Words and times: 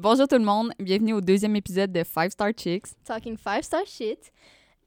Bonjour 0.00 0.28
tout 0.28 0.38
le 0.38 0.44
monde, 0.44 0.70
bienvenue 0.78 1.12
au 1.14 1.20
deuxième 1.20 1.56
épisode 1.56 1.90
de 1.90 2.04
Five 2.04 2.30
Star 2.30 2.52
Chicks. 2.56 2.86
Talking 3.04 3.36
Five 3.36 3.62
Star 3.62 3.84
Shit. 3.84 4.30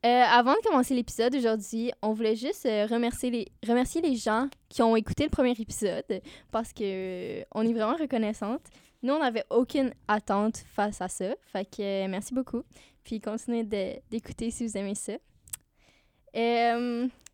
Euh, 0.06 0.08
avant 0.08 0.54
de 0.54 0.60
commencer 0.66 0.94
l'épisode 0.94 1.36
aujourd'hui, 1.36 1.92
on 2.02 2.14
voulait 2.14 2.38
juste 2.38 2.66
euh, 2.66 2.86
remercier, 2.86 3.30
les, 3.30 3.52
remercier 3.68 4.00
les 4.00 4.16
gens 4.16 4.48
qui 4.70 4.82
ont 4.82 4.96
écouté 4.96 5.26
le 5.26 5.30
premier 5.30 5.52
épisode 5.52 6.22
parce 6.50 6.72
que 6.72 7.42
euh, 7.42 7.44
on 7.54 7.68
est 7.68 7.74
vraiment 7.74 7.98
reconnaissante. 7.98 8.62
Nous, 9.04 9.14
on 9.14 9.20
n'avait 9.20 9.44
aucune 9.50 9.94
attente 10.08 10.60
face 10.74 11.02
à 11.02 11.10
ça. 11.10 11.36
Fait 11.42 11.66
que 11.66 12.08
merci 12.08 12.34
beaucoup. 12.34 12.64
Puis 13.04 13.20
continuez 13.20 13.66
d'écouter 13.66 14.50
si 14.50 14.66
vous 14.66 14.78
aimez 14.78 14.96
ça. 14.96 15.18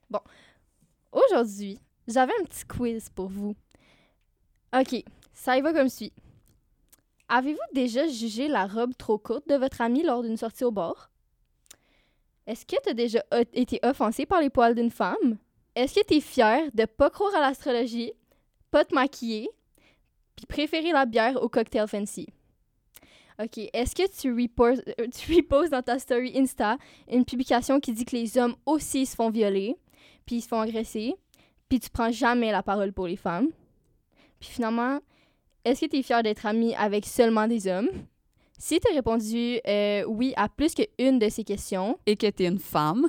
Bon, 0.10 0.22
aujourd'hui, 1.12 1.78
j'avais 2.08 2.34
un 2.42 2.44
petit 2.44 2.66
quiz 2.66 3.08
pour 3.10 3.28
vous. 3.28 3.56
OK, 4.76 5.04
ça 5.32 5.56
y 5.56 5.62
va 5.62 5.74
comme 5.74 5.90
suit. 5.90 6.12
Avez-vous 7.30 7.60
déjà 7.74 8.08
jugé 8.08 8.48
la 8.48 8.66
robe 8.68 8.94
trop 8.98 9.18
courte 9.18 9.50
de 9.50 9.56
votre 9.56 9.82
ami 9.82 10.04
lors 10.04 10.24
d'une 10.24 10.38
sortie 10.38 10.64
au 10.64 10.72
bar? 10.72 11.12
Est-ce 12.46 12.66
que 12.66 12.82
tu 12.82 12.90
as 12.90 12.94
déjà 12.94 13.24
été 13.54 13.80
offensé 13.84 14.26
par 14.26 14.40
les 14.40 14.50
poils 14.50 14.76
d'une 14.76 14.92
femme? 14.92 15.38
Est-ce 15.76 16.00
que 16.00 16.06
tu 16.06 16.16
es 16.16 16.22
fier 16.22 16.70
de 16.74 16.86
pas 16.86 17.10
croire 17.10 17.36
à 17.36 17.42
l'astrologie, 17.42 18.14
pas 18.72 18.86
te 18.86 18.96
maquiller, 18.96 19.50
puis 20.36 20.46
préférer 20.46 20.94
la 20.94 21.06
bière 21.06 21.42
au 21.44 21.50
cocktail 21.50 21.88
fancy? 21.88 22.28
OK. 23.40 23.60
Est-ce 23.74 23.94
que 23.94 24.04
euh, 24.04 25.08
tu 25.10 25.36
reposes 25.36 25.70
dans 25.70 25.84
ta 25.84 26.00
story 26.00 26.32
Insta 26.36 26.78
une 27.12 27.26
publication 27.26 27.80
qui 27.80 27.92
dit 27.92 28.06
que 28.06 28.16
les 28.16 28.38
hommes 28.38 28.56
aussi 28.66 29.06
se 29.06 29.16
font 29.16 29.30
violer, 29.30 29.76
puis 30.26 30.38
ils 30.38 30.42
se 30.42 30.48
font 30.48 30.62
agresser, 30.62 31.14
puis 31.70 31.80
tu 31.80 31.90
prends 31.90 32.12
jamais 32.12 32.52
la 32.52 32.64
parole 32.64 32.94
pour 32.94 33.08
les 33.08 33.18
femmes? 33.18 33.50
Puis 34.40 34.50
finalement, 34.50 35.00
est-ce 35.70 35.82
que 35.82 35.86
tu 35.92 35.98
es 35.98 36.04
fier 36.04 36.24
d'être 36.24 36.46
ami 36.46 36.74
avec 36.76 37.06
seulement 37.06 37.48
des 37.48 37.68
hommes? 37.68 37.90
Si 38.58 38.80
tu 38.80 38.92
as 38.92 38.96
répondu 38.96 39.60
euh, 39.68 40.04
oui 40.08 40.34
à 40.36 40.50
plus 40.50 40.74
qu'une 40.74 41.20
de 41.20 41.30
ces 41.30 41.44
questions, 41.44 41.98
Et 42.06 42.16
que 42.16 42.28
t'es 42.28 42.46
une 42.48 42.60
femme. 42.60 43.08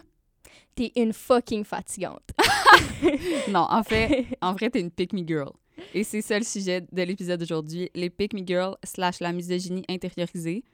t'es 0.75 0.93
une 0.97 1.13
fucking 1.13 1.65
fatigante. 1.65 2.29
Non, 3.49 3.67
en 3.71 3.83
fait, 3.83 4.27
en 4.43 4.53
vrai, 4.53 4.71
t'es 4.71 4.81
une 4.81 4.91
pick 4.91 5.13
me 5.13 5.27
girl. 5.27 5.51
Et 5.95 6.03
c'est 6.05 6.21
ça 6.21 6.39
le 6.39 6.45
sujet 6.45 6.81
de 6.93 7.03
l'épisode 7.03 7.39
d'aujourd'hui, 7.41 7.89
les 7.95 8.11
pick 8.11 8.35
me 8.35 8.45
girls 8.45 8.77
slash 8.85 9.21
la 9.21 9.33
misogynie 9.33 9.85
intériorisée. 9.89 10.65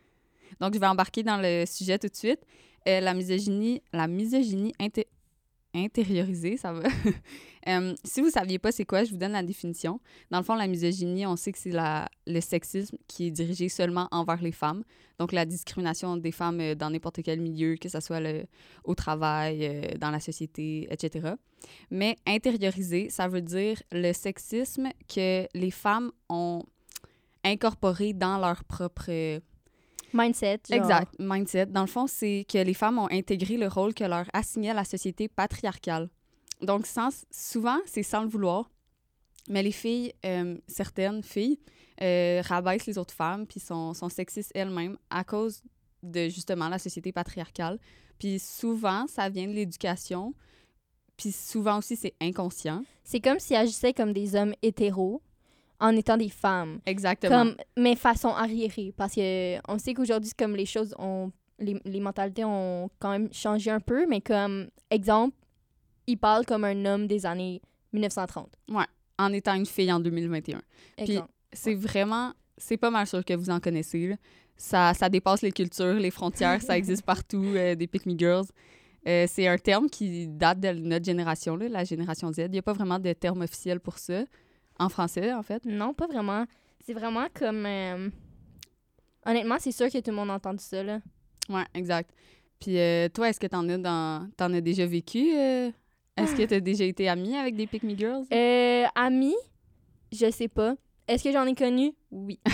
Donc, 0.61 0.75
je 0.75 0.79
vais 0.79 0.87
embarquer 0.87 1.23
dans 1.23 1.37
le 1.37 1.65
sujet 1.67 1.99
tout 1.99 2.09
de 2.09 2.17
suite. 2.17 2.41
Euh, 2.89 3.01
la 3.01 3.15
misogynie, 3.15 3.83
la 3.93 4.07
misogynie 4.09 4.73
inté- 4.81 5.07
intériorisée, 5.75 6.57
ça 6.57 6.73
va. 6.73 6.83
Euh, 7.67 7.95
si 8.05 8.21
vous 8.21 8.29
saviez 8.29 8.59
pas 8.59 8.73
c'est 8.73 8.85
quoi, 8.85 9.05
je 9.05 9.11
vous 9.13 9.17
donne 9.17 9.33
la 9.33 9.43
définition. 9.43 9.99
Dans 10.31 10.37
le 10.37 10.45
fond, 10.45 10.55
la 10.55 10.67
misogynie, 10.67 11.25
on 11.25 11.35
sait 11.35 11.51
que 11.51 11.57
c'est 11.57 11.73
le 11.73 12.41
sexisme 12.43 12.99
qui 13.09 13.29
est 13.29 13.31
dirigé 13.31 13.71
seulement 13.71 14.07
envers 14.11 14.43
les 14.43 14.53
femmes. 14.53 14.85
Donc, 15.19 15.33
la 15.33 15.47
discrimination 15.47 16.19
des 16.19 16.31
femmes 16.31 16.61
euh, 16.61 16.75
dans 16.75 16.91
n'importe 16.91 17.23
quel 17.23 17.41
milieu, 17.41 17.77
que 17.77 17.89
ce 17.89 18.01
soit 18.01 18.21
au 18.85 18.95
travail, 18.95 19.65
euh, 19.65 19.97
dans 19.97 20.11
la 20.11 20.21
société, 20.21 20.87
etc. 20.91 21.37
Mais 21.91 22.17
intériorisé, 22.27 23.09
ça 23.09 23.29
veut 23.29 23.41
dire 23.41 23.83
le 23.93 24.13
sexisme 24.13 24.91
que 25.09 25.47
les 25.55 25.71
femmes 25.71 26.13
ont 26.29 26.65
incorporé 27.45 28.13
dans 28.13 28.37
leur 28.37 28.63
propre 28.65 29.41
Mindset. 30.15 30.61
genre. 30.71 30.79
exact 30.79 31.15
mindset. 31.19 31.67
Dans 31.67 31.83
le 31.83 31.87
fond, 31.87 32.07
c'est 32.07 32.47
que 32.51 32.59
les 32.59 32.75
femmes 32.75 32.99
ont 32.99 33.09
intégré 33.11 33.57
le 33.57 33.69
rôle 33.69 33.93
que 33.95 34.05
leur 34.05 34.27
assignait 34.33 34.73
la 34.73 34.85
société 34.85 35.29
patriarcale. 35.29 36.09
Donc, 36.63 36.87
sans, 36.87 37.11
souvent, 37.31 37.79
c'est 37.87 38.03
sans 38.03 38.23
le 38.23 38.29
vouloir. 38.29 38.71
Mais 39.49 39.63
les 39.63 39.73
filles, 39.73 40.13
euh, 40.25 40.57
certaines 40.67 41.23
filles, 41.23 41.59
euh, 42.01 42.43
rabaissent 42.45 42.87
les 42.87 42.97
autres 42.97 43.15
femmes 43.15 43.47
puis 43.47 43.61
sont, 43.61 43.93
sont 43.93 44.09
sexistes 44.09 44.51
elles-mêmes 44.55 44.97
à 45.11 45.23
cause 45.23 45.63
de 46.03 46.29
justement 46.29 46.69
la 46.69 46.79
société 46.79 47.13
patriarcale. 47.13 47.79
Puis 48.19 48.39
souvent, 48.39 49.07
ça 49.07 49.29
vient 49.29 49.47
de 49.47 49.53
l'éducation. 49.53 50.35
Puis 51.17 51.33
souvent 51.33 51.79
aussi, 51.79 51.97
c'est 51.97 52.15
inconscient. 52.21 52.85
C'est 53.05 53.21
comme 53.21 53.39
s'ils 53.39 53.57
agissaient 53.57 53.93
comme 53.93 54.13
des 54.13 54.35
hommes 54.35 54.55
hétéros 54.63 55.23
en 55.81 55.97
étant 55.97 56.17
des 56.17 56.29
femmes. 56.29 56.81
Exactement. 56.87 57.37
Comme, 57.37 57.57
mais 57.77 57.97
façon 57.97 58.29
arriérée. 58.29 58.93
Parce 58.97 59.15
que 59.15 59.59
on 59.71 59.79
sait 59.79 59.95
qu'aujourd'hui, 59.95 60.33
comme 60.37 60.57
les 60.57 60.67
choses 60.67 60.95
ont. 60.99 61.31
Les, 61.61 61.81
les 61.85 62.01
mentalités 62.01 62.45
ont 62.45 62.91
quand 62.99 63.11
même 63.11 63.33
changé 63.33 63.71
un 63.71 63.79
peu, 63.79 64.07
mais 64.09 64.21
comme 64.21 64.67
exemple, 64.91 65.37
ils 66.09 66.17
parlent 66.19 66.45
comme 66.45 66.65
un 66.65 66.85
homme 66.85 67.07
des 67.07 67.27
années 67.27 67.63
1930. 67.93 68.49
En 69.19 69.33
étant 69.33 69.55
une 69.55 69.67
fille 69.67 69.93
en 69.93 70.01
2021. 70.01 70.61
Exemple. 70.99 71.29
C'est 71.53 71.75
vraiment, 71.75 72.33
c'est 72.59 72.77
pas 72.77 72.91
mal 72.91 73.07
sûr 73.07 73.25
que 73.25 73.35
vous 73.35 73.51
en 73.51 73.61
connaissez. 73.61 74.09
là. 74.09 74.17
Ça, 74.57 74.95
ça 74.95 75.09
dépasse 75.09 75.43
les 75.43 75.53
cultures, 75.53 75.95
les 75.95 76.11
frontières, 76.11 76.61
ça 76.63 76.77
existe 76.79 77.05
partout, 77.05 77.45
euh, 77.45 77.77
des 77.77 77.87
pick 77.87 78.07
me 78.07 78.19
girls. 78.19 78.47
Euh, 79.07 79.27
c'est 79.29 79.47
un 79.47 79.59
terme 79.59 79.89
qui 79.89 80.27
date 80.27 80.61
de 80.61 80.73
notre 80.73 81.05
génération, 81.05 81.57
là, 81.57 81.69
la 81.69 81.85
génération 81.85 82.33
Z. 82.33 82.39
Il 82.39 82.51
n'y 82.51 82.59
a 82.59 82.63
pas 82.63 82.73
vraiment 82.73 82.99
de 82.99 83.13
terme 83.13 83.43
officiel 83.43 83.79
pour 83.79 83.99
ça, 83.99 84.25
en 84.79 84.89
français, 84.89 85.33
en 85.33 85.43
fait? 85.43 85.65
Non, 85.65 85.95
pas 85.95 86.07
vraiment. 86.07 86.45
C'est 86.85 86.95
vraiment 86.95 87.27
comme. 87.35 87.65
euh, 87.67 88.09
Honnêtement, 89.27 89.57
c'est 89.59 89.73
sûr 89.73 89.89
que 89.91 89.99
tout 89.99 90.11
le 90.11 90.17
monde 90.17 90.31
a 90.31 90.35
entendu 90.35 90.63
ça, 90.63 90.83
là. 90.83 91.01
Ouais, 91.49 91.65
exact. 91.75 92.11
Puis 92.61 92.79
euh, 92.79 93.09
toi, 93.09 93.29
est-ce 93.31 93.41
que 93.41 93.47
t'en 93.47 93.67
as, 93.69 93.79
dans, 93.79 94.29
t'en 94.37 94.53
as 94.53 94.61
déjà 94.61 94.85
vécu? 94.87 95.35
euh? 95.35 95.71
Est-ce 96.17 96.35
que 96.37 96.43
t'as 96.45 96.61
déjà 96.61 96.85
été 96.85 97.09
amie 97.09 97.37
avec 97.37 97.57
des 97.57 97.67
pick 97.67 97.83
me 97.83 97.97
girls? 97.97 98.25
Euh, 98.33 98.85
amis, 98.95 99.35
je 100.13 100.31
sais 100.31 100.49
pas. 100.49 100.75
Est-ce 101.09 101.25
que 101.25 101.33
j'en 101.33 101.45
ai 101.47 101.55
connu? 101.55 101.93
Oui. 102.11 102.39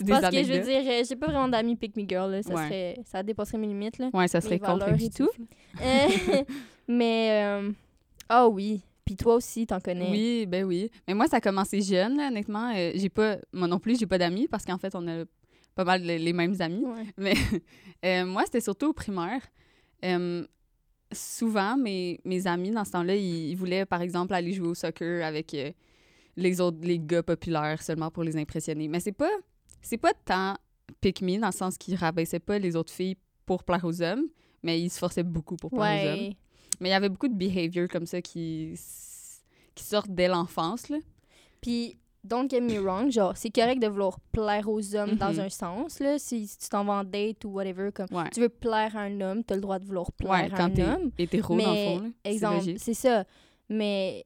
Des 0.00 0.04
Parce 0.12 0.30
que 0.30 0.42
je 0.42 0.52
veux 0.52 0.60
dire, 0.60 1.04
j'ai 1.06 1.16
pas 1.16 1.26
vraiment 1.26 1.48
d'amis 1.48 1.76
pick 1.76 1.96
me 1.96 2.06
girl, 2.08 2.30
là. 2.30 2.42
Ça, 2.42 2.54
Ouais. 2.54 2.64
serait, 2.64 2.98
ça 3.04 3.22
dépasserait 3.22 3.58
mes 3.58 3.66
limites, 3.66 3.98
là. 3.98 4.08
Ouais, 4.14 4.28
ça 4.28 4.40
serait 4.40 4.56
et 4.56 4.58
contre-intuitif, 4.58 5.26
tout. 5.26 5.30
Mais, 6.88 7.60
ah 8.28 8.48
oui. 8.48 8.80
Puis 9.12 9.16
toi 9.18 9.34
aussi, 9.34 9.66
t'en 9.66 9.78
connais. 9.78 10.10
Oui, 10.10 10.46
ben 10.46 10.64
oui. 10.64 10.90
Mais 11.06 11.12
moi, 11.12 11.26
ça 11.26 11.36
a 11.36 11.40
commencé 11.42 11.82
jeune, 11.82 12.16
là, 12.16 12.28
honnêtement. 12.28 12.72
Euh, 12.74 12.92
j'ai 12.94 13.10
pas, 13.10 13.36
moi 13.52 13.68
non 13.68 13.78
plus, 13.78 13.98
j'ai 13.98 14.06
pas 14.06 14.16
d'amis 14.16 14.48
parce 14.48 14.64
qu'en 14.64 14.78
fait, 14.78 14.94
on 14.94 15.06
a 15.06 15.24
pas 15.74 15.84
mal 15.84 16.00
les, 16.00 16.18
les 16.18 16.32
mêmes 16.32 16.56
amis. 16.60 16.82
Ouais. 16.82 17.04
Mais 17.18 17.34
euh, 18.06 18.24
moi, 18.24 18.44
c'était 18.46 18.62
surtout 18.62 18.86
au 18.86 18.92
primaire. 18.94 19.42
Euh, 20.02 20.46
souvent, 21.12 21.76
mes, 21.76 22.20
mes 22.24 22.46
amis, 22.46 22.70
dans 22.70 22.86
ce 22.86 22.92
temps-là, 22.92 23.14
ils, 23.14 23.50
ils 23.50 23.54
voulaient, 23.54 23.84
par 23.84 24.00
exemple, 24.00 24.32
aller 24.32 24.54
jouer 24.54 24.68
au 24.68 24.74
soccer 24.74 25.22
avec 25.22 25.54
les 26.36 26.60
autres, 26.62 26.78
les 26.80 26.98
gars 26.98 27.22
populaires 27.22 27.82
seulement 27.82 28.10
pour 28.10 28.24
les 28.24 28.38
impressionner. 28.38 28.88
Mais 28.88 29.00
c'est 29.00 29.12
pas, 29.12 29.30
c'est 29.82 29.98
pas 29.98 30.14
tant 30.24 30.56
pick 31.02 31.20
me 31.20 31.38
dans 31.38 31.48
le 31.48 31.52
sens 31.52 31.76
qu'ils 31.76 31.96
rabaissaient 31.96 32.40
pas 32.40 32.58
les 32.58 32.76
autres 32.76 32.92
filles 32.94 33.16
pour 33.44 33.62
plaire 33.62 33.84
aux 33.84 34.00
hommes, 34.00 34.24
mais 34.62 34.80
ils 34.80 34.88
se 34.88 34.98
forçaient 34.98 35.22
beaucoup 35.22 35.56
pour 35.56 35.68
plaire 35.68 36.02
aux 36.02 36.08
hommes. 36.08 36.32
Mais 36.80 36.88
il 36.88 36.92
y 36.92 36.94
avait 36.94 37.08
beaucoup 37.08 37.28
de 37.28 37.34
behavior 37.34 37.88
comme 37.88 38.06
ça 38.06 38.20
qui, 38.20 38.74
qui 39.74 39.84
sortent 39.84 40.10
dès 40.10 40.28
l'enfance, 40.28 40.88
là. 40.88 40.98
Puis, 41.60 41.96
don't 42.24 42.48
get 42.50 42.60
me 42.60 42.78
wrong, 42.80 43.10
genre, 43.10 43.36
c'est 43.36 43.50
correct 43.50 43.80
de 43.80 43.86
vouloir 43.86 44.18
plaire 44.32 44.68
aux 44.68 44.94
hommes 44.96 45.14
dans 45.16 45.32
Mhm. 45.32 45.40
un 45.40 45.48
sens, 45.48 46.00
là. 46.00 46.18
Si, 46.18 46.46
si 46.48 46.58
tu 46.58 46.68
t'en 46.68 46.84
vas 46.84 46.94
en 46.94 47.04
date 47.04 47.44
ou 47.44 47.50
whatever, 47.50 47.90
comme 47.92 48.06
Ouais. 48.10 48.28
tu 48.32 48.40
veux 48.40 48.48
plaire 48.48 48.96
à 48.96 49.00
un 49.02 49.20
homme, 49.20 49.44
t'as 49.44 49.54
le 49.54 49.60
droit 49.60 49.78
de 49.78 49.84
vouloir 49.84 50.10
plaire 50.12 50.30
Ouais, 50.32 50.44
à 50.52 50.56
quand 50.56 50.64
un 50.64 50.70
t'es 50.70 50.82
homme. 50.84 51.10
hétéro, 51.18 51.56
dans 51.56 51.70
le 51.70 51.72
Mais, 51.72 51.84
fond, 51.84 52.00
là. 52.04 52.08
C'est 52.24 52.32
Exemple, 52.32 52.72
c'est 52.78 52.94
ça. 52.94 53.24
Mais 53.68 54.24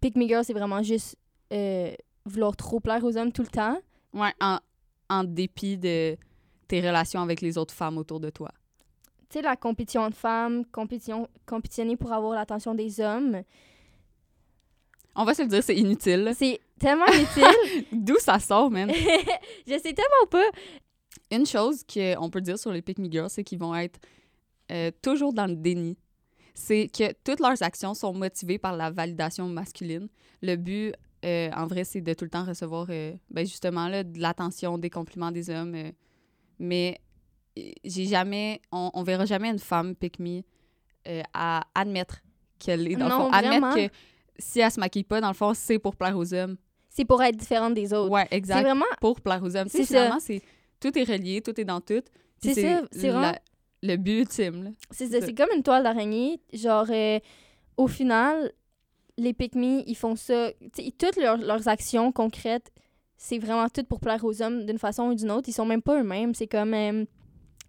pick 0.00 0.16
me 0.16 0.26
girl, 0.28 0.44
c'est 0.44 0.52
vraiment 0.52 0.82
juste 0.82 1.16
euh, 1.52 1.92
vouloir 2.26 2.54
trop 2.56 2.78
plaire 2.80 3.02
aux 3.04 3.16
hommes 3.16 3.32
tout 3.32 3.42
le 3.42 3.48
temps. 3.48 3.78
Ouais, 4.12 4.32
en, 4.40 4.58
en 5.08 5.24
dépit 5.24 5.76
de 5.78 6.16
tes 6.68 6.80
relations 6.80 7.20
avec 7.22 7.40
les 7.40 7.58
autres 7.58 7.74
femmes 7.74 7.98
autour 7.98 8.20
de 8.20 8.30
toi. 8.30 8.50
Tu 9.30 9.38
sais, 9.38 9.42
la 9.42 9.54
compétition 9.54 10.08
de 10.08 10.14
femmes, 10.14 10.64
compétition, 10.66 11.28
compétitionner 11.46 11.96
pour 11.96 12.12
avoir 12.12 12.34
l'attention 12.34 12.74
des 12.74 13.00
hommes, 13.00 13.42
On 15.14 15.24
va 15.24 15.34
se 15.34 15.42
le 15.42 15.48
dire, 15.48 15.62
c'est 15.62 15.76
inutile. 15.76 16.32
c'est 16.36 16.58
tellement 16.80 17.06
utile. 17.06 17.84
D'où 17.92 18.16
ça 18.18 18.40
sort, 18.40 18.72
man? 18.72 18.90
je 19.66 19.72
sais 19.74 19.92
tellement 19.92 20.26
pas. 20.28 20.50
Une 21.30 21.46
chose 21.46 21.84
qu'on 21.84 22.28
peut 22.28 22.40
dire 22.40 22.58
sur 22.58 22.72
les 22.72 22.82
Pick 22.82 22.98
Me 22.98 23.08
Girls, 23.08 23.30
c'est 23.30 23.44
qu'ils 23.44 23.60
vont 23.60 23.72
être 23.76 24.00
euh, 24.72 24.90
toujours 25.00 25.32
dans 25.32 25.46
le 25.46 25.54
déni. 25.54 25.96
C'est 26.54 26.88
que 26.88 27.12
toutes 27.22 27.38
leurs 27.38 27.62
actions 27.62 27.94
sont 27.94 28.12
motivées 28.12 28.58
par 28.58 28.76
la 28.76 28.90
validation 28.90 29.46
masculine. 29.48 30.08
Le 30.42 30.56
but, 30.56 30.92
euh, 31.24 31.50
en 31.56 31.68
vrai, 31.68 31.84
c'est 31.84 32.00
de 32.00 32.14
tout 32.14 32.24
le 32.24 32.30
temps 32.30 32.44
recevoir, 32.44 32.86
euh, 32.90 33.14
ben 33.30 33.46
justement, 33.46 33.86
là, 33.86 34.02
de 34.02 34.18
l'attention, 34.18 34.76
des 34.76 34.90
compliments 34.90 35.30
des 35.30 35.50
hommes. 35.50 35.76
mais 36.58 37.00
j'ai 37.56 38.06
jamais, 38.06 38.60
on, 38.72 38.90
on 38.94 39.02
verra 39.02 39.24
jamais 39.24 39.48
une 39.50 39.58
femme 39.58 39.94
Pick 39.94 40.18
Me 40.18 40.42
euh, 41.08 41.22
à 41.34 41.62
admettre 41.74 42.20
qu'elle 42.58 42.86
est, 42.90 42.96
dans 42.96 43.06
le 43.06 43.10
fond, 43.12 43.30
admettre 43.30 43.66
vraiment. 43.66 43.74
que 43.88 43.92
si 44.38 44.60
elle 44.60 44.70
se 44.70 44.80
maquille 44.80 45.04
pas, 45.04 45.20
dans 45.20 45.28
le 45.28 45.34
fond, 45.34 45.52
c'est 45.54 45.78
pour 45.78 45.96
plaire 45.96 46.16
aux 46.16 46.32
hommes. 46.34 46.56
C'est 46.88 47.04
pour 47.04 47.22
être 47.22 47.36
différente 47.36 47.74
des 47.74 47.92
autres. 47.92 48.10
Ouais, 48.10 48.26
c'est 48.30 48.36
exact. 48.36 48.62
vraiment 48.62 48.84
Pour 49.00 49.20
plaire 49.20 49.42
aux 49.42 49.56
hommes. 49.56 49.68
C'est 49.68 49.84
finalement, 49.84 50.18
c'est 50.20 50.42
tout 50.80 50.96
est 50.98 51.04
relié, 51.04 51.40
tout 51.40 51.58
est 51.60 51.64
dans 51.64 51.80
tout. 51.80 52.02
C'est 52.42 52.54
ça, 52.54 52.82
c'est 52.90 53.10
vraiment- 53.10 53.36
le 53.82 53.96
but 53.96 54.20
ultime. 54.20 54.74
C'est 54.90 55.06
ça, 55.08 55.20
c'est 55.22 55.34
comme 55.34 55.48
une 55.56 55.62
toile 55.62 55.82
d'araignée. 55.82 56.40
Genre, 56.52 56.86
euh, 56.90 57.18
au 57.78 57.86
final, 57.86 58.52
les 59.16 59.32
pick 59.32 59.54
me, 59.54 59.82
ils 59.88 59.94
font 59.94 60.16
ça. 60.16 60.50
Toutes 60.98 61.16
leurs, 61.16 61.38
leurs 61.38 61.66
actions 61.68 62.12
concrètes, 62.12 62.70
c'est 63.16 63.38
vraiment 63.38 63.68
tout 63.70 63.84
pour 63.84 64.00
plaire 64.00 64.22
aux 64.24 64.42
hommes 64.42 64.66
d'une 64.66 64.78
façon 64.78 65.04
ou 65.04 65.14
d'une 65.14 65.30
autre. 65.30 65.48
Ils 65.48 65.52
sont 65.54 65.64
même 65.64 65.80
pas 65.82 65.98
eux-mêmes. 66.00 66.34
C'est 66.34 66.46
comme. 66.46 66.74
euh, 66.74 67.04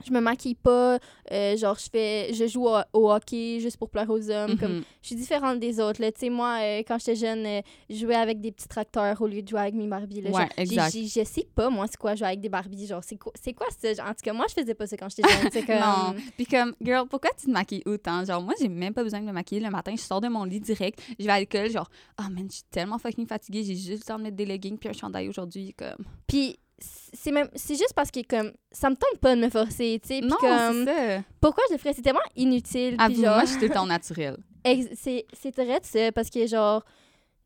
je 0.05 0.11
me 0.11 0.19
maquille 0.19 0.55
pas, 0.55 0.99
euh, 1.31 1.57
genre 1.57 1.77
je 1.77 1.89
fais 1.91 2.33
je 2.33 2.47
joue 2.47 2.67
au, 2.67 2.77
au 2.93 3.11
hockey 3.11 3.59
juste 3.59 3.77
pour 3.77 3.89
plaire 3.89 4.09
aux 4.09 4.29
hommes 4.29 4.57
comme 4.57 4.77
Mhm. 4.77 4.83
je 5.01 5.07
suis 5.07 5.15
différente 5.15 5.59
des 5.59 5.79
autres 5.79 6.01
là 6.01 6.11
tu 6.11 6.19
sais 6.21 6.29
moi 6.29 6.57
euh, 6.61 6.79
quand 6.87 6.97
j'étais 6.99 7.15
jeune 7.15 7.45
euh, 7.45 7.61
je 7.89 7.95
jouais 7.95 8.15
avec 8.15 8.39
des 8.41 8.51
petits 8.51 8.67
tracteurs 8.67 9.21
au 9.21 9.27
lieu 9.27 9.41
de 9.41 9.47
jouer 9.47 9.59
avec 9.61 9.73
mes 9.75 9.87
Barbies 9.87 10.21
là. 10.21 10.29
Ouais, 10.31 10.47
exact. 10.57 10.91
je 10.95 11.23
sais 11.23 11.47
pas 11.55 11.69
moi 11.69 11.85
c'est 11.87 11.97
quoi 11.97 12.15
jouer 12.15 12.27
avec 12.27 12.41
des 12.41 12.49
Barbies 12.49 12.87
genre 12.87 13.03
c'est 13.03 13.17
quoi 13.17 13.31
c'est 13.41 13.53
quoi 13.53 13.67
ça? 13.79 13.89
En 14.05 14.09
tout 14.13 14.21
cas 14.23 14.33
moi 14.33 14.45
je 14.49 14.53
faisais 14.61 14.73
pas 14.73 14.87
ça 14.87 14.97
quand 14.97 15.09
j'étais 15.09 15.27
jeune 15.29 15.49
c'est 15.51 15.65
comme 15.65 15.75
Non. 15.79 16.15
Puis 16.37 16.45
comme, 16.45 16.73
girl, 16.81 17.07
pourquoi 17.07 17.31
tu 17.39 17.45
te 17.47 17.51
maquilles 17.51 17.83
autant? 17.85 18.23
Genre, 18.25 18.41
moi, 18.41 18.53
j'ai 18.59 18.67
même 18.69 18.93
pas 18.93 19.03
besoin 19.03 19.19
de 19.19 19.25
me 19.25 19.31
maquiller 19.31 19.61
le 19.61 19.69
matin. 19.69 19.93
Je 19.95 20.01
sors 20.01 20.21
de 20.21 20.27
mon 20.27 20.43
lit 20.43 20.59
direct. 20.59 21.01
Je 21.19 21.25
vais 21.25 21.31
à 21.31 21.39
l'école, 21.39 21.69
genre, 21.69 21.89
oh 22.19 22.23
man, 22.31 22.45
je 22.49 22.55
suis 22.55 22.63
tellement 22.71 22.97
fucking 22.97 23.27
fatiguée. 23.27 23.63
J'ai 23.63 23.75
juste 23.75 23.89
le 23.91 23.99
temps 24.13 24.17
de 24.17 24.23
mettre 24.23 24.35
des 24.37 24.45
leggings 24.45 24.77
puis 24.77 24.89
un 24.89 24.93
chandail 24.93 25.27
aujourd'hui. 25.29 25.73
Comme, 25.77 26.05
puis 26.27 26.57
c'est 27.13 27.31
même 27.31 27.49
c'est 27.55 27.75
juste 27.75 27.93
parce 27.95 28.11
que 28.11 28.21
comme 28.25 28.51
ça 28.71 28.89
me 28.89 28.95
tente 28.95 29.19
pas 29.19 29.35
de 29.35 29.41
me 29.41 29.49
forcer 29.49 29.99
tu 30.01 30.07
sais 30.07 30.21
non, 30.21 30.37
comme 30.39 30.85
ça. 30.85 31.23
pourquoi 31.39 31.63
je 31.69 31.73
le 31.73 31.79
ferais? 31.79 31.93
C'est 31.93 32.01
tellement 32.01 32.19
inutile 32.35 32.95
puis 32.97 33.05
Avoue, 33.05 33.21
genre 33.21 33.35
moi, 33.35 33.45
je 33.45 33.57
suis 33.57 33.69
temps 33.69 33.85
naturel. 33.85 34.37
C'est 34.95 35.25
c'est 35.33 35.51
très 35.51 35.79
ça 35.81 36.11
parce 36.11 36.29
que 36.29 36.45
genre 36.45 36.83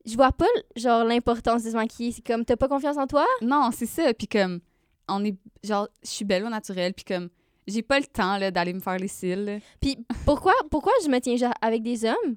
je 0.06 0.16
vois 0.16 0.32
pas 0.32 0.46
genre 0.76 1.04
l'importance 1.04 1.64
de 1.64 1.70
se 1.72 1.76
maquiller 1.76 2.12
c'est 2.12 2.26
comme 2.26 2.46
t'as 2.46 2.56
pas 2.56 2.68
confiance 2.68 2.98
en 2.98 3.08
toi? 3.08 3.26
Non, 3.42 3.70
c'est 3.74 3.86
ça. 3.86 4.14
Puis 4.14 4.28
comme, 4.28 4.60
on 5.10 5.24
est, 5.26 5.36
genre, 5.64 5.88
je 6.04 6.10
suis 6.10 6.26
belle 6.26 6.46
au 6.46 6.50
naturel. 6.50 6.94
Puis 6.94 7.06
comme, 7.06 7.30
j'ai 7.68 7.82
pas 7.82 8.00
le 8.00 8.06
temps, 8.06 8.38
là, 8.38 8.52
d'aller 8.52 8.74
me 8.74 8.80
faire 8.80 8.98
les 8.98 9.08
cils. 9.08 9.60
puis 9.82 9.98
pourquoi 10.26 10.54
pourquoi 10.70 10.94
je 11.04 11.10
me 11.10 11.20
tiens 11.20 11.52
avec 11.62 11.82
des 11.82 12.06
hommes? 12.06 12.36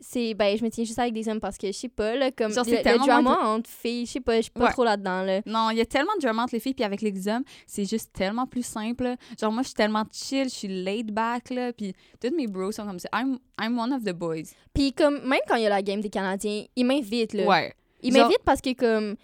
C'est 0.00 0.34
ben 0.34 0.56
je 0.58 0.64
me 0.64 0.70
tiens 0.70 0.84
juste 0.84 0.98
avec 0.98 1.12
des 1.14 1.28
hommes 1.28 1.40
parce 1.40 1.56
que 1.56 1.66
je 1.68 1.72
sais 1.72 1.88
pas 1.88 2.14
là 2.16 2.30
comme 2.30 2.52
Genre, 2.52 2.64
le, 2.66 2.72
le 2.72 2.82
tellement 2.82 3.04
drama 3.06 3.22
moins 3.22 3.54
entre 3.54 3.70
filles 3.70 4.06
je 4.06 4.12
sais 4.12 4.20
pas 4.20 4.36
je 4.36 4.42
suis 4.42 4.50
pas 4.50 4.64
Ouais. 4.66 4.72
trop 4.72 4.84
là 4.84 4.96
dedans 4.96 5.22
là 5.22 5.40
Non, 5.46 5.70
il 5.70 5.78
y 5.78 5.80
a 5.80 5.86
tellement 5.86 6.12
de 6.16 6.20
drama 6.22 6.42
entre 6.42 6.54
les 6.54 6.60
filles, 6.60 6.74
puis 6.74 6.84
avec 6.84 7.00
les 7.00 7.28
hommes, 7.28 7.44
c'est 7.66 7.84
juste 7.88 8.12
tellement 8.12 8.46
plus 8.46 8.64
simple. 8.64 9.14
Genre, 9.40 9.50
moi, 9.52 9.62
je 9.62 9.68
suis 9.68 9.74
tellement 9.74 10.04
chill, 10.12 10.44
je 10.44 10.54
suis 10.54 10.68
laid 10.68 11.10
back, 11.12 11.50
là, 11.50 11.72
puis 11.72 11.94
tous 12.20 12.34
mes 12.36 12.46
bros 12.46 12.72
sont 12.72 12.84
comme 12.86 12.98
ça. 12.98 13.08
I'm, 13.14 13.38
I'm 13.60 13.78
one 13.78 13.92
of 13.92 14.02
the 14.04 14.12
boys. 14.12 14.52
puis 14.74 14.92
comme 14.92 15.20
même 15.26 15.40
quand 15.48 15.56
il 15.56 15.62
y 15.62 15.66
a 15.66 15.70
la 15.70 15.82
game 15.82 16.00
des 16.00 16.10
Canadiens 16.10 16.64
ils 16.76 16.84
m'invitent 16.84 17.32
là 17.32 17.44
Ouais. 17.46 17.74
ils 18.02 18.12
Genre- 18.12 18.24
m'invitent 18.24 18.44
parce 18.44 18.60
que 18.60 18.72
comme 18.74 19.16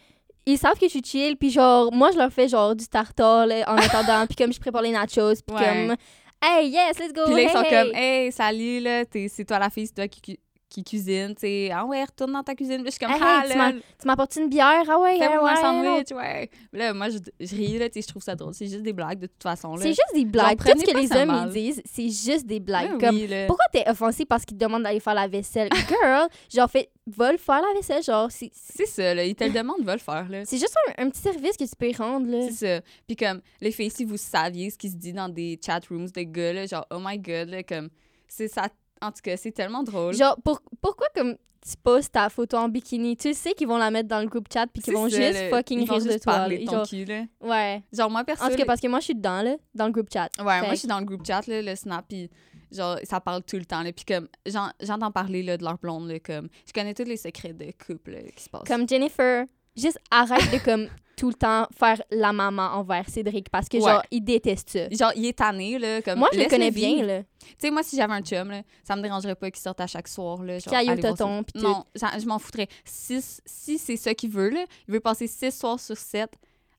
ils 0.47 0.59
savent 0.59 0.79
que 0.79 0.87
je 0.87 0.91
suis 0.91 1.03
chill 1.05 1.37
puis 1.37 1.51
genre 1.51 1.93
moi 1.93 2.11
je 2.13 2.19
leur 2.19 2.33
fais 2.33 2.49
genre 2.49 2.75
du 2.75 2.87
tartare 2.89 3.47
là, 3.47 3.65
en 3.71 3.77
attendant 3.77 4.27
puis 4.27 4.35
comme 4.37 4.53
je 4.53 4.59
prépare 4.59 4.83
les 4.83 4.91
nachos 4.91 5.35
puis 5.47 5.55
Ouais. 5.57 5.63
comme 5.65 5.97
hey 6.43 6.69
yes 6.71 6.99
let's 6.99 7.13
go 7.13 7.23
Puis 7.27 7.35
là, 7.35 7.41
hey, 7.41 7.47
ils 7.47 7.51
sont 7.53 7.63
hey. 7.63 7.71
comme, 7.71 7.95
hey, 7.95 8.33
salut, 8.33 8.81
là, 8.81 9.05
c'est 9.29 9.45
toi 9.45 9.59
la 9.61 9.71
fille, 9.71 9.87
c'est 9.87 9.95
toi 9.95 10.09
qui, 10.09 10.41
qui 10.73 10.83
cuisine, 10.83 11.35
tu 11.35 11.43
sais. 11.43 11.71
Ah 11.73 11.85
ouais, 11.85 12.03
retourne 12.03 12.33
dans 12.33 12.43
ta 12.43 12.55
cuisine. 12.55 12.83
Puis 12.83 12.87
je 12.87 12.91
suis 12.93 12.99
comme, 12.99 13.15
Hey, 13.15 13.21
ah, 13.23 13.43
hey, 13.45 13.53
tu 13.53 13.59
là, 13.59 13.73
tu 13.73 14.07
m'apportes 14.07 14.35
une 14.37 14.49
bière 14.49 14.85
ah 14.89 14.99
ouais 14.99 15.19
fais-moi 15.19 15.43
ouais, 15.43 15.51
un 15.51 15.55
ouais, 15.55 15.61
sandwich, 15.61 16.13
ouais. 16.13 16.51
Là, 16.73 16.95
moi, 16.95 17.09
je, 17.11 17.19
je 17.41 17.55
ris, 17.55 17.79
là, 17.79 17.89
tu 17.89 17.95
sais, 17.95 18.03
je 18.03 18.09
trouve 18.09 18.23
ça 18.23 18.35
drôle. 18.35 18.55
C'est 18.55 18.67
juste 18.67 18.83
des 18.83 18.93
blagues, 18.93 19.19
de 19.19 19.27
toute 19.27 19.43
façon. 19.43 19.77
C'est 19.77 19.89
juste 19.89 20.15
des 20.15 20.25
blagues. 20.25 20.59
Tout 20.59 20.79
ce 20.79 20.85
que 20.85 20.97
les 20.97 21.13
hommes 21.13 21.29
mal. 21.29 21.49
ils 21.49 21.53
disent, 21.53 21.83
c'est 21.85 22.09
juste 22.09 22.47
des 22.47 22.61
blagues. 22.61 22.93
Ouais, 22.93 22.99
Comme, 22.99 23.17
oui, 23.17 23.29
pourquoi 23.47 23.67
t'es 23.73 23.85
offensé 23.89 24.25
parce 24.25 24.45
qu'ils 24.45 24.57
te 24.57 24.65
demandent 24.65 24.85
d'aller 24.85 25.01
faire 25.01 25.15
la 25.15 25.29
vaisselle? 25.29 25.69
Girl, 25.89 26.29
genre, 26.53 26.71
fais, 26.71 26.91
va 27.07 27.33
le 27.33 27.39
faire 27.39 27.61
la 27.61 27.75
vaisselle. 27.75 28.03
Genre, 28.03 28.31
c'est 28.31 28.51
C'est 28.55 28.87
ça, 28.87 29.15
là. 29.15 29.25
Ils 29.25 29.35
te 29.35 29.45
le 29.45 29.51
demandent, 29.51 29.85
va 29.85 29.95
le 29.95 30.01
faire, 30.01 30.29
là. 30.29 30.45
c'est 30.45 30.59
juste 30.59 30.75
un, 30.89 31.05
un 31.05 31.11
petit 31.11 31.21
service 31.21 31.57
que 31.57 31.65
tu 31.65 31.77
peux 31.79 31.91
y 31.91 31.95
rendre, 31.95 32.31
là. 32.31 32.49
C'est 32.49 32.67
ça. 32.67 32.85
Puis 33.07 33.17
comme, 33.17 33.41
les 33.61 33.73
filles, 33.73 33.91
si 33.91 34.05
vous 34.05 34.17
saviez 34.17 34.71
ce 34.71 34.79
qui 34.79 34.89
se 34.89 34.97
dit 34.97 35.13
dans 35.13 35.29
des 35.29 35.61
chat 35.65 35.81
rooms 35.91 36.11
de 36.11 36.23
gars, 36.23 36.53
là, 36.53 36.67
genre, 36.67 36.87
oh 36.91 36.99
my 37.01 37.19
god, 37.19 37.51
là, 37.51 37.63
comme, 37.63 37.91
c'est 38.29 38.49
ça. 38.49 38.69
En 39.03 39.11
tout 39.13 39.21
cas, 39.23 39.37
c'est 39.37 39.53
tellement 39.53 39.83
drôle. 39.83 40.15
Genre, 40.15 40.37
pour, 40.45 40.61
pourquoi 40.81 41.09
comme 41.15 41.37
tu 41.65 41.77
postes 41.83 42.13
ta 42.13 42.29
photo 42.29 42.57
en 42.57 42.69
bikini? 42.69 43.17
Tu 43.17 43.35
sais 43.35 43.53
qu'ils 43.53 43.69
vont 43.69 43.77
la 43.77 43.91
mettre 43.91 44.09
dans 44.09 44.21
le 44.21 44.27
groupe 44.27 44.47
chat 44.53 44.67
puis 44.67 44.83
qu'ils 44.83 44.95
vont 44.95 45.09
ça, 45.09 45.17
juste 45.17 45.51
fucking 45.51 45.81
Ils 45.81 45.87
vont 45.89 45.95
rire 45.97 46.05
de 46.15 46.19
toi. 46.19 46.49
Genre, 46.49 46.89
cul, 46.89 47.05
là. 47.05 47.23
ouais. 47.41 47.83
Genre, 47.93 48.11
moi, 48.11 48.25
perso, 48.25 48.45
En 48.45 48.49
tout 48.49 48.57
cas, 48.57 48.65
parce 48.65 48.81
que 48.81 48.89
moi, 48.89 48.99
je 49.01 49.05
suis 49.05 49.15
dedans, 49.15 49.43
là, 49.43 49.57
dans 49.75 49.87
le 49.87 49.93
groupe 49.93 50.09
chat. 50.13 50.29
Ouais, 50.39 50.61
moi, 50.61 50.71
je 50.71 50.77
suis 50.77 50.89
dans 50.89 50.99
le 50.99 51.05
groupe 51.05 51.25
chat, 51.27 51.47
là, 51.47 51.63
le 51.63 51.77
Snap, 51.77 52.05
puis 52.09 52.31
genre, 52.73 52.99
ça 53.05 53.21
parle 53.21 53.43
tout 53.43 53.57
le 53.57 53.65
temps, 53.65 53.83
là. 53.83 53.93
Puis 53.93 54.05
comme, 54.05 54.29
j'en- 54.47 54.71
j'entends 54.81 55.11
parler, 55.13 55.43
là, 55.43 55.57
de 55.57 55.63
leur 55.65 55.79
blonde, 55.79 56.09
là, 56.09 56.19
comme, 56.21 56.49
je 56.67 56.73
connais 56.73 56.95
tous 56.95 57.05
les 57.05 57.17
secrets 57.17 57.53
de 57.53 57.67
couple, 57.85 58.13
là, 58.13 58.19
qui 58.35 58.43
se 58.45 58.49
passent. 58.49 58.63
Comme 58.67 58.89
Jennifer, 58.89 59.45
juste 59.77 59.99
arrête 60.11 60.51
de 60.53 60.59
comme 60.65 60.89
tout 61.23 61.29
le 61.29 61.35
temps 61.35 61.69
faire 61.73 62.03
la 62.11 62.33
maman 62.33 62.75
envers 62.75 63.09
Cédric 63.09 63.49
parce 63.49 63.69
que 63.69 63.77
Ouais. 63.77 63.93
genre, 63.93 64.03
il 64.11 64.23
déteste 64.25 64.71
ça. 64.71 64.89
Genre, 64.91 65.13
il 65.15 65.27
est 65.27 65.39
tanné, 65.39 65.79
là, 65.79 66.03
comme... 66.03 66.19
Moi, 66.19 66.29
je 66.33 66.39
le 66.41 66.49
connais 66.49 66.73
bien, 66.73 67.01
là. 67.07 67.23
Tu 67.23 67.49
sais, 67.59 67.71
moi, 67.71 67.85
si 67.85 67.95
j'avais 67.95 68.13
un 68.13 68.23
chum, 68.23 68.51
là, 68.51 68.63
ça 68.83 68.97
me 68.97 69.03
dérangerait 69.03 69.37
pas 69.37 69.49
qu'il 69.53 69.63
sorte 69.63 69.81
à 69.81 69.87
chaque 69.87 70.09
soir, 70.09 70.43
là, 70.43 70.59
genre, 70.59 70.75
au 70.75 71.43
pis 71.45 71.53
tout. 71.53 71.61
Non, 71.61 71.85
je 71.95 72.27
m'en 72.27 72.41
foutrais. 72.41 72.67
Si, 72.85 73.21
si 73.47 73.79
c'est 73.79 73.97
ça 73.97 74.15
qu'il 74.15 74.31
veut, 74.31 74.51
là, 74.51 74.65
il 74.89 74.95
veut 74.95 74.99
passer 74.99 75.29
six 75.29 75.57
soirs 75.57 75.79
sur 75.79 75.97
sept 75.97 76.33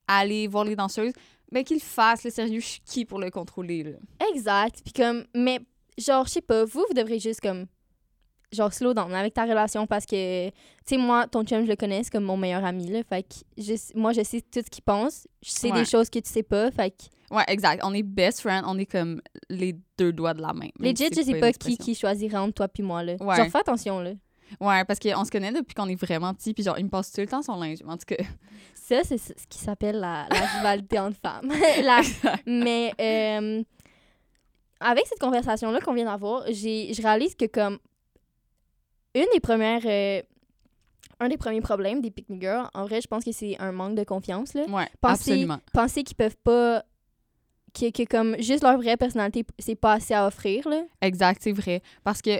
à 0.06 0.18
aller 0.18 0.46
voir 0.46 0.66
les 0.66 0.76
danseuses, 0.76 1.14
ben 1.50 1.64
qu'il 1.64 1.80
fasse, 1.80 2.22
le 2.22 2.30
sérieux, 2.30 2.60
je 2.60 2.66
suis 2.66 2.80
qui 2.84 3.04
pour 3.06 3.18
le 3.20 3.30
contrôler, 3.30 3.82
là? 3.82 3.96
Exact. 4.30 4.82
Puis 4.84 4.92
comme, 4.92 5.24
mais 5.34 5.58
genre, 5.96 6.26
je 6.26 6.32
sais 6.32 6.42
pas, 6.42 6.66
vous, 6.66 6.84
vous 6.86 6.94
devrez 6.94 7.18
juste 7.18 7.40
comme, 7.40 7.64
genre, 8.54 8.72
slow 8.72 8.94
down 8.94 9.12
avec 9.14 9.34
ta 9.34 9.44
relation 9.44 9.86
parce 9.86 10.06
que, 10.06 10.48
tu 10.48 10.54
sais, 10.86 10.96
moi, 10.96 11.26
ton 11.26 11.44
chum, 11.44 11.64
je 11.64 11.68
le 11.70 11.76
connais, 11.76 12.02
c'est 12.04 12.10
comme 12.10 12.24
mon 12.24 12.36
meilleur 12.36 12.64
ami, 12.64 12.86
là. 12.90 13.02
Fait 13.08 13.22
que 13.22 13.34
je- 13.58 13.98
moi, 13.98 14.12
je 14.12 14.22
sais 14.22 14.40
tout 14.40 14.60
ce 14.64 14.70
qu'il 14.70 14.82
pense. 14.84 15.26
Je 15.42 15.50
sais 15.50 15.70
Ouais. 15.70 15.80
des 15.80 15.84
choses 15.84 16.08
que 16.08 16.18
tu 16.18 16.30
sais 16.30 16.42
pas. 16.42 16.70
Fait 16.70 16.90
que, 16.90 17.04
Ouais, 17.34 17.44
exact. 17.48 17.80
On 17.84 17.92
est 17.94 18.02
best 18.02 18.40
friends, 18.40 18.62
on 18.66 18.78
est 18.78 18.86
comme 18.86 19.20
les 19.48 19.74
deux 19.98 20.12
doigts 20.12 20.34
de 20.34 20.42
la 20.42 20.52
main. 20.52 20.68
même 20.78 20.92
legit, 20.92 21.08
si 21.12 21.20
je 21.20 21.22
sais 21.22 21.40
pas 21.40 21.52
qui, 21.52 21.76
qui 21.78 21.94
choisira 21.94 22.42
entre 22.42 22.54
toi 22.54 22.68
puis 22.68 22.82
moi, 22.82 23.02
là. 23.02 23.14
Ouais. 23.20 23.36
Genre, 23.36 23.46
fais 23.48 23.58
attention, 23.58 23.98
là. 24.00 24.12
Ouais, 24.60 24.84
parce 24.84 25.00
qu'on 25.00 25.24
se 25.24 25.30
connaît 25.30 25.50
depuis 25.50 25.74
qu'on 25.74 25.88
est 25.88 25.94
vraiment 26.00 26.32
petit, 26.34 26.52
puis 26.52 26.62
genre, 26.62 26.78
il 26.78 26.84
me 26.84 26.90
passe 26.90 27.10
tout 27.10 27.22
le 27.22 27.26
temps 27.26 27.42
son 27.42 27.56
linge. 27.56 27.78
En 27.88 27.96
tout 27.96 28.04
cas, 28.06 28.22
Ça, 28.74 29.02
c'est 29.02 29.16
ce 29.18 29.32
qui 29.48 29.58
s'appelle 29.58 29.96
la, 29.98 30.26
la 30.30 30.36
rivalité 30.58 30.98
entre 30.98 31.16
femmes. 31.20 31.50
La- 31.82 32.02
Mais 32.46 32.92
euh, 33.00 33.62
avec 34.80 35.06
cette 35.06 35.18
conversation-là 35.18 35.80
qu'on 35.80 35.94
vient 35.94 36.04
d'avoir, 36.04 36.44
j'ai- 36.50 36.92
je 36.92 37.02
réalise 37.02 37.34
que 37.34 37.46
comme 37.46 37.78
une 39.14 39.26
des 39.32 39.40
premières... 39.40 39.82
euh, 39.84 40.22
un 41.20 41.28
des 41.28 41.36
premiers 41.36 41.60
problèmes 41.60 42.00
des 42.00 42.10
Pick 42.10 42.28
Me 42.28 42.40
Girls, 42.40 42.68
en 42.74 42.84
vrai, 42.86 43.00
je 43.00 43.06
pense 43.06 43.24
que 43.24 43.30
c'est 43.32 43.56
un 43.60 43.70
manque 43.72 43.94
de 43.94 44.02
confiance. 44.04 44.52
Là. 44.54 44.62
ouais, 44.64 44.88
Penser- 45.00 45.12
absolument. 45.30 45.58
Penser 45.72 46.02
qu'ils 46.02 46.16
peuvent 46.16 46.36
pas... 46.42 46.82
Que, 47.72 47.90
que 47.90 48.04
comme 48.08 48.36
juste 48.40 48.62
leur 48.62 48.76
vraie 48.76 48.96
personnalité, 48.96 49.44
c'est 49.58 49.74
pas 49.74 49.94
assez 49.94 50.14
à 50.14 50.26
offrir. 50.26 50.68
Là. 50.68 50.82
Exact, 51.00 51.40
c'est 51.42 51.52
vrai. 51.52 51.82
Parce 52.04 52.22
que 52.22 52.36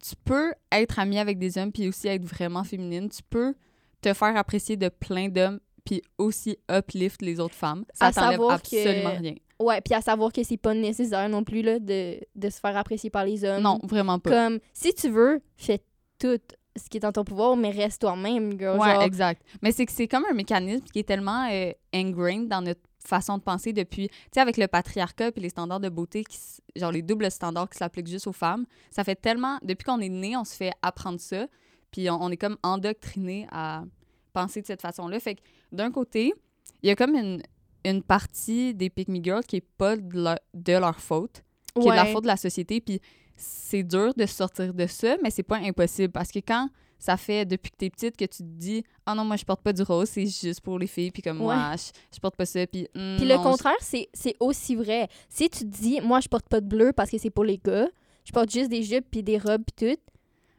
tu 0.00 0.14
peux 0.24 0.52
être 0.70 0.98
amie 1.00 1.18
avec 1.18 1.38
des 1.38 1.58
hommes, 1.58 1.72
puis 1.72 1.88
aussi 1.88 2.06
être 2.06 2.24
vraiment 2.24 2.62
féminine. 2.62 3.08
Tu 3.08 3.20
peux 3.28 3.54
te 4.00 4.12
faire 4.14 4.36
apprécier 4.36 4.76
de 4.76 4.88
plein 4.88 5.28
d'hommes, 5.28 5.58
puis 5.84 6.00
aussi 6.16 6.56
uplift 6.70 7.22
les 7.22 7.40
autres 7.40 7.56
femmes. 7.56 7.84
Ça 7.92 8.12
t'enlève 8.12 8.38
que- 8.38 8.52
absolument 8.52 9.16
rien. 9.18 9.34
Ouais, 9.58 9.80
puis 9.80 9.94
à 9.94 10.00
savoir 10.00 10.32
que 10.32 10.44
c'est 10.44 10.56
pas 10.56 10.74
nécessaire 10.74 11.28
non 11.28 11.42
plus 11.42 11.62
là, 11.62 11.80
de, 11.80 12.20
de 12.36 12.48
se 12.50 12.60
faire 12.60 12.76
apprécier 12.76 13.10
par 13.10 13.24
les 13.24 13.44
hommes. 13.44 13.60
Non, 13.62 13.80
vraiment 13.82 14.20
pas. 14.20 14.30
Comme, 14.30 14.60
si 14.72 14.94
tu 14.94 15.08
veux, 15.08 15.40
fais 15.56 15.80
tout 16.18 16.38
ce 16.76 16.88
qui 16.88 16.98
est 16.98 17.04
en 17.04 17.12
ton 17.12 17.24
pouvoir, 17.24 17.56
mais 17.56 17.70
reste 17.70 18.00
toi-même, 18.00 18.58
girl. 18.58 18.78
Ouais, 18.78 18.94
genre. 18.94 19.02
exact. 19.02 19.42
Mais 19.62 19.72
c'est 19.72 19.86
que 19.86 19.92
c'est 19.92 20.08
comme 20.08 20.24
un 20.30 20.34
mécanisme 20.34 20.84
qui 20.84 21.00
est 21.00 21.08
tellement 21.08 21.48
euh, 21.50 21.72
ingrained 21.92 22.48
dans 22.48 22.62
notre 22.62 22.80
façon 23.04 23.38
de 23.38 23.42
penser 23.42 23.72
depuis, 23.72 24.08
tu 24.08 24.14
sais, 24.34 24.40
avec 24.40 24.56
le 24.56 24.68
patriarcat 24.68 25.30
et 25.34 25.40
les 25.40 25.48
standards 25.48 25.80
de 25.80 25.88
beauté, 25.88 26.24
qui, 26.24 26.38
genre 26.76 26.92
les 26.92 27.02
doubles 27.02 27.30
standards 27.30 27.70
qui 27.70 27.78
s'appliquent 27.78 28.08
juste 28.08 28.26
aux 28.26 28.32
femmes, 28.32 28.66
ça 28.90 29.04
fait 29.04 29.16
tellement, 29.16 29.58
depuis 29.62 29.84
qu'on 29.84 30.00
est 30.00 30.08
né, 30.08 30.36
on 30.36 30.44
se 30.44 30.54
fait 30.54 30.72
apprendre 30.82 31.20
ça, 31.20 31.46
puis 31.90 32.10
on, 32.10 32.22
on 32.22 32.30
est 32.30 32.36
comme 32.36 32.58
endoctriné 32.62 33.46
à 33.50 33.84
penser 34.32 34.60
de 34.60 34.66
cette 34.66 34.82
façon-là. 34.82 35.18
Fait 35.20 35.36
que 35.36 35.40
d'un 35.72 35.90
côté, 35.90 36.34
il 36.82 36.88
y 36.88 36.92
a 36.92 36.96
comme 36.96 37.14
une, 37.14 37.42
une 37.84 38.02
partie 38.02 38.74
des 38.74 38.90
Pick 38.90 39.08
Me 39.08 39.22
Girls 39.22 39.44
qui 39.44 39.56
est 39.56 39.66
pas 39.78 39.96
de 39.96 40.22
leur, 40.22 40.38
de 40.54 40.72
leur 40.72 41.00
faute, 41.00 41.42
qui 41.74 41.88
est 41.88 41.90
de 41.90 41.96
la 41.96 42.06
faute 42.06 42.24
de 42.24 42.28
la 42.28 42.36
société, 42.36 42.80
puis 42.80 43.00
c'est 43.38 43.82
dur 43.82 44.12
de 44.14 44.26
sortir 44.26 44.74
de 44.74 44.86
ça, 44.86 45.16
mais 45.22 45.30
c'est 45.30 45.42
pas 45.42 45.56
impossible 45.58 46.12
parce 46.12 46.30
que 46.30 46.40
quand 46.40 46.68
ça 46.98 47.16
fait 47.16 47.44
depuis 47.46 47.70
que 47.70 47.76
t'es 47.76 47.90
petite 47.90 48.16
que 48.16 48.24
tu 48.24 48.38
te 48.38 48.42
dis 48.42 48.82
ah 49.06 49.14
non 49.14 49.24
moi 49.24 49.36
je 49.36 49.44
porte 49.44 49.62
pas 49.62 49.72
du 49.72 49.82
rose 49.82 50.08
c'est 50.08 50.26
juste 50.26 50.60
pour 50.60 50.80
les 50.80 50.88
filles 50.88 51.12
puis 51.12 51.22
comme 51.22 51.38
Ouais. 51.40 51.54
moi 51.54 51.76
je, 51.76 51.92
je 52.12 52.18
porte 52.18 52.34
pas 52.34 52.44
ça 52.44 52.66
puis 52.66 52.88
hum, 52.96 53.14
Puis 53.18 53.28
le 53.28 53.36
non, 53.36 53.42
contraire, 53.44 53.76
c'est 53.80 54.08
c'est 54.12 54.34
aussi 54.40 54.74
vrai. 54.74 55.06
Si 55.28 55.48
tu 55.48 55.60
te 55.60 55.64
dis, 55.64 56.00
moi, 56.00 56.18
je 56.18 56.26
porte 56.28 56.48
pas 56.48 56.60
de 56.60 56.66
bleu 56.66 56.92
parce 56.92 57.08
que 57.10 57.16
c'est 57.18 57.30
pour 57.30 57.44
les 57.44 57.58
gars, 57.58 57.86
je 58.24 58.32
porte 58.32 58.50
juste 58.50 58.68
des 58.68 58.82
jupes 58.82 59.06
puis 59.10 59.22
des 59.22 59.38
robes 59.38 59.62
puis 59.64 59.94
tout, 59.94 60.00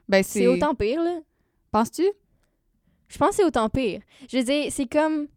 ben 0.08 0.24
c'est 0.24 0.48
autant 0.48 0.74
pire, 0.76 1.04
là. 1.04 1.20
penses-tu? 1.72 2.08
Je 3.10 3.18
pense 3.18 3.32
que 3.32 3.36
c'est 3.36 3.44
autant 3.46 3.68
pire. 3.70 4.00
Je 4.32 4.38
veux 4.38 4.44
dire, 4.44 4.72
c'est 4.72 4.88
comme 4.88 5.28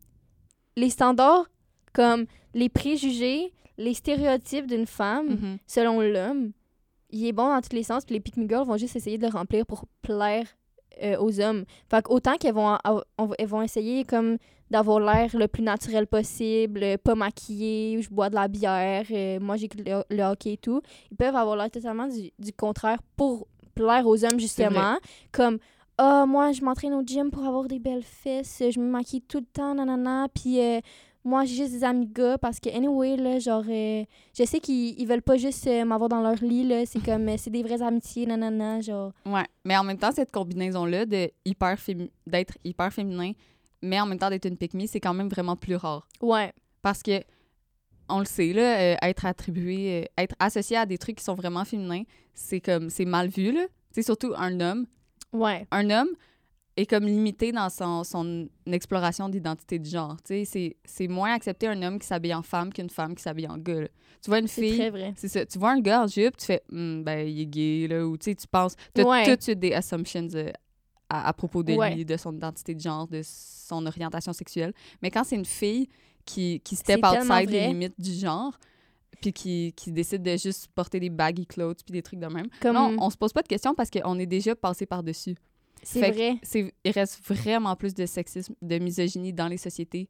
les 0.76 0.90
standards, 0.90 1.46
comme 1.92 2.26
les 2.54 2.68
préjugés, 2.68 3.52
les 3.76 3.94
stéréotypes 3.94 4.66
d'une 4.68 4.86
femme, 4.86 5.30
Mhm. 5.30 5.58
selon 5.66 6.00
l'homme, 6.00 6.52
il 7.12 7.26
est 7.26 7.32
bon 7.32 7.48
dans 7.48 7.60
tous 7.60 7.74
les 7.76 7.82
sens, 7.82 8.04
puis 8.04 8.14
les 8.14 8.20
pick 8.20 8.36
me 8.36 8.48
girls 8.48 8.66
vont 8.66 8.76
juste 8.76 8.96
essayer 8.96 9.18
de 9.18 9.26
le 9.26 9.32
remplir 9.32 9.64
pour 9.66 9.84
plaire 10.02 10.46
euh, 11.02 11.16
aux 11.20 11.40
hommes. 11.40 11.64
Fait 11.90 12.04
autant 12.08 12.36
qu'elles 12.36 12.54
vont, 12.54 12.76
elles 13.38 13.46
vont 13.46 13.62
essayer 13.62 14.04
comme 14.04 14.38
d'avoir 14.70 15.00
l'air 15.00 15.30
le 15.36 15.48
plus 15.48 15.62
naturel 15.62 16.06
possible, 16.06 16.82
euh, 16.82 16.96
pas 16.96 17.14
maquillée, 17.14 18.00
je 18.00 18.08
bois 18.08 18.30
de 18.30 18.34
la 18.34 18.48
bière, 18.48 19.04
euh, 19.10 19.38
moi 19.38 19.56
j'écoute 19.56 19.82
le, 19.86 20.02
le 20.08 20.22
hockey 20.22 20.54
et 20.54 20.56
tout. 20.56 20.80
Ils 21.10 21.16
peuvent 21.16 21.36
avoir 21.36 21.56
l'air 21.56 21.70
totalement 21.70 22.08
du, 22.08 22.30
du 22.38 22.52
contraire 22.52 22.98
pour 23.16 23.46
plaire 23.74 24.06
aux 24.06 24.24
hommes, 24.24 24.40
justement. 24.40 24.96
Comme, 25.30 25.58
Ah, 25.98 26.24
moi, 26.26 26.52
je 26.52 26.62
m'entraîne 26.62 26.94
au 26.94 27.02
gym 27.02 27.30
pour 27.30 27.44
avoir 27.44 27.68
des 27.68 27.78
belles 27.78 28.02
fesses, 28.02 28.62
je 28.70 28.80
me 28.80 28.88
maquille 28.90 29.20
tout 29.22 29.40
le 29.40 29.46
temps, 29.46 29.74
nanana, 29.74 30.26
puis 30.34 30.58
moi, 31.24 31.44
j'ai 31.44 31.54
juste 31.56 31.72
des 31.72 31.84
amis 31.84 32.06
gars 32.06 32.36
parce 32.38 32.58
que, 32.58 32.68
anyway, 32.68 33.16
là, 33.16 33.38
genre, 33.38 33.64
euh, 33.68 34.04
je 34.36 34.44
sais 34.44 34.58
qu'ils 34.60 34.98
ils 35.00 35.06
veulent 35.06 35.22
pas 35.22 35.36
juste 35.36 35.66
euh, 35.68 35.84
m'avoir 35.84 36.08
dans 36.08 36.20
leur 36.20 36.34
lit, 36.42 36.66
là, 36.66 36.84
c'est 36.84 37.02
comme, 37.02 37.28
euh, 37.28 37.36
c'est 37.38 37.50
des 37.50 37.62
vraies 37.62 37.80
amitiés, 37.82 38.26
nanana, 38.26 38.80
genre. 38.80 39.12
Ouais, 39.24 39.44
mais 39.64 39.76
en 39.76 39.84
même 39.84 39.98
temps, 39.98 40.10
cette 40.12 40.32
combinaison-là 40.32 41.06
de 41.06 41.30
hyper 41.44 41.76
fémi- 41.76 42.10
d'être 42.26 42.58
hyper 42.64 42.92
féminin, 42.92 43.32
mais 43.82 44.00
en 44.00 44.06
même 44.06 44.18
temps 44.18 44.30
d'être 44.30 44.46
une 44.46 44.56
pick 44.56 44.72
c'est 44.88 45.00
quand 45.00 45.14
même 45.14 45.28
vraiment 45.28 45.54
plus 45.56 45.76
rare. 45.76 46.06
Ouais, 46.20 46.52
Parce 46.82 47.02
que, 47.02 47.22
on 48.08 48.18
le 48.18 48.24
sait, 48.24 48.52
là, 48.52 48.96
être 49.08 49.24
attribué, 49.24 50.08
être 50.18 50.34
associé 50.40 50.76
à 50.76 50.86
des 50.86 50.98
trucs 50.98 51.18
qui 51.18 51.24
sont 51.24 51.34
vraiment 51.34 51.64
féminins, 51.64 52.02
c'est 52.34 52.60
comme, 52.60 52.90
c'est 52.90 53.04
mal 53.04 53.28
vu, 53.28 53.52
là. 53.52 53.66
C'est 53.92 54.02
surtout 54.02 54.32
un 54.36 54.58
homme. 54.60 54.86
ouais, 55.32 55.66
Un 55.70 55.88
homme 55.90 56.08
est 56.76 56.86
comme 56.86 57.04
limité 57.04 57.52
dans 57.52 57.68
son, 57.68 58.02
son 58.04 58.48
exploration 58.66 59.28
d'identité 59.28 59.78
de 59.78 59.84
genre. 59.84 60.16
Tu 60.22 60.34
sais, 60.34 60.44
c'est- 60.44 60.76
c'est 60.84 61.06
moins 61.08 61.34
accepter 61.34 61.66
un 61.66 61.82
homme 61.82 61.98
qui 61.98 62.06
s'habille 62.06 62.32
en 62.34 62.42
femme 62.42 62.72
qu'une 62.72 62.88
femme 62.88 63.14
qui 63.14 63.22
s'habille 63.22 63.46
en 63.48 63.58
gars. 63.58 63.82
là. 63.82 63.88
Tu 64.22 64.30
vois 64.30 64.38
une 64.38 64.46
c'est 64.46 64.62
fille, 64.62 64.78
très 64.78 64.90
vrai. 64.90 65.12
c'est 65.16 65.28
ça. 65.28 65.44
Tu 65.44 65.58
vois 65.58 65.72
un 65.72 65.80
gars 65.80 66.04
en 66.04 66.06
jupe, 66.06 66.36
tu 66.36 66.46
fais, 66.46 66.62
Hmm, 66.70 67.02
ben, 67.02 67.28
il 67.28 67.40
est 67.40 67.46
gay, 67.46 67.86
là, 67.88 68.06
ou 68.06 68.16
tu 68.16 68.26
sais, 68.30 68.34
tu 68.34 68.46
penses, 68.46 68.74
tu 68.94 69.02
Ouais. 69.02 69.24
tout 69.24 69.36
de 69.36 69.42
suite 69.42 69.58
des 69.58 69.72
assumptions 69.74 70.28
euh, 70.34 70.50
à, 71.10 71.28
à 71.28 71.32
propos 71.34 71.62
de 71.62 71.74
Ouais. 71.74 71.94
lui, 71.94 72.04
de 72.06 72.16
son 72.16 72.32
identité 72.34 72.74
de 72.74 72.80
genre, 72.80 73.06
de 73.06 73.20
son 73.24 73.84
orientation 73.84 74.32
sexuelle. 74.32 74.72
Mais 75.02 75.10
quand 75.10 75.24
c'est 75.24 75.36
une 75.36 75.44
fille 75.44 75.88
qui, 76.24 76.60
qui 76.64 76.76
C'est 76.76 76.82
step 76.94 77.00
outside 77.04 77.50
les 77.50 77.66
limites 77.66 78.00
du 78.00 78.12
genre, 78.14 78.56
puis 79.20 79.32
qui, 79.32 79.72
qui 79.76 79.92
décide 79.92 80.22
de 80.22 80.36
juste 80.36 80.68
porter 80.74 80.98
des 81.00 81.10
baggy 81.10 81.44
clothes, 81.46 81.82
puis 81.84 81.92
des 81.92 82.02
trucs 82.02 82.18
de 82.20 82.26
même, 82.28 82.46
Comme, 82.60 82.74
non, 82.76 82.96
on 82.98 83.10
se 83.10 83.16
pose 83.16 83.32
pas 83.32 83.42
de 83.42 83.48
questions 83.48 83.74
parce 83.74 83.90
qu'on 83.90 84.18
est 84.18 84.26
déjà 84.26 84.54
passé 84.56 84.86
par-dessus. 84.86 85.34
C'est 85.82 86.10
vrai. 86.10 86.36
C'est, 86.42 86.72
il 86.84 86.90
reste 86.92 87.20
vraiment 87.26 87.74
plus 87.76 87.94
de 87.94 88.06
sexisme, 88.06 88.54
de 88.62 88.78
misogynie 88.78 89.32
dans 89.32 89.48
les 89.48 89.56
sociétés 89.56 90.08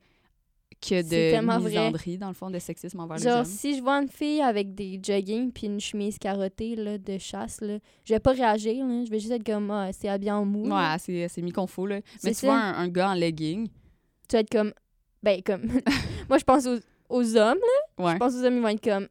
que 0.81 1.01
de 1.03 1.37
vrai. 1.45 1.59
misandrie, 1.59 2.19
dans 2.19 2.29
le 2.29 2.35
fond, 2.35 2.51
de 2.51 2.59
sexisme 2.59 2.99
envers 3.01 3.17
les 3.19 3.23
Genre, 3.23 3.39
hommes. 3.39 3.45
si 3.45 3.77
je 3.77 3.83
vois 3.83 4.01
une 4.03 4.09
fille 4.09 4.41
avec 4.43 4.75
des 4.75 4.99
jogging 5.03 5.53
puis 5.53 5.67
une 5.69 5.79
chemise 5.79 6.19
carottée 6.19 6.75
là, 6.75 6.99
de 6.99 7.19
chasse, 7.19 7.61
là, 7.61 7.79
je 8.05 8.15
vais 8.15 8.19
pas 8.21 8.33
réagir. 8.33 8.85
Là. 8.85 9.05
Je 9.05 9.11
vais 9.11 9.21
juste 9.21 9.33
être 9.33 9.45
comme, 9.45 9.71
ah, 9.71 9.91
c'est 9.93 10.09
habillé 10.09 10.33
en 10.33 10.45
mou. 10.45 10.69
Ouais, 10.69 10.97
c'est, 10.99 11.29
c'est 11.29 11.41
mis 11.43 11.53
qu'on 11.53 11.67
faut, 11.69 11.87
là. 11.87 12.01
Mais 12.25 12.35
tu 12.35 12.47
vois 12.47 12.57
un, 12.57 12.75
un 12.75 12.89
gars 12.89 13.11
en 13.11 13.15
legging, 13.15 13.69
Tu 14.29 14.37
vas 14.37 14.41
être 14.41 14.51
comme, 14.51 14.73
ben, 15.23 15.41
comme, 15.43 15.63
moi, 16.29 16.39
je 16.39 16.45
pense 16.45 16.67
aux, 16.67 16.79
aux 17.09 17.37
hommes. 17.37 17.59
là. 17.99 18.05
ouais, 18.05 18.13
Je 18.15 18.19
pense 18.19 18.35
aux 18.35 18.45
hommes, 18.45 18.57
ils 18.57 18.63
vont 18.63 18.69
être 18.69 18.83
comme, 18.83 19.07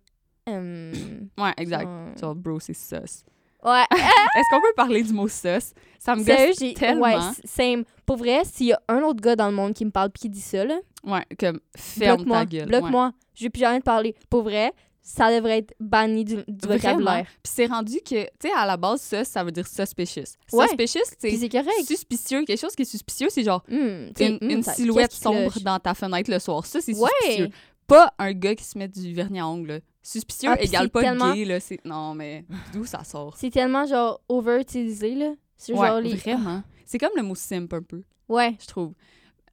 hum, 0.48 0.92
ouais, 1.38 1.54
exact. 1.58 1.84
genre- 1.86 2.18
Genre, 2.20 2.36
bro, 2.36 2.60
c'est 2.60 2.74
sus. 2.74 3.24
Ouais, 3.64 3.84
Est-ce 3.92 4.50
qu'on 4.50 4.62
peut 4.62 4.74
parler 4.76 5.04
du 5.04 5.14
mot 5.14 5.28
sus? 5.28 5.74
Ça 6.00 6.16
me 6.16 6.24
sérieux, 6.24 6.48
gosse 6.48 6.60
j'ai. 6.60 6.74
tellement. 6.74 7.04
Ouais, 7.04 7.34
same. 7.46 7.84
Pour 8.06 8.18
vrai, 8.18 8.42
s'il 8.46 8.68
y 8.68 8.74
a 8.74 8.82
un 8.88 9.02
autre 9.04 9.22
gars 9.22 9.36
dans 9.36 9.48
le 9.50 9.56
monde 9.56 9.74
qui 9.74 9.86
me 9.86 9.92
parle 9.92 10.10
puis 10.10 10.22
qui 10.22 10.30
dit 10.30 10.42
ça, 10.42 10.66
là, 10.66 10.80
Ouais, 11.04 11.24
comme, 11.40 11.60
ferme 11.78 12.26
ta 12.26 12.46
gueule. 12.46 12.62
ouais. 12.62 12.66
Bloque-moi. 12.80 13.12
Je 13.36 13.44
vais 13.46 13.50
plus 13.50 13.60
jamais 13.62 13.80
te 13.80 13.84
parler. 13.86 14.16
Pour 14.30 14.44
vrai, 14.44 14.72
ça 15.04 15.32
devrait 15.36 15.60
être 15.60 15.74
banni 15.80 16.24
du, 16.26 16.36
du 16.48 16.68
vocabulaire. 16.68 17.26
Puis 17.44 17.52
c'est 17.56 17.66
rendu 17.68 17.98
que, 18.02 18.24
tu 18.24 18.30
sais, 18.48 18.52
à 18.56 18.66
la 18.68 18.78
base, 18.78 19.02
sus, 19.02 19.26
ça 19.26 19.44
veut 19.44 19.52
dire 19.52 19.68
suspicious. 19.68 20.36
Ouais. 20.54 20.68
Suspicious, 20.68 21.00
c'est 21.20 21.50
correct. 21.50 21.86
suspicieux. 21.88 22.44
Quelque 22.46 22.60
chose 22.60 22.76
qui 22.76 22.82
est 22.84 22.86
suspicieux, 22.86 23.28
c'est 23.30 23.44
genre 23.44 23.64
t'sais, 23.64 24.28
une, 24.28 24.38
hum, 24.42 24.50
une 24.50 24.64
ça- 24.64 24.74
silhouette 24.74 25.12
sombre 25.12 25.60
dans 25.62 25.80
ta 25.80 25.94
fenêtre 25.94 26.30
le 26.32 26.40
soir. 26.40 26.66
Ça, 26.66 26.82
c'est 26.82 26.94
suspicieux. 26.94 27.46
Ouais. 27.46 27.52
Pas 27.88 28.14
un 28.20 28.32
gars 28.34 28.56
qui 28.56 28.64
se 28.64 28.78
met 28.78 28.88
du 28.88 29.14
vernis 29.14 29.40
à 29.40 29.48
ongles. 29.48 29.82
Suspicieux 30.04 30.50
Ah, 30.52 30.62
égale 30.62 30.90
pas 30.90 31.02
tellement- 31.02 31.34
gay, 31.34 31.46
là. 31.46 31.60
C'est... 31.60 31.84
Non, 31.86 32.16
mais 32.16 32.46
d'où 32.74 32.86
ça 32.86 33.04
sort? 33.04 33.36
C'est 33.38 33.52
tellement 33.52 33.86
genre 33.86 34.20
over-utilisé, 34.30 35.16
là. 35.16 35.34
C'est 35.58 35.74
Ouais, 35.74 35.88
genre 35.88 36.00
les. 36.02 36.16
vraiment. 36.16 36.64
C'est 36.86 36.98
comme 36.98 37.12
le 37.16 37.24
mot 37.24 37.36
simp 37.36 37.72
un 37.74 37.84
peu, 37.84 38.02
Ouais. 38.28 38.56
je 38.60 38.66
trouve. 38.68 38.94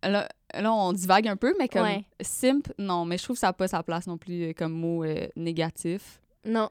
Là, 0.03 0.29
là, 0.55 0.73
on 0.73 0.93
divague 0.93 1.29
un 1.29 1.37
peu, 1.37 1.55
mais 1.59 1.69
comme 1.69 1.83
Ouais. 1.83 2.05
simp, 2.21 2.73
non, 2.79 3.05
mais 3.05 3.19
je 3.19 3.25
trouve 3.25 3.37
que 3.37 3.41
ça 3.41 3.49
n'a 3.49 3.53
pas 3.53 3.69
sa 3.69 3.83
place 3.83 4.07
non 4.07 4.17
plus 4.17 4.43
euh, 4.45 4.53
comme 4.53 4.73
mot 4.73 5.05
euh, 5.05 5.27
négatif. 5.37 6.21
Non. 6.45 6.71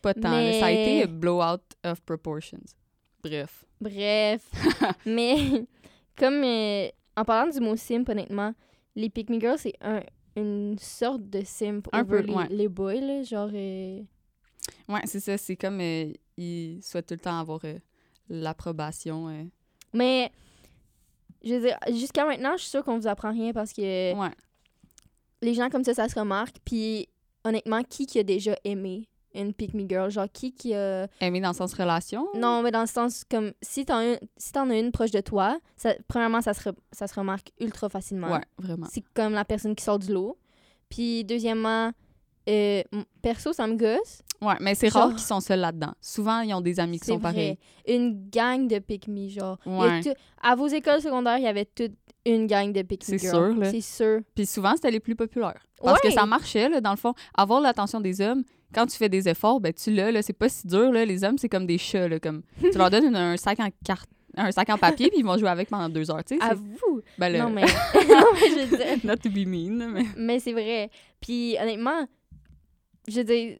Pas 0.00 0.14
tant. 0.14 0.30
là. 0.30 0.52
Ça 0.60 0.66
a 0.66 0.70
Mais- 0.70 0.98
été 1.00 1.06
blowout 1.08 1.60
of 1.84 2.00
proportions. 2.02 2.62
Bref. 3.22 3.64
Bref. 3.80 4.42
Mais 5.06 5.66
comme 6.16 6.42
euh, 6.44 6.88
en 7.16 7.24
parlant 7.24 7.50
du 7.52 7.60
mot 7.60 7.76
simp, 7.76 8.08
honnêtement, 8.08 8.54
les 8.96 9.10
pick 9.10 9.28
me 9.28 9.38
girls, 9.40 9.58
c'est 9.58 9.74
un, 9.80 10.00
une 10.38 10.78
sorte 10.78 11.28
de 11.28 11.42
simp 11.44 11.88
Un 11.92 12.00
over 12.02 12.20
peu, 12.22 12.26
les, 12.26 12.34
ouais. 12.34 12.48
les 12.50 12.68
boys, 12.68 12.94
là. 13.00 13.22
Genre. 13.22 13.50
euh, 13.52 14.00
Ouais, 14.88 15.00
c'est 15.04 15.20
ça. 15.20 15.36
C'est 15.38 15.56
comme 15.56 15.80
euh, 15.80 16.12
ils 16.36 16.82
souhaitent 16.82 17.06
tout 17.06 17.14
le 17.14 17.20
temps 17.20 17.38
avoir 17.38 17.60
euh, 17.64 17.78
l'approbation. 18.28 19.28
euh. 19.28 19.44
Mais. 19.92 20.30
Je 21.44 21.54
veux 21.54 21.60
dire, 21.60 21.78
jusqu'à 21.90 22.24
maintenant, 22.26 22.52
je 22.56 22.62
suis 22.62 22.70
sûre 22.70 22.84
qu'on 22.84 22.98
vous 22.98 23.06
apprend 23.06 23.30
rien 23.30 23.52
parce 23.52 23.72
que 23.72 23.80
Ouais. 24.14 24.30
les 25.40 25.54
gens 25.54 25.70
comme 25.70 25.84
ça, 25.84 25.94
ça 25.94 26.08
se 26.08 26.18
remarque. 26.18 26.56
Puis, 26.64 27.08
honnêtement, 27.44 27.82
qui 27.84 28.06
qui 28.06 28.18
a 28.18 28.24
déjà 28.24 28.56
aimé 28.64 29.08
une 29.34 29.52
pick 29.52 29.74
me 29.74 29.86
girl? 29.88 30.10
Genre, 30.10 30.26
qui 30.32 30.52
qui 30.52 30.74
a. 30.74 31.06
Aimer 31.20 31.40
dans 31.40 31.48
le 31.50 31.54
sens 31.54 31.74
relation? 31.74 32.26
Non, 32.34 32.62
mais 32.62 32.70
dans 32.70 32.80
le 32.82 32.86
sens 32.86 33.24
comme 33.30 33.52
si 33.62 33.84
t'en 33.84 33.98
as, 33.98 34.04
une- 34.04 34.18
si 34.36 34.52
t'en 34.52 34.68
as 34.70 34.78
une 34.78 34.90
proche 34.92 35.10
de 35.10 35.20
toi, 35.20 35.58
ça, 35.76 35.94
premièrement, 36.08 36.40
ça 36.40 36.54
se, 36.54 36.68
re- 36.68 36.76
ça 36.92 37.06
se 37.06 37.14
remarque 37.14 37.50
ultra 37.60 37.88
facilement. 37.88 38.30
Ouais, 38.32 38.42
vraiment. 38.58 38.86
C'est 38.90 39.04
comme 39.14 39.32
la 39.32 39.44
personne 39.44 39.74
qui 39.74 39.84
sort 39.84 39.98
du 39.98 40.12
lot. 40.12 40.36
Puis, 40.88 41.24
deuxièmement, 41.24 41.92
euh, 42.48 42.82
perso, 43.22 43.52
ça 43.52 43.66
me 43.66 43.76
gosse. 43.76 44.22
Ouais, 44.40 44.54
mais 44.60 44.74
c'est 44.74 44.88
Genre- 44.88 45.02
rare 45.02 45.10
qu'ils 45.10 45.18
sont 45.26 45.40
seuls 45.40 45.58
là-dedans. 45.60 45.92
Souvent, 46.00 46.40
ils 46.40 46.54
ont 46.54 46.60
des 46.60 46.78
amis 46.80 46.98
qui 47.00 47.06
sont 47.06 47.18
pareils. 47.18 47.58
vrai. 47.86 47.94
Une 47.96 48.28
gang 48.30 48.66
de 48.68 48.78
pick 48.78 49.08
me, 49.08 49.28
genre. 49.28 49.58
Ouais. 49.66 50.00
tout- 50.02 50.14
à 50.42 50.54
vos 50.54 50.68
écoles 50.68 51.00
secondaires, 51.02 51.38
il 51.38 51.44
y 51.44 51.48
avait 51.48 51.64
toute 51.66 51.92
une 52.24 52.46
gang 52.46 52.72
de 52.72 52.82
pick 52.82 53.06
me 53.08 53.18
C'est 53.18 53.28
sûr, 53.28 53.54
là. 53.54 53.70
C'est 53.70 53.80
sûr. 53.80 54.20
Puis 54.34 54.46
souvent, 54.46 54.74
c'était 54.76 54.90
les 54.92 55.00
plus 55.00 55.16
populaires. 55.16 55.60
Parce 55.82 56.00
que 56.00 56.10
ça 56.10 56.24
marchait, 56.26 56.68
là, 56.68 56.80
dans 56.80 56.90
le 56.92 56.96
fond. 56.96 57.14
Avoir 57.36 57.60
l'attention 57.60 58.00
des 58.00 58.20
hommes, 58.20 58.44
quand 58.74 58.86
tu 58.86 58.96
fais 58.96 59.08
des 59.08 59.28
efforts, 59.28 59.60
ben 59.60 59.72
tu 59.72 59.90
l'as, 59.90 60.10
là. 60.10 60.22
C'est 60.22 60.32
pas 60.32 60.48
si 60.48 60.66
dur, 60.66 60.92
là. 60.92 61.04
Les 61.04 61.24
hommes, 61.24 61.38
c'est 61.38 61.48
comme 61.48 61.66
des 61.66 61.78
chats, 61.78 62.08
là. 62.08 62.18
Comme, 62.20 62.42
tu 62.60 62.76
leur 62.76 62.90
donnes 62.90 63.06
une- 63.06 63.16
un 63.16 63.36
sac 63.36 63.58
en 63.60 63.68
carte 63.84 64.08
un 64.36 64.52
sac 64.52 64.68
en 64.70 64.78
papier, 64.78 65.08
puis 65.08 65.18
ils 65.20 65.24
vont 65.24 65.36
jouer 65.36 65.48
avec 65.48 65.68
pendant 65.68 65.88
deux 65.88 66.08
heures, 66.12 66.22
tu 66.22 66.36
sais. 66.36 66.42
À 66.44 66.54
vous. 66.54 67.00
Ben, 67.16 67.32
le- 67.32 67.38
Non, 67.40 67.50
mais. 67.50 67.62
non, 67.94 68.26
mais 68.34 68.50
je 68.50 68.66
veux 68.66 68.76
dire. 68.76 68.86
Not 69.02 69.16
to 69.16 69.30
be 69.30 69.44
mean, 69.46 69.88
mais... 69.90 70.04
Mais 70.16 70.38
c'est 70.38 70.52
vrai. 70.52 70.90
Puis 71.20 71.56
honnêtement, 71.60 72.06
je 73.08 73.16
veux 73.16 73.24
dire, 73.24 73.56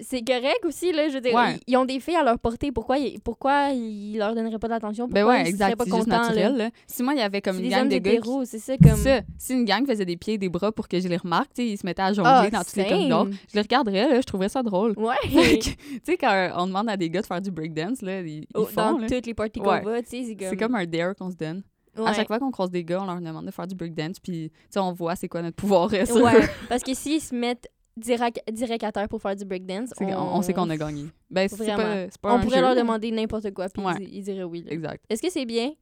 c'est 0.00 0.22
correct 0.24 0.60
aussi, 0.64 0.92
là. 0.92 1.08
Je 1.08 1.14
veux 1.14 1.20
dire, 1.20 1.34
Ouais. 1.34 1.54
ils, 1.66 1.72
ils 1.72 1.76
ont 1.76 1.84
des 1.84 1.98
filles 2.00 2.16
à 2.16 2.22
leur 2.22 2.38
portée. 2.38 2.70
Pourquoi, 2.72 2.98
ils- 2.98 3.20
pourquoi 3.20 3.70
ils 3.70 4.16
leur 4.16 4.34
donneraient 4.34 4.58
pas 4.58 4.68
d'attention? 4.68 5.08
Ben 5.08 5.24
ouais, 5.26 5.34
ils 5.34 5.38
seraient 5.40 5.48
exact. 5.50 5.76
pas 5.76 5.84
C'est 5.84 5.90
juste 5.90 6.04
contents, 6.04 6.22
naturel, 6.22 6.52
là? 6.56 6.64
là. 6.66 6.70
Si 6.86 7.02
moi, 7.02 7.14
il 7.14 7.18
y 7.18 7.22
avait 7.22 7.40
comme 7.40 7.58
une 7.58 7.68
gang 7.68 7.88
de 7.88 7.98
gars... 7.98 8.20
c'est 8.44 8.58
ça, 8.58 8.76
comme... 8.78 8.96
Ça, 8.96 9.20
si 9.38 9.54
une 9.54 9.64
gang 9.64 9.86
faisait 9.86 10.04
des 10.04 10.16
pieds 10.16 10.34
et 10.34 10.38
des 10.38 10.48
bras 10.48 10.70
pour 10.72 10.86
que 10.88 11.00
je 11.00 11.08
les 11.08 11.16
remarque, 11.16 11.52
tu 11.54 11.62
sais, 11.62 11.68
ils 11.68 11.76
se 11.78 11.84
mettaient 11.86 12.02
à 12.02 12.12
jongler 12.12 12.30
Ah, 12.32 12.48
dans 12.50 12.62
tous 12.62 12.76
les 12.76 12.86
corridors, 12.86 13.26
je 13.48 13.54
les 13.54 13.60
regarderais, 13.62 14.08
là, 14.08 14.20
je 14.20 14.26
trouverais 14.26 14.48
ça 14.48 14.62
drôle. 14.62 14.94
Ouais. 14.96 15.14
Tu 15.58 15.74
sais, 16.04 16.16
quand 16.16 16.50
on 16.56 16.66
demande 16.68 16.88
à 16.88 16.96
des 16.96 17.10
gars 17.10 17.20
de 17.22 17.26
faire 17.26 17.40
du 17.42 17.50
breakdance, 17.50 18.00
là, 18.02 18.20
ils, 18.20 18.28
ils 18.40 18.46
Oh, 18.54 18.64
font, 18.64 18.98
dans 18.98 19.06
toutes 19.06 19.26
les 19.26 19.34
parties 19.34 19.60
Ouais. 19.60 19.80
qu'on 19.82 19.90
va, 19.90 20.02
tu 20.02 20.08
sais, 20.10 20.24
c'est 20.24 20.36
comme... 20.36 20.48
C'est 20.50 20.56
comme 20.56 20.74
un 20.74 20.86
dare 20.86 21.14
qu'on 21.16 21.30
se 21.30 21.36
donne. 21.36 21.62
À 21.96 22.02
Ouais. 22.02 22.14
chaque 22.14 22.28
fois 22.28 22.38
qu'on 22.38 22.52
croise 22.52 22.70
des 22.70 22.84
gars, 22.84 23.00
on 23.02 23.06
leur 23.06 23.20
demande 23.20 23.46
de 23.46 23.50
faire 23.50 23.66
du 23.66 23.74
breakdance, 23.74 24.20
puis 24.20 24.52
on 24.76 24.92
voit 24.92 25.16
c'est 25.16 25.26
quoi 25.26 25.42
notre 25.42 25.56
pouvoir 25.56 25.90
Ouais, 25.92 26.48
parce 26.68 26.84
que 26.84 26.94
s'ils 26.94 27.20
se 27.20 27.34
mettent 27.34 27.66
direct, 27.98 28.40
direct 28.50 28.84
à 28.84 28.92
terre 28.92 29.08
pour 29.08 29.20
faire 29.20 29.36
du 29.36 29.44
breakdance, 29.44 29.90
on, 30.00 30.06
on 30.06 30.42
sait 30.42 30.54
qu'on 30.54 30.68
a 30.70 30.76
gagné. 30.76 31.06
Ben, 31.30 31.48
c'est 31.48 31.66
pas, 31.66 32.06
On 32.22 32.36
un 32.36 32.40
pourrait 32.40 32.56
jeu, 32.56 32.62
leur 32.62 32.74
demander 32.76 33.10
n'importe 33.10 33.52
quoi, 33.52 33.68
puis 33.68 33.82
Ouais. 33.84 33.92
ils, 34.00 34.16
ils 34.16 34.22
diraient 34.24 34.44
oui. 34.44 34.62
là. 34.64 34.72
Exact. 34.72 35.04
Est-ce 35.08 35.22
que 35.22 35.30
c'est 35.30 35.44
bien? 35.46 35.72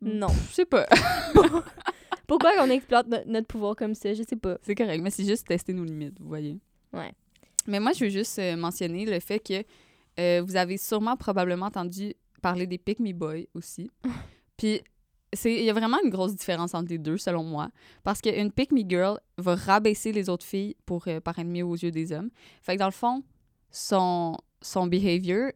Non. 0.00 0.28
Je 0.50 0.54
sais 0.54 0.64
pas. 0.66 0.86
Pourquoi 2.26 2.52
on 2.60 2.70
exploite 2.70 3.06
no- 3.06 3.18
notre 3.26 3.46
pouvoir 3.46 3.76
comme 3.76 3.94
ça? 3.94 4.12
Je 4.14 4.22
sais 4.22 4.36
pas. 4.36 4.56
c'est 4.62 4.74
correct, 4.74 5.00
mais 5.02 5.10
c'est 5.10 5.24
juste 5.24 5.46
tester 5.46 5.72
nos 5.72 5.84
limites, 5.84 6.18
vous 6.20 6.28
voyez. 6.28 6.58
Ouais. 6.92 7.12
Mais 7.66 7.80
moi, 7.80 7.92
je 7.92 8.04
veux 8.04 8.10
juste 8.10 8.38
euh, 8.38 8.56
mentionner 8.56 9.04
le 9.04 9.20
fait 9.20 9.38
que 9.40 9.62
euh, 10.20 10.42
vous 10.46 10.56
avez 10.56 10.76
sûrement 10.78 11.16
probablement 11.16 11.66
entendu 11.66 12.14
parler 12.40 12.66
des 12.66 12.78
Pick 12.78 12.98
Me 13.00 13.12
Boys 13.12 13.44
aussi. 13.54 13.90
Puis 14.56 14.80
il 15.44 15.64
y 15.64 15.70
a 15.70 15.72
vraiment 15.72 15.98
une 16.04 16.10
grosse 16.10 16.34
différence 16.34 16.74
entre 16.74 16.88
les 16.90 16.98
deux 16.98 17.18
selon 17.18 17.44
moi 17.44 17.68
parce 18.02 18.20
qu'une 18.20 18.50
Pick 18.52 18.72
Me 18.72 18.82
Girl 18.88 19.18
va 19.38 19.54
rabaisser 19.54 20.12
les 20.12 20.28
autres 20.28 20.46
filles 20.46 20.76
pour 20.86 21.04
euh, 21.08 21.20
paraître 21.20 21.48
mieux 21.48 21.64
aux 21.64 21.76
yeux 21.76 21.90
des 21.90 22.12
hommes. 22.12 22.30
Fait 22.62 22.74
que 22.74 22.78
dans 22.78 22.86
le 22.86 22.92
fond, 22.92 23.22
son 23.70 24.36
son 24.62 24.86
behavior 24.86 25.50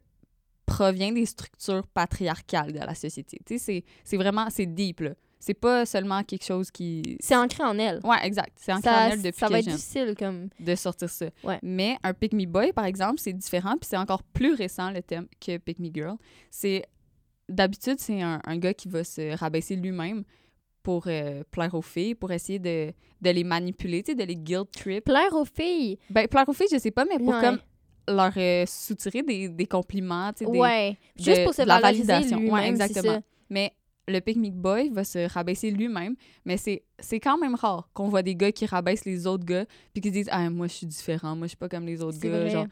provient 0.67 1.13
des 1.13 1.25
structures 1.27 1.87
patriarcales 1.87 2.73
de 2.73 2.79
la 2.79 2.95
société. 2.95 3.39
Tu 3.47 3.59
sais, 3.59 3.85
c'est- 4.05 4.17
vraiment 4.17 4.49
c'est 4.51 4.67
deep 4.67 5.01
là. 5.01 5.11
C'est 5.41 5.55
pas 5.55 5.87
seulement 5.87 6.25
quelque 6.25 6.45
chose 6.45 6.69
qui 6.73 7.17
C'est 7.21 7.37
ancré 7.37 7.63
en 7.63 7.79
elle. 7.79 8.01
Ouais, 8.05 8.17
exact. 8.25 8.53
C'est 8.57 8.73
ancré 8.73 8.91
ça, 8.91 9.07
en 9.07 9.11
elle 9.11 9.23
depuis 9.23 9.39
ça 9.39 9.49
va 9.49 9.61
être 9.61 9.67
difficile 9.67 10.15
comme... 10.19 10.49
de 10.59 10.75
sortir 10.75 11.09
ça. 11.09 11.27
Ouais. 11.45 11.61
Mais 11.63 11.97
un 12.03 12.13
Pick 12.13 12.33
Me 12.33 12.45
Boy, 12.45 12.73
par 12.73 12.85
exemple, 12.87 13.21
c'est 13.21 13.33
différent, 13.33 13.77
puis 13.81 13.89
c'est 13.89 13.97
encore 13.97 14.25
plus 14.25 14.53
récent 14.55 14.91
le 14.91 15.01
thème 15.01 15.29
que 15.41 15.57
Pick 15.59 15.79
Me 15.79 15.91
Girl. 15.95 16.17
C'est 16.51 16.85
d'habitude 17.49 17.97
c'est 17.99 18.21
un, 18.23 18.41
un 18.45 18.57
gars 18.59 18.75
qui 18.75 18.89
va 18.89 19.05
se 19.05 19.37
rabaisser 19.37 19.77
lui-même 19.77 20.25
pour 20.83 21.05
euh, 21.07 21.43
plaire 21.51 21.75
aux 21.75 21.83
filles, 21.83 22.15
pour 22.15 22.31
essayer 22.33 22.59
de, 22.59 22.93
de 23.21 23.31
les 23.31 23.45
manipuler, 23.45 24.03
tu 24.03 24.13
sais, 24.13 24.17
de 24.17 24.25
les 24.25 24.37
guilt 24.37 24.71
trip. 24.71 25.05
Plaire 25.05 25.33
aux 25.35 25.45
filles? 25.45 25.99
Ben 26.09 26.27
plaire 26.29 26.49
aux 26.49 26.53
filles, 26.53 26.69
je 26.73 26.79
sais 26.79 26.91
pas, 26.91 27.05
mais 27.05 27.19
pour 27.19 27.29
Ouais. 27.35 27.41
comme 27.41 27.59
leur 28.09 28.33
euh, 28.39 28.65
soutirer 28.67 29.23
des, 29.23 29.49
des 29.51 29.67
compliments, 29.67 30.33
tu 30.33 30.45
sais, 30.47 30.51
des- 30.51 30.59
Ouais. 30.59 30.97
de- 31.17 31.23
Juste 31.25 31.45
pour 31.45 31.53
se 31.53 31.63
de 31.63 31.67
la 31.69 31.81
validation. 31.81 32.39
Ouais, 32.51 32.69
exactement. 32.69 33.23
Mais 33.51 33.73
le 34.07 34.21
pick 34.21 34.37
me 34.39 34.49
boy 34.51 34.89
va 34.89 35.05
se 35.05 35.29
rabaisser 35.31 35.71
lui-même, 35.71 36.15
mais 36.47 36.57
c'est 36.57 36.83
c'est 36.99 37.21
quand 37.21 37.37
même 37.37 37.55
rare 37.55 37.91
qu'on 37.93 38.09
voit 38.09 38.23
des 38.23 38.35
gars 38.35 38.51
qui 38.53 38.65
rabaissent 38.65 39.05
les 39.05 39.27
autres 39.27 39.45
gars 39.45 39.67
puis 39.93 40.01
qui 40.01 40.11
disent 40.11 40.31
ah 40.33 40.49
moi 40.49 40.67
je 40.69 40.73
suis 40.73 40.87
différent, 40.87 41.37
moi 41.37 41.47
je 41.47 41.51
suis 41.51 41.57
pas 41.59 41.69
comme 41.69 41.85
les 41.85 42.01
autres 42.03 42.19
gars 42.19 42.31
vrai. 42.31 42.49
genre 42.51 42.67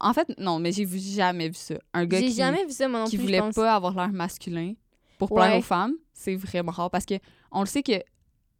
en 0.00 0.12
fait 0.12 0.28
non, 0.38 0.58
mais 0.58 0.72
j'ai 0.72 0.84
vu- 0.84 0.98
jamais 0.98 1.48
vu 1.48 1.54
ça. 1.54 1.74
Un 1.92 2.06
gars 2.06 2.20
qui 2.20 2.32
jamais 2.32 2.64
vu 2.64 2.72
ça, 2.72 2.88
moi 2.88 3.00
non 3.00 3.04
qui 3.06 3.16
plus, 3.16 3.22
je 3.22 3.26
voulait 3.28 3.40
pense. 3.40 3.54
pas 3.54 3.74
avoir 3.74 3.94
l'air 3.94 4.12
masculin 4.12 4.74
pour 5.18 5.28
plaire 5.28 5.52
Ouais. 5.52 5.58
aux 5.58 5.62
femmes, 5.62 5.94
c'est 6.12 6.36
vraiment 6.36 6.72
rare 6.72 6.90
parce 6.90 7.04
que 7.06 7.14
on 7.52 7.60
le 7.60 7.66
sait 7.66 7.82
que 7.82 7.92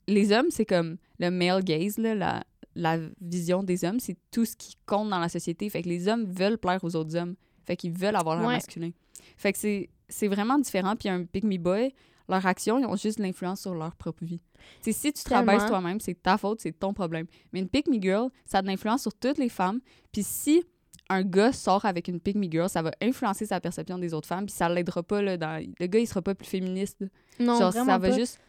les 0.06 0.32
hommes, 0.32 0.46
c'est 0.50 0.64
comme 0.66 0.96
le 1.18 1.30
male 1.30 1.62
gaze, 1.62 1.98
là, 1.98 2.14
la, 2.14 2.44
la 2.74 2.98
vision 3.20 3.62
des 3.62 3.84
hommes, 3.84 4.00
c'est 4.00 4.16
tout 4.30 4.44
ce 4.44 4.56
qui 4.56 4.76
compte 4.86 5.08
dans 5.10 5.18
la 5.18 5.28
société. 5.28 5.68
Fait 5.70 5.82
que 5.82 5.88
les 5.88 6.08
hommes 6.08 6.24
veulent 6.24 6.58
plaire 6.58 6.82
aux 6.82 6.96
autres 6.96 7.16
hommes. 7.16 7.36
Fait 7.64 7.76
qu'ils 7.76 7.92
veulent 7.92 8.16
avoir 8.16 8.36
l'air 8.38 8.48
Ouais. 8.48 8.54
masculin. 8.54 8.90
Fait 9.36 9.52
que 9.52 9.58
c'est, 9.58 9.88
c'est 10.08 10.26
vraiment 10.28 10.58
différent. 10.58 10.96
Puis 10.96 11.08
un 11.08 11.24
pick 11.24 11.44
me 11.44 11.56
boy, 11.58 11.94
leurs 12.28 12.44
actions, 12.46 12.78
ils 12.78 12.86
ont 12.86 12.96
juste 12.96 13.18
de 13.18 13.22
l'influence 13.22 13.60
sur 13.60 13.74
leur 13.74 13.94
propre 13.94 14.24
vie. 14.24 14.40
T'sais, 14.80 14.92
si 14.92 15.12
tu 15.12 15.22
Tellement. 15.24 15.52
rabaisses 15.52 15.68
toi-même, 15.68 16.00
c'est 16.00 16.20
ta 16.20 16.36
faute, 16.38 16.60
c'est 16.60 16.72
ton 16.78 16.92
problème. 16.92 17.26
Mais 17.52 17.60
une 17.60 17.68
pick 17.68 17.86
me 17.88 18.00
girl, 18.00 18.30
ça 18.46 18.58
a 18.58 18.62
de 18.62 18.66
l'influence 18.66 19.02
sur 19.02 19.14
toutes 19.14 19.38
les 19.38 19.48
femmes. 19.48 19.80
Puis 20.12 20.22
si 20.24 20.64
un 21.10 21.22
gars 21.22 21.52
sort 21.52 21.84
avec 21.84 22.08
une 22.08 22.20
pick 22.20 22.36
me 22.36 22.50
girl, 22.50 22.68
ça 22.70 22.80
va 22.82 22.92
influencer 23.02 23.44
sa 23.44 23.60
perception 23.60 23.98
des 23.98 24.14
autres 24.14 24.28
femmes, 24.28 24.46
puis 24.46 24.54
ça 24.54 24.68
l'aidera 24.68 25.02
pas 25.02 25.20
là, 25.20 25.36
dans 25.36 25.62
le 25.78 25.86
gars 25.86 25.98
il 25.98 26.06
sera 26.06 26.22
pas 26.22 26.34
plus 26.34 26.46
féministe. 26.48 27.00
là. 27.00 27.06
Non, 27.40 27.58
Genre 27.58 27.70
vraiment 27.72 27.92
ça 27.92 27.98
va 27.98 28.08
pas. 28.10 28.16
juste 28.16 28.40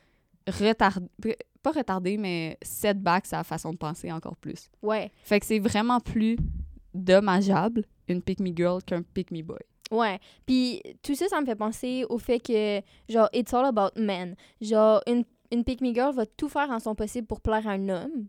retarder 0.48 1.08
pas 1.62 1.72
retarder 1.72 2.18
mais 2.18 2.58
setback 2.64 3.26
sa 3.28 3.44
façon 3.44 3.72
de 3.74 3.78
penser 3.78 4.12
encore 4.12 4.36
plus. 4.38 4.70
Ouais, 4.82 5.12
Fait 5.24 5.40
que 5.40 5.46
c'est 5.46 5.60
vraiment 5.60 6.00
plus 6.00 6.38
dommageable 6.96 7.86
une 8.08 8.22
pick 8.22 8.40
me 8.40 8.52
girl 8.56 8.82
qu'un 8.84 9.02
pick 9.04 9.32
me 9.32 9.42
boy. 9.42 9.60
ouais. 9.92 10.20
Puis 10.46 10.82
tout 11.04 11.16
ça, 11.16 11.28
ça 11.28 11.40
me 11.40 11.46
fait 11.46 11.56
penser 11.56 12.06
au 12.10 12.18
fait 12.18 12.40
que, 12.40 12.82
genre, 13.10 13.30
it's 13.34 13.54
all 13.54 13.66
about 13.66 13.92
men. 14.00 14.36
Genre, 14.60 15.02
une, 15.08 15.24
une 15.52 15.64
pick-me 15.64 15.94
girl 15.94 16.14
va 16.14 16.26
tout 16.26 16.50
faire 16.50 16.70
en 16.70 16.80
son 16.80 16.96
possible 16.96 17.28
pour 17.28 17.42
plaire 17.42 17.68
à 17.68 17.72
un 17.72 17.90
homme. 17.90 18.28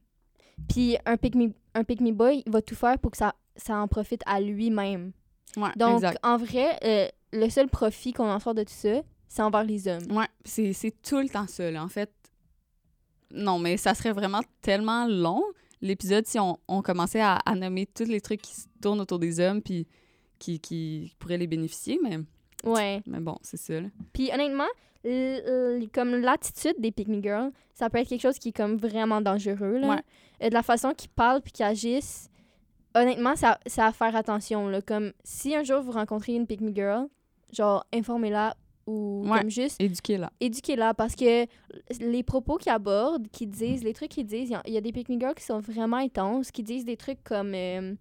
Puis 0.68 0.96
un 1.06 1.16
pick-me 1.16 1.52
un 1.74 1.84
pick 1.84 2.00
me 2.02 2.12
boy, 2.12 2.42
il 2.44 2.52
va 2.52 2.60
tout 2.62 2.74
faire 2.74 2.98
pour 2.98 3.10
que 3.12 3.16
ça, 3.16 3.34
ça 3.56 3.76
en 3.76 3.88
profite 3.88 4.22
à 4.26 4.40
lui-même. 4.40 5.12
Ouais, 5.56 5.70
Donc, 5.76 5.96
exact. 5.96 6.18
en 6.22 6.36
vrai, 6.36 6.78
euh, 6.84 7.08
le 7.32 7.48
seul 7.50 7.68
profit 7.68 8.12
qu'on 8.12 8.30
en 8.30 8.38
sort 8.38 8.54
de 8.54 8.62
tout 8.62 8.72
ça, 8.72 9.02
c'est 9.28 9.42
envers 9.42 9.64
les 9.64 9.86
hommes. 9.88 10.10
Ouais, 10.10 10.26
c'est 10.44 10.74
tout 11.02 11.18
le 11.18 11.28
temps 11.28 11.46
ça 11.46 11.70
là. 11.70 11.82
En 11.82 11.88
fait 11.88 12.10
non, 13.34 13.58
mais 13.58 13.76
ça 13.78 13.94
serait 13.94 14.12
vraiment 14.12 14.40
tellement 14.60 15.06
long 15.06 15.42
l'épisode 15.80 16.26
si 16.26 16.38
on, 16.38 16.58
on 16.68 16.82
commençait 16.82 17.20
à, 17.22 17.36
à 17.46 17.54
nommer 17.54 17.86
tous 17.86 18.04
les 18.04 18.20
trucs 18.20 18.42
qui 18.42 18.54
se 18.54 18.66
tournent 18.80 19.00
autour 19.00 19.18
des 19.18 19.40
hommes 19.40 19.62
puis 19.62 19.86
qui, 20.38 20.60
qui 20.60 21.14
pourraient 21.18 21.38
les 21.38 21.46
bénéficier 21.46 21.98
mais 22.02 22.18
Ouais. 22.64 23.02
mais 23.06 23.18
bon, 23.20 23.36
c'est 23.42 23.56
ça 23.56 23.80
là. 23.80 23.88
Puis 24.12 24.30
honnêtement, 24.32 24.68
comme 25.92 26.14
l'attitude 26.16 26.74
des 26.78 26.92
me 27.08 27.20
girls, 27.20 27.50
ça 27.74 27.90
peut 27.90 27.98
être 27.98 28.08
quelque 28.08 28.20
chose 28.20 28.38
qui 28.38 28.50
est 28.50 28.56
comme 28.56 28.76
vraiment 28.76 29.20
dangereux 29.20 29.78
là. 29.78 29.88
Ouais. 29.88 30.02
Euh, 30.42 30.48
de 30.48 30.54
la 30.54 30.62
façon 30.62 30.92
qu'ils 30.94 31.10
parlent 31.10 31.40
puis 31.40 31.52
qu'ils 31.52 31.64
agissent, 31.64 32.28
honnêtement, 32.94 33.36
ça, 33.36 33.58
ça 33.66 33.86
à 33.86 33.92
faire 33.92 34.14
attention 34.16 34.68
là. 34.68 34.80
Comme 34.82 35.12
si 35.24 35.54
un 35.54 35.62
jour 35.62 35.82
vous 35.82 35.92
rencontrez 35.92 36.34
une 36.34 36.46
pick 36.46 36.60
me 36.60 36.72
girl, 36.74 37.08
genre 37.52 37.84
informez-la 37.92 38.56
ou 38.86 39.24
Ouais. 39.28 39.40
comme 39.40 39.50
juste 39.50 39.80
Éduquer 39.80 40.16
là. 40.18 40.32
éduquez-la 40.40 40.92
parce 40.94 41.14
que 41.14 41.46
les 42.00 42.22
propos 42.24 42.56
qu'ils 42.56 42.72
abordent, 42.72 43.28
qu'ils 43.28 43.48
disent, 43.48 43.84
les 43.84 43.92
trucs 43.92 44.10
qu'ils 44.10 44.26
disent, 44.26 44.48
il 44.50 44.52
y 44.52 44.56
a- 44.56 44.62
il 44.66 44.72
y, 44.74 44.76
a 44.76 44.80
des 44.80 44.90
pick 44.92 45.08
me 45.08 45.18
girls 45.20 45.34
qui 45.36 45.44
sont 45.44 45.60
vraiment 45.60 45.98
intenses, 45.98 46.50
qui 46.50 46.62
disent 46.64 46.84
des 46.84 46.96
trucs 46.96 47.22
comme 47.22 47.52
euh, 47.54 47.94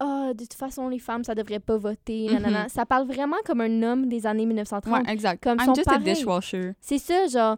ah 0.00 0.32
de 0.34 0.42
toute 0.42 0.54
façon 0.54 0.88
les 0.88 0.98
femmes 0.98 1.24
ça 1.24 1.34
devrait 1.34 1.60
pas 1.60 1.78
voter, 1.78 2.26
nanana. 2.26 2.64
Mhm. 2.64 2.68
Ça 2.68 2.84
parle 2.84 3.06
vraiment 3.06 3.36
comme 3.46 3.62
un 3.62 3.82
homme 3.82 4.06
des 4.08 4.26
années 4.26 4.44
1930. 4.44 4.92
Ouais, 5.06 5.12
exact. 5.12 5.42
Comme 5.42 5.58
I'm 5.60 5.74
just 5.74 5.88
a 5.88 5.92
pareils. 5.92 6.14
dishwasher. 6.14 6.72
C'est 6.80 6.98
ça, 6.98 7.26
genre, 7.26 7.56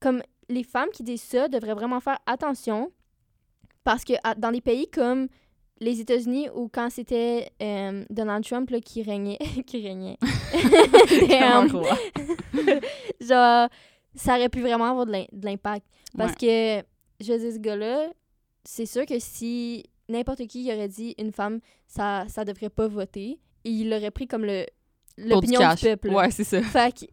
comme 0.00 0.22
les 0.50 0.64
femmes 0.64 0.90
qui 0.92 1.02
disent 1.02 1.22
ça 1.22 1.48
devraient 1.48 1.72
vraiment 1.74 2.00
faire 2.00 2.18
attention 2.26 2.90
parce 3.84 4.04
que 4.04 4.12
à- 4.22 4.34
dans 4.34 4.50
des 4.52 4.60
pays 4.60 4.86
comme 4.90 5.28
les 5.84 6.00
États-Unis 6.00 6.48
ou 6.54 6.68
quand 6.72 6.88
c'était 6.90 7.50
euh, 7.62 8.04
Donald 8.10 8.44
Trump 8.44 8.70
là, 8.70 8.80
qui 8.80 9.02
régnait, 9.02 9.38
qui 9.66 9.82
régnait, 9.86 10.16
roi. 11.72 11.96
genre, 13.20 13.68
ça 14.14 14.36
aurait 14.36 14.48
pu 14.48 14.60
vraiment 14.60 14.90
avoir 14.90 15.06
de 15.06 15.12
l'im- 15.12 15.26
de 15.32 15.44
l'impact. 15.46 15.86
Parce 16.16 16.34
que, 16.34 16.82
je 17.20 17.32
veux 17.32 17.38
dire, 17.38 17.52
ce 17.52 17.58
gars-là, 17.58 18.10
c'est 18.64 18.86
sûr 18.86 19.04
que 19.06 19.18
si 19.18 19.84
n'importe 20.08 20.46
qui 20.46 20.72
aurait 20.72 20.88
dit 20.88 21.14
une 21.18 21.32
femme, 21.32 21.60
ça, 21.86 22.24
ça 22.28 22.44
devrait 22.44 22.70
pas 22.70 22.86
voter, 22.88 23.38
il 23.64 23.90
l'aurait 23.90 24.10
pris 24.10 24.26
comme 24.26 24.44
le 24.44 24.66
du 25.18 25.28
l'opinion 25.28 25.60
du, 25.74 25.82
peuple. 25.82 26.08
Ouais, 26.10 26.30
c'est 26.30 26.44
ça. 26.44 26.60
Fait 26.62 26.92
que, 26.92 27.04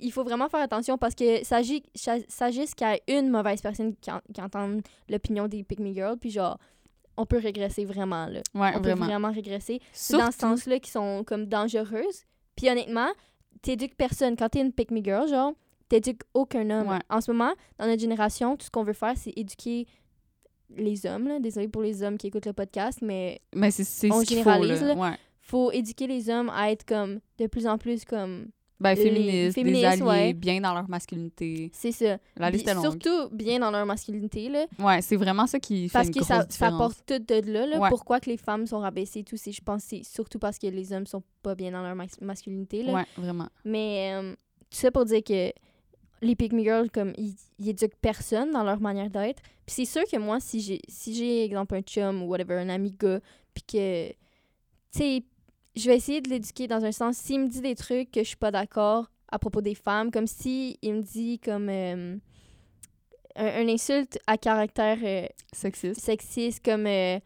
il 0.00 0.12
faut 0.12 0.24
vraiment 0.24 0.48
faire 0.48 0.60
attention 0.60 0.96
parce 0.96 1.14
que 1.14 1.44
s'agit 1.44 1.82
s'agisse 1.94 2.74
qu'il 2.74 2.86
y 2.86 2.90
a 2.90 3.18
une 3.18 3.30
mauvaise 3.30 3.60
personne 3.60 3.94
qui, 4.00 4.10
en- 4.10 4.20
qui 4.32 4.40
entende 4.40 4.82
l'opinion 5.08 5.48
des 5.48 5.62
Pick 5.64 5.80
Me 5.80 5.92
Girls, 5.92 6.16
puis 6.18 6.30
genre, 6.30 6.58
on 7.16 7.26
peut 7.26 7.38
régresser 7.38 7.84
vraiment, 7.84 8.26
là. 8.26 8.40
Ouais, 8.54 8.72
on 8.74 8.80
vraiment. 8.80 8.82
peut 8.82 9.04
vraiment 9.10 9.32
régresser. 9.32 9.80
C'est 9.92 10.16
dans 10.18 10.30
ce 10.30 10.38
sens-là 10.38 10.78
qui 10.80 10.90
sont 10.90 11.24
comme 11.26 11.46
dangereuses. 11.46 12.24
Puis 12.56 12.68
honnêtement, 12.70 13.08
t'éduques 13.62 13.96
personne. 13.96 14.36
Quand 14.36 14.48
t'es 14.48 14.60
une 14.60 14.72
Pick 14.72 14.90
Me 14.90 15.02
Girl, 15.02 15.28
genre, 15.28 15.52
t'éduques 15.88 16.22
aucun 16.34 16.68
homme. 16.70 16.88
Ouais. 16.88 16.98
En 17.10 17.20
ce 17.20 17.30
moment, 17.32 17.52
dans 17.78 17.86
notre 17.86 18.00
génération, 18.00 18.56
tout 18.56 18.66
ce 18.66 18.70
qu'on 18.70 18.82
veut 18.84 18.92
faire, 18.92 19.14
c'est 19.16 19.32
éduquer 19.36 19.86
les 20.76 21.06
hommes, 21.06 21.28
là. 21.28 21.38
Désolée 21.38 21.68
pour 21.68 21.82
les 21.82 22.02
hommes 22.02 22.18
qui 22.18 22.26
écoutent 22.26 22.46
le 22.46 22.52
podcast, 22.52 22.98
mais 23.02 23.40
Mais 23.54 23.70
c'est 23.70 23.84
c'est 23.84 24.10
On 24.12 24.20
ce 24.20 24.26
qu'il 24.26 24.42
faut, 24.42 24.50
généralise, 24.50 24.82
là. 24.82 24.94
là. 24.94 25.00
Ouais. 25.00 25.16
faut 25.40 25.70
éduquer 25.72 26.06
les 26.06 26.28
hommes 26.28 26.50
à 26.50 26.70
être 26.70 26.84
comme, 26.84 27.20
de 27.38 27.46
plus 27.46 27.66
en 27.66 27.78
plus 27.78 28.04
comme... 28.04 28.48
Ben, 28.78 28.94
Les 28.94 29.02
féministes, 29.02 29.54
féministes, 29.54 29.80
des 29.80 29.86
alliés, 29.86 30.02
ouais. 30.02 30.32
bien 30.34 30.60
dans 30.60 30.74
leur 30.74 30.88
masculinité. 30.88 31.70
C'est 31.72 31.92
ça. 31.92 32.18
La 32.36 32.50
liste 32.50 32.68
est 32.68 32.74
longue. 32.74 32.82
Surtout 32.84 33.28
bien 33.34 33.58
dans 33.58 33.70
leur 33.70 33.86
masculinité, 33.86 34.48
là. 34.50 34.66
Ouais, 34.78 35.00
c'est 35.00 35.16
vraiment 35.16 35.46
ça 35.46 35.58
qui 35.58 35.88
fait 35.88 35.92
Parce 35.94 36.08
une 36.08 36.14
que 36.14 36.18
grosse 36.18 36.28
ça, 36.28 36.40
ça 36.40 36.44
différence. 36.44 36.78
porte 36.78 37.02
tout 37.06 37.18
de 37.18 37.52
là, 37.52 37.66
là. 37.66 37.78
Ouais. 37.78 37.88
Pourquoi 37.88 38.20
que 38.20 38.28
les 38.28 38.36
femmes 38.36 38.66
sont 38.66 38.80
rabaissées 38.80 39.20
et 39.20 39.24
tout, 39.24 39.36
c'est, 39.38 39.52
je 39.52 39.62
pense 39.62 39.82
c'est 39.84 40.02
surtout 40.04 40.38
parce 40.38 40.58
que 40.58 40.66
les 40.66 40.92
hommes 40.92 41.06
sont 41.06 41.22
pas 41.42 41.54
bien 41.54 41.70
dans 41.70 41.82
leur 41.82 41.94
mas- 41.94 42.20
masculinité, 42.20 42.82
là. 42.82 42.92
Ouais, 42.94 43.06
vraiment. 43.16 43.48
Mais 43.64 44.12
euh, 44.14 44.32
tout 44.70 44.76
ça 44.78 44.90
pour 44.90 45.06
dire 45.06 45.24
que 45.24 45.50
les 46.22 46.36
me 46.52 46.62
girls, 46.62 46.90
comme, 46.90 47.12
ils, 47.16 47.34
ils 47.58 47.70
éduquent 47.70 47.96
personne 48.00 48.50
dans 48.50 48.62
leur 48.64 48.80
manière 48.80 49.10
d'être. 49.10 49.42
Puis 49.64 49.74
c'est 49.74 49.84
sûr 49.84 50.02
que 50.10 50.16
moi, 50.18 50.38
si 50.40 50.60
j'ai, 50.60 50.80
si 50.88 51.14
j'ai, 51.14 51.44
exemple, 51.44 51.74
un 51.74 51.82
chum 51.82 52.22
ou 52.22 52.26
whatever, 52.26 52.54
un 52.54 52.68
ami 52.68 52.92
gars, 52.92 53.20
puis 53.54 53.62
que, 53.62 54.08
tu 54.10 54.14
sais, 54.92 55.22
je 55.76 55.86
vais 55.90 55.96
essayer 55.96 56.20
de 56.20 56.28
l'éduquer 56.30 56.66
dans 56.66 56.84
un 56.84 56.92
sens. 56.92 57.16
S'il 57.16 57.40
me 57.40 57.48
dit 57.48 57.60
des 57.60 57.74
trucs 57.74 58.10
que 58.10 58.20
je 58.20 58.28
suis 58.28 58.36
pas 58.36 58.50
d'accord 58.50 59.06
à 59.30 59.38
propos 59.38 59.60
des 59.60 59.74
femmes, 59.74 60.10
comme 60.10 60.26
si 60.26 60.78
il 60.82 60.94
me 60.94 61.02
dit 61.02 61.38
comme 61.38 61.68
euh, 61.68 62.16
un, 63.36 63.46
un 63.46 63.68
insulte 63.68 64.18
à 64.26 64.38
caractère 64.38 64.98
euh, 65.02 65.26
Sexiste. 65.52 66.00
sexiste, 66.00 66.64
comme 66.64 66.86
euh, 66.86 67.18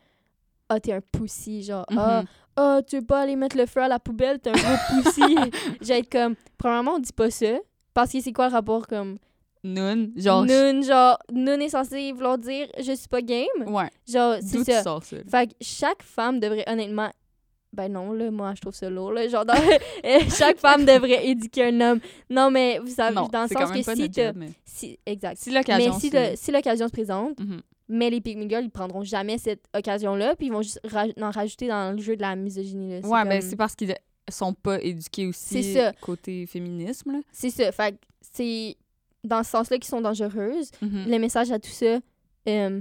ah, 0.68 0.80
t'es 0.80 0.92
un 0.92 1.00
pussy, 1.00 1.62
genre, 1.62 1.84
Mhm. 1.90 1.98
ah, 1.98 2.22
ah, 2.56 2.80
tu 2.86 2.96
veux 2.98 3.04
pas 3.04 3.20
aller 3.22 3.36
mettre 3.36 3.56
le 3.56 3.66
feu 3.66 3.82
à 3.82 3.88
la 3.88 3.98
poubelle, 3.98 4.38
t'es 4.40 4.50
un 4.50 4.52
gros 4.52 5.02
pussy. 5.04 5.36
J'ai 5.80 5.98
être 5.98 6.10
comme, 6.10 6.34
premièrement, 6.58 6.94
on 6.94 6.98
dit 6.98 7.12
pas 7.12 7.30
ça. 7.30 7.58
Parce 7.94 8.12
que 8.12 8.20
c'est 8.20 8.32
quoi 8.32 8.48
le 8.48 8.52
rapport 8.54 8.86
comme 8.86 9.18
Noun, 9.62 10.12
genre. 10.16 10.44
Noun, 10.46 10.82
genre, 10.82 11.18
Noun 11.32 11.60
est 11.60 11.68
censé 11.68 12.12
vouloir 12.12 12.38
dire 12.38 12.66
je 12.78 12.92
suis 12.92 13.08
pas 13.08 13.20
game. 13.20 13.46
Ouais. 13.66 13.90
Genre, 14.08 14.36
c'est 14.40 14.64
ça. 14.64 14.82
sors 14.82 15.02
ça? 15.04 15.16
Fait 15.30 15.48
que 15.48 15.54
chaque 15.60 16.02
femme 16.02 16.40
devrait 16.40 16.64
honnêtement. 16.66 17.10
Ben 17.72 17.88
non, 17.92 18.12
là, 18.12 18.30
moi, 18.33 18.52
je 18.56 18.61
trouve 18.61 18.74
ça 18.74 18.90
lourd, 18.90 19.12
là. 19.12 19.28
Genre, 19.28 19.44
dans- 19.44 19.54
chaque 20.37 20.59
femme 20.59 20.85
devrait 20.85 21.26
éduquer 21.28 21.66
un 21.66 21.80
homme. 21.80 22.00
Non, 22.28 22.50
mais 22.50 22.78
vous 22.80 22.88
savez, 22.88 23.14
Non, 23.14 23.28
dans 23.28 23.42
le 23.42 23.48
sens 23.48 23.70
que 23.70 23.83
si 23.94 24.12
job, 24.12 24.35
mais 24.37 24.50
Si, 24.64 24.98
exact. 25.06 25.37
si 25.38 25.50
l'occasion 25.52 25.92
si, 25.98 26.11
se 26.11 26.92
présente, 26.92 27.38
Mhm. 27.38 27.61
mais 27.88 28.11
les 28.11 28.20
Me 28.37 28.48
Girls, 28.48 28.64
ils 28.64 28.70
prendront 28.70 29.04
jamais 29.04 29.38
cette 29.38 29.62
occasion-là, 29.76 30.35
puis 30.37 30.46
ils 30.48 30.52
vont 30.52 30.62
juste 30.62 30.80
ra- 30.85 31.06
en 31.20 31.30
rajouter 31.30 31.68
dans 31.68 31.94
le 31.94 32.02
jeu 32.02 32.16
de 32.16 32.22
la 32.22 32.35
misogynie, 32.35 33.00
là. 33.00 33.06
Ouais, 33.09 33.24
ben 33.24 33.38
comme- 33.40 33.48
c'est 33.48 33.56
parce 33.56 33.76
qu'ils 33.76 33.94
sont 34.28 34.52
pas 34.52 34.80
éduqués 34.83 35.26
aussi 35.28 35.74
ça. 35.74 35.92
côté 36.00 36.46
féminisme. 36.46 37.20
C'est 37.30 37.50
ça. 37.50 37.70
Fait 37.70 37.92
que 37.92 37.98
c'est 38.33 38.76
dans 39.22 39.44
ce 39.44 39.50
sens-là 39.50 39.76
qu'ils 39.78 39.85
sont 39.90 40.00
dangereuses. 40.00 40.70
Mhm. 40.83 41.04
Le 41.09 41.18
message 41.18 41.52
à 41.52 41.59
tout 41.61 41.70
ça, 41.70 41.98
euh, 42.48 42.80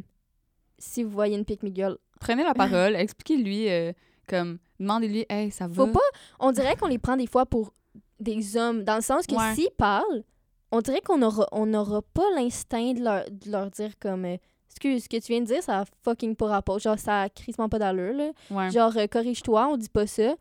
si 0.79 1.03
vous 1.03 1.09
voyez 1.11 1.35
une 1.37 1.45
Me 1.63 1.73
Girl, 1.75 1.97
Prenez 2.19 2.43
la 2.43 2.53
parole, 2.55 2.95
expliquez-lui, 2.95 3.69
euh, 3.69 3.93
comme, 4.29 4.59
demandez-lui, 4.79 5.25
hey, 5.29 5.51
ça 5.51 5.67
va? 5.67 5.73
Faut 5.73 5.91
pas. 5.91 5.99
On 6.39 6.51
dirait 6.51 6.75
qu'on 6.75 6.87
les 6.87 6.99
prend 6.99 7.17
des 7.17 7.27
fois 7.27 7.45
pour 7.45 7.73
des 8.19 8.55
hommes, 8.57 8.83
dans 8.83 8.95
le 8.95 9.01
sens 9.01 9.25
que 9.25 9.33
Ouais. 9.35 9.55
s'ils 9.55 9.71
parlent, 9.77 10.23
on 10.71 10.81
dirait 10.81 11.01
qu'on 11.01 11.21
aura, 11.21 11.47
on 11.51 11.65
n'aura 11.65 12.01
pas 12.13 12.29
l'instinct 12.35 12.93
de 12.93 13.01
leur, 13.03 13.25
de 13.29 13.49
leur 13.51 13.69
dire 13.71 13.91
comme. 13.99 14.25
euh, 14.25 14.37
Excuse, 14.69 15.03
ce 15.05 15.09
que 15.09 15.17
tu 15.17 15.31
viens 15.31 15.41
de 15.41 15.45
dire, 15.47 15.63
ça 15.63 15.79
a 15.79 15.85
fucking 16.03 16.35
pas 16.35 16.45
rapport. 16.47 16.77
Genre, 16.77 16.99
ça 16.99 17.23
a 17.23 17.29
crissement 17.29 17.67
pas 17.69 17.79
d'allure, 17.79 18.13
là. 18.13 18.31
Ouais. 18.51 18.69
Genre, 18.69 18.95
euh, 18.97 19.07
corrige-toi, 19.07 19.67
on 19.67 19.77
dit 19.77 19.89
pas 19.89 20.05
ça. 20.05 20.35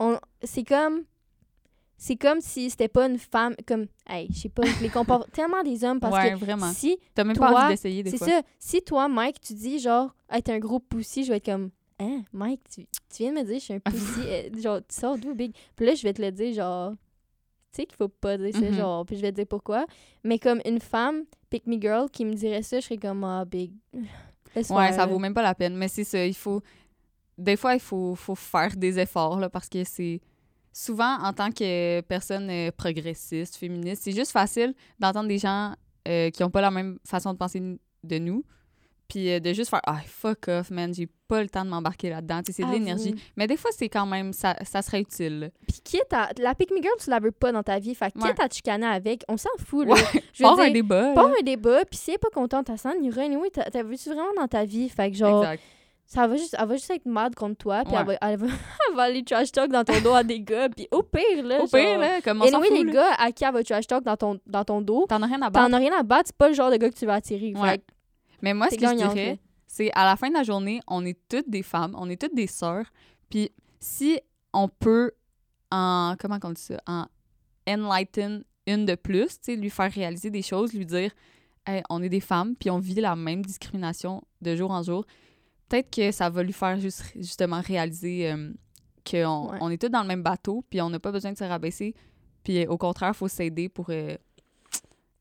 On, 0.00 0.18
c'est 0.42 0.64
comme. 0.64 1.04
C'est 1.96 2.16
comme 2.16 2.40
si 2.40 2.70
c'était 2.70 2.88
pas 2.88 3.06
une 3.06 3.18
femme. 3.18 3.54
Comme. 3.66 3.86
Hey, 4.08 4.26
je 4.32 4.40
sais 4.40 4.48
pas, 4.48 4.62
je 4.66 4.82
les 4.82 4.88
compare 4.88 5.24
tellement 5.32 5.62
des 5.62 5.84
hommes 5.84 6.00
parce 6.00 6.14
ouais, 6.16 6.32
que 6.32 6.38
vraiment. 6.38 6.72
si. 6.72 6.98
T'as 7.14 7.24
même 7.24 7.36
toi, 7.36 7.52
pas 7.52 7.60
envie 7.64 7.68
d'essayer 7.74 8.02
des 8.02 8.10
C'est 8.10 8.16
fois. 8.18 8.26
ça. 8.26 8.42
Si 8.58 8.82
toi, 8.82 9.06
Mike, 9.08 9.40
tu 9.40 9.52
dis 9.54 9.78
genre, 9.78 10.14
hey, 10.30 10.42
t'es 10.42 10.52
un 10.52 10.58
gros 10.58 10.80
poussi, 10.80 11.24
je 11.24 11.30
vais 11.30 11.36
être 11.36 11.44
comme. 11.44 11.70
Hein, 12.00 12.22
Mike, 12.32 12.62
tu, 12.74 12.86
tu 13.14 13.22
viens 13.22 13.32
de 13.32 13.38
me 13.38 13.44
dire, 13.44 13.56
je 13.58 13.64
suis 13.64 13.74
un 13.74 13.78
poussi. 13.80 14.20
euh, 14.26 14.48
genre, 14.60 14.78
tu 14.78 14.94
sors 14.98 15.18
d'où, 15.18 15.34
big? 15.34 15.52
Puis 15.76 15.84
là, 15.86 15.94
je 15.94 16.02
vais 16.02 16.12
te 16.14 16.22
le 16.22 16.32
dire, 16.32 16.54
genre, 16.54 16.94
sais 17.72 17.84
qu'il 17.86 17.96
faut 17.96 18.08
pas 18.08 18.36
dire 18.38 18.52
ça, 18.54 18.60
Mhm. 18.60 18.72
genre, 18.74 19.04
puis 19.06 19.16
je 19.16 19.20
vais 19.22 19.30
te 19.30 19.36
dire 19.36 19.46
pourquoi. 19.46 19.86
Mais 20.24 20.38
comme 20.38 20.60
une 20.64 20.80
femme, 20.80 21.24
pick 21.50 21.66
me 21.66 21.78
girl, 21.80 22.08
qui 22.10 22.24
me 22.24 22.32
dirait 22.34 22.62
ça, 22.62 22.80
je 22.80 22.86
serais 22.86 22.96
comme, 22.98 23.22
ah, 23.24 23.44
big. 23.44 23.72
Ouais, 24.56 24.64
faire, 24.64 24.94
ça 24.94 25.06
vaut 25.06 25.20
même 25.20 25.32
pas 25.34 25.42
la 25.42 25.54
peine. 25.54 25.76
Mais 25.76 25.86
c'est 25.86 26.02
ça, 26.02 26.26
il 26.26 26.34
faut. 26.34 26.60
Des 27.38 27.56
fois, 27.56 27.74
il 27.74 27.80
faut, 27.80 28.16
faut 28.16 28.34
faire 28.34 28.74
des 28.76 28.98
efforts, 28.98 29.38
là, 29.38 29.48
parce 29.48 29.68
que 29.68 29.84
c'est. 29.84 30.20
Souvent, 30.72 31.18
en 31.22 31.32
tant 31.32 31.50
que 31.52 32.00
personne 32.00 32.48
euh, 32.50 32.70
progressiste, 32.72 33.54
féministe, 33.56 34.02
c'est 34.04 34.12
juste 34.12 34.32
facile 34.32 34.74
d'entendre 34.98 35.28
des 35.28 35.38
gens 35.38 35.74
euh, 36.08 36.30
qui 36.30 36.42
ont 36.42 36.50
pas 36.50 36.60
la 36.60 36.70
même 36.72 36.98
façon 37.04 37.32
de 37.32 37.38
penser 37.38 37.60
de 37.60 38.18
nous. 38.18 38.44
Puis 39.10 39.30
euh, 39.32 39.40
de 39.40 39.52
juste 39.52 39.68
faire 39.70 39.80
Ah, 39.86 39.98
fuck 40.06 40.48
off, 40.48 40.70
man, 40.70 40.94
j'ai 40.94 41.08
pas 41.28 41.42
le 41.42 41.48
temps 41.50 41.64
de 41.64 41.70
m'embarquer 41.70 42.08
là-dedans. 42.10 42.42
Tu 42.42 42.52
c'est 42.52 42.62
de 42.62 42.68
Avoue. 42.68 42.78
l'énergie. 42.78 43.14
Mais 43.36 43.46
des 43.46 43.56
fois, 43.56 43.70
c'est 43.76 43.88
quand 43.88 44.06
même. 44.06 44.32
Ça, 44.32 44.56
ça 44.64 44.80
serait 44.82 45.00
utile. 45.00 45.50
Puis 45.68 45.80
quitte 45.84 46.12
à. 46.12 46.30
La 46.38 46.54
pick 46.54 46.70
me 46.70 46.76
girl, 46.80 46.94
tu 47.02 47.10
la 47.10 47.18
veux 47.18 47.32
pas 47.32 47.52
dans 47.52 47.62
ta 47.62 47.78
vie. 47.78 47.94
Fait 47.94 48.10
quitte 48.12 48.22
Ouais. 48.22 48.40
à 48.40 48.48
te 48.48 48.54
chicaner 48.54 48.86
avec, 48.86 49.24
on 49.28 49.36
s'en 49.36 49.50
fout, 49.58 49.86
là. 49.86 49.94
Ouais, 49.94 50.00
Je 50.32 50.42
veux 50.44 50.50
Pas 50.56 50.64
un 50.64 50.70
débat. 50.70 51.12
pas 51.14 51.26
un 51.28 51.42
débat, 51.42 51.84
puis 51.84 51.98
si 51.98 52.10
elle 52.10 52.14
est 52.14 52.18
pas 52.18 52.30
contente, 52.32 52.70
elle 52.70 52.78
s'en 52.78 52.92
ira. 53.02 53.22
Anyway, 53.22 53.50
t'as 53.52 53.64
t'as 53.64 53.82
vu-tu 53.82 54.08
vraiment 54.08 54.32
dans 54.36 54.48
ta 54.48 54.64
vie? 54.64 54.88
Fait 54.88 55.10
que 55.10 55.16
genre, 55.16 55.42
Exact. 55.44 55.62
ça 56.06 56.26
va 56.26 56.36
juste, 56.36 56.56
elle 56.58 56.66
va 56.68 56.74
juste 56.76 56.90
être 56.90 57.06
mad 57.06 57.34
contre 57.34 57.56
toi, 57.58 57.82
puis 57.84 57.94
Ouais. 57.94 58.00
elle, 58.00 58.06
va, 58.06 58.14
elle, 58.22 58.36
va, 58.38 58.46
elle 58.90 58.96
va 58.96 59.02
aller 59.02 59.22
trash 59.24 59.52
talk 59.52 59.70
dans 59.70 59.84
ton 59.84 60.00
dos 60.00 60.14
à 60.14 60.24
des 60.24 60.40
gars, 60.40 60.68
puis 60.68 60.88
au 60.90 61.02
pire, 61.02 61.44
là. 61.44 61.62
Au 61.62 61.66
pire, 61.68 61.98
là, 61.98 62.20
comme 62.22 62.40
on 62.42 62.46
Anyway, 62.46 62.68
fout, 62.68 62.78
les 62.78 62.84
là. 62.84 62.92
gars 62.92 63.14
à 63.18 63.30
qui 63.32 63.44
elle 63.44 63.52
va 63.52 63.62
trash 63.62 63.86
talk 63.86 64.02
dans 64.04 64.16
ton, 64.16 64.40
dans 64.46 64.64
ton 64.64 64.80
dos, 64.80 65.06
T'en 65.08 65.22
as 65.22 65.26
rien 65.26 65.42
à 65.42 65.50
battre. 65.50 65.66
t'en 65.68 65.72
as 65.72 65.78
rien 65.78 65.92
à 65.98 66.02
battre, 66.02 66.24
c'est 66.26 66.36
pas 66.36 66.48
le 66.48 66.54
genre 66.54 66.70
de 66.70 66.76
gars 66.76 66.90
que 66.90 66.96
tu 66.98 67.06
vas 67.06 67.14
attirer. 67.14 67.52
Fait 67.54 67.82
Mais 68.42 68.54
moi, 68.54 68.68
ce 68.70 68.76
que 68.76 68.86
je 68.86 68.94
dirais, 68.94 69.40
c'est 69.66 69.90
à 69.94 70.04
la 70.04 70.16
fin 70.16 70.28
de 70.28 70.34
la 70.34 70.42
journée, 70.42 70.80
on 70.86 71.04
est 71.04 71.18
toutes 71.28 71.48
des 71.48 71.62
femmes, 71.62 71.94
on 71.96 72.08
est 72.10 72.20
toutes 72.20 72.34
des 72.34 72.46
sœurs. 72.46 72.86
Puis 73.28 73.50
si 73.78 74.18
on 74.52 74.68
peut 74.68 75.12
en 75.70 76.16
comment 76.18 76.38
on 76.42 76.50
dit 76.50 76.62
ça, 76.62 76.80
en 76.86 77.06
enlighten 77.68 78.44
une 78.66 78.84
de 78.84 78.94
plus, 78.94 79.28
tu 79.28 79.38
sais, 79.42 79.56
lui 79.56 79.70
faire 79.70 79.92
réaliser 79.92 80.30
des 80.30 80.42
choses, 80.42 80.72
lui 80.72 80.86
dire 80.86 81.12
Hey, 81.66 81.82
on 81.90 82.02
est 82.02 82.08
des 82.08 82.20
femmes, 82.20 82.56
puis 82.56 82.70
on 82.70 82.78
vit 82.78 82.94
la 82.94 83.14
même 83.14 83.44
discrimination 83.44 84.22
de 84.40 84.56
jour 84.56 84.70
en 84.70 84.82
jour. 84.82 85.04
Peut-être 85.68 85.90
que 85.94 86.10
ça 86.10 86.30
va 86.30 86.42
lui 86.42 86.52
faire 86.52 86.80
juste, 86.80 87.12
justement 87.14 87.60
réaliser 87.60 88.32
euh, 88.32 88.52
qu'on 89.08 89.50
Ouais. 89.52 89.58
on 89.60 89.70
est 89.70 89.80
tous 89.80 89.88
dans 89.88 90.02
le 90.02 90.08
même 90.08 90.22
bateau, 90.22 90.64
puis 90.68 90.80
on 90.80 90.90
n'a 90.90 90.98
pas 90.98 91.12
besoin 91.12 91.32
de 91.32 91.38
se 91.38 91.44
rabaisser. 91.44 91.94
Puis 92.42 92.64
euh, 92.64 92.68
au 92.68 92.78
contraire, 92.78 93.10
il 93.14 93.16
faut 93.16 93.28
s'aider 93.28 93.68
pour 93.68 93.86
euh, 93.90 94.16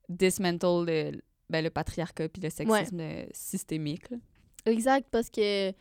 dismantle 0.07 0.85
le, 0.87 1.21
ben, 1.49 1.63
le 1.63 1.69
patriarcat 1.69 2.29
puis 2.29 2.41
le 2.41 2.49
sexisme 2.49 2.99
euh, 2.99 3.25
systémique. 3.31 4.09
là. 4.09 4.17
Exact, 4.65 5.07
parce 5.11 5.29
que. 5.29 5.71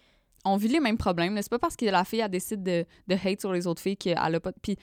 On 0.44 0.56
vit 0.56 0.68
les 0.68 0.80
mêmes 0.80 0.96
problèmes. 0.96 1.36
C'est 1.42 1.50
pas 1.50 1.58
parce 1.58 1.76
que 1.76 1.84
la 1.86 2.04
fille, 2.04 2.20
elle 2.20 2.30
décide 2.30 2.62
de, 2.62 2.84
de 3.08 3.14
hate 3.22 3.40
sur 3.40 3.52
les 3.52 3.66
autres 3.66 3.82
filles 3.82 3.96
qu'elle 3.96 4.16
a 4.16 4.40
pas... 4.40 4.52
Puis 4.62 4.76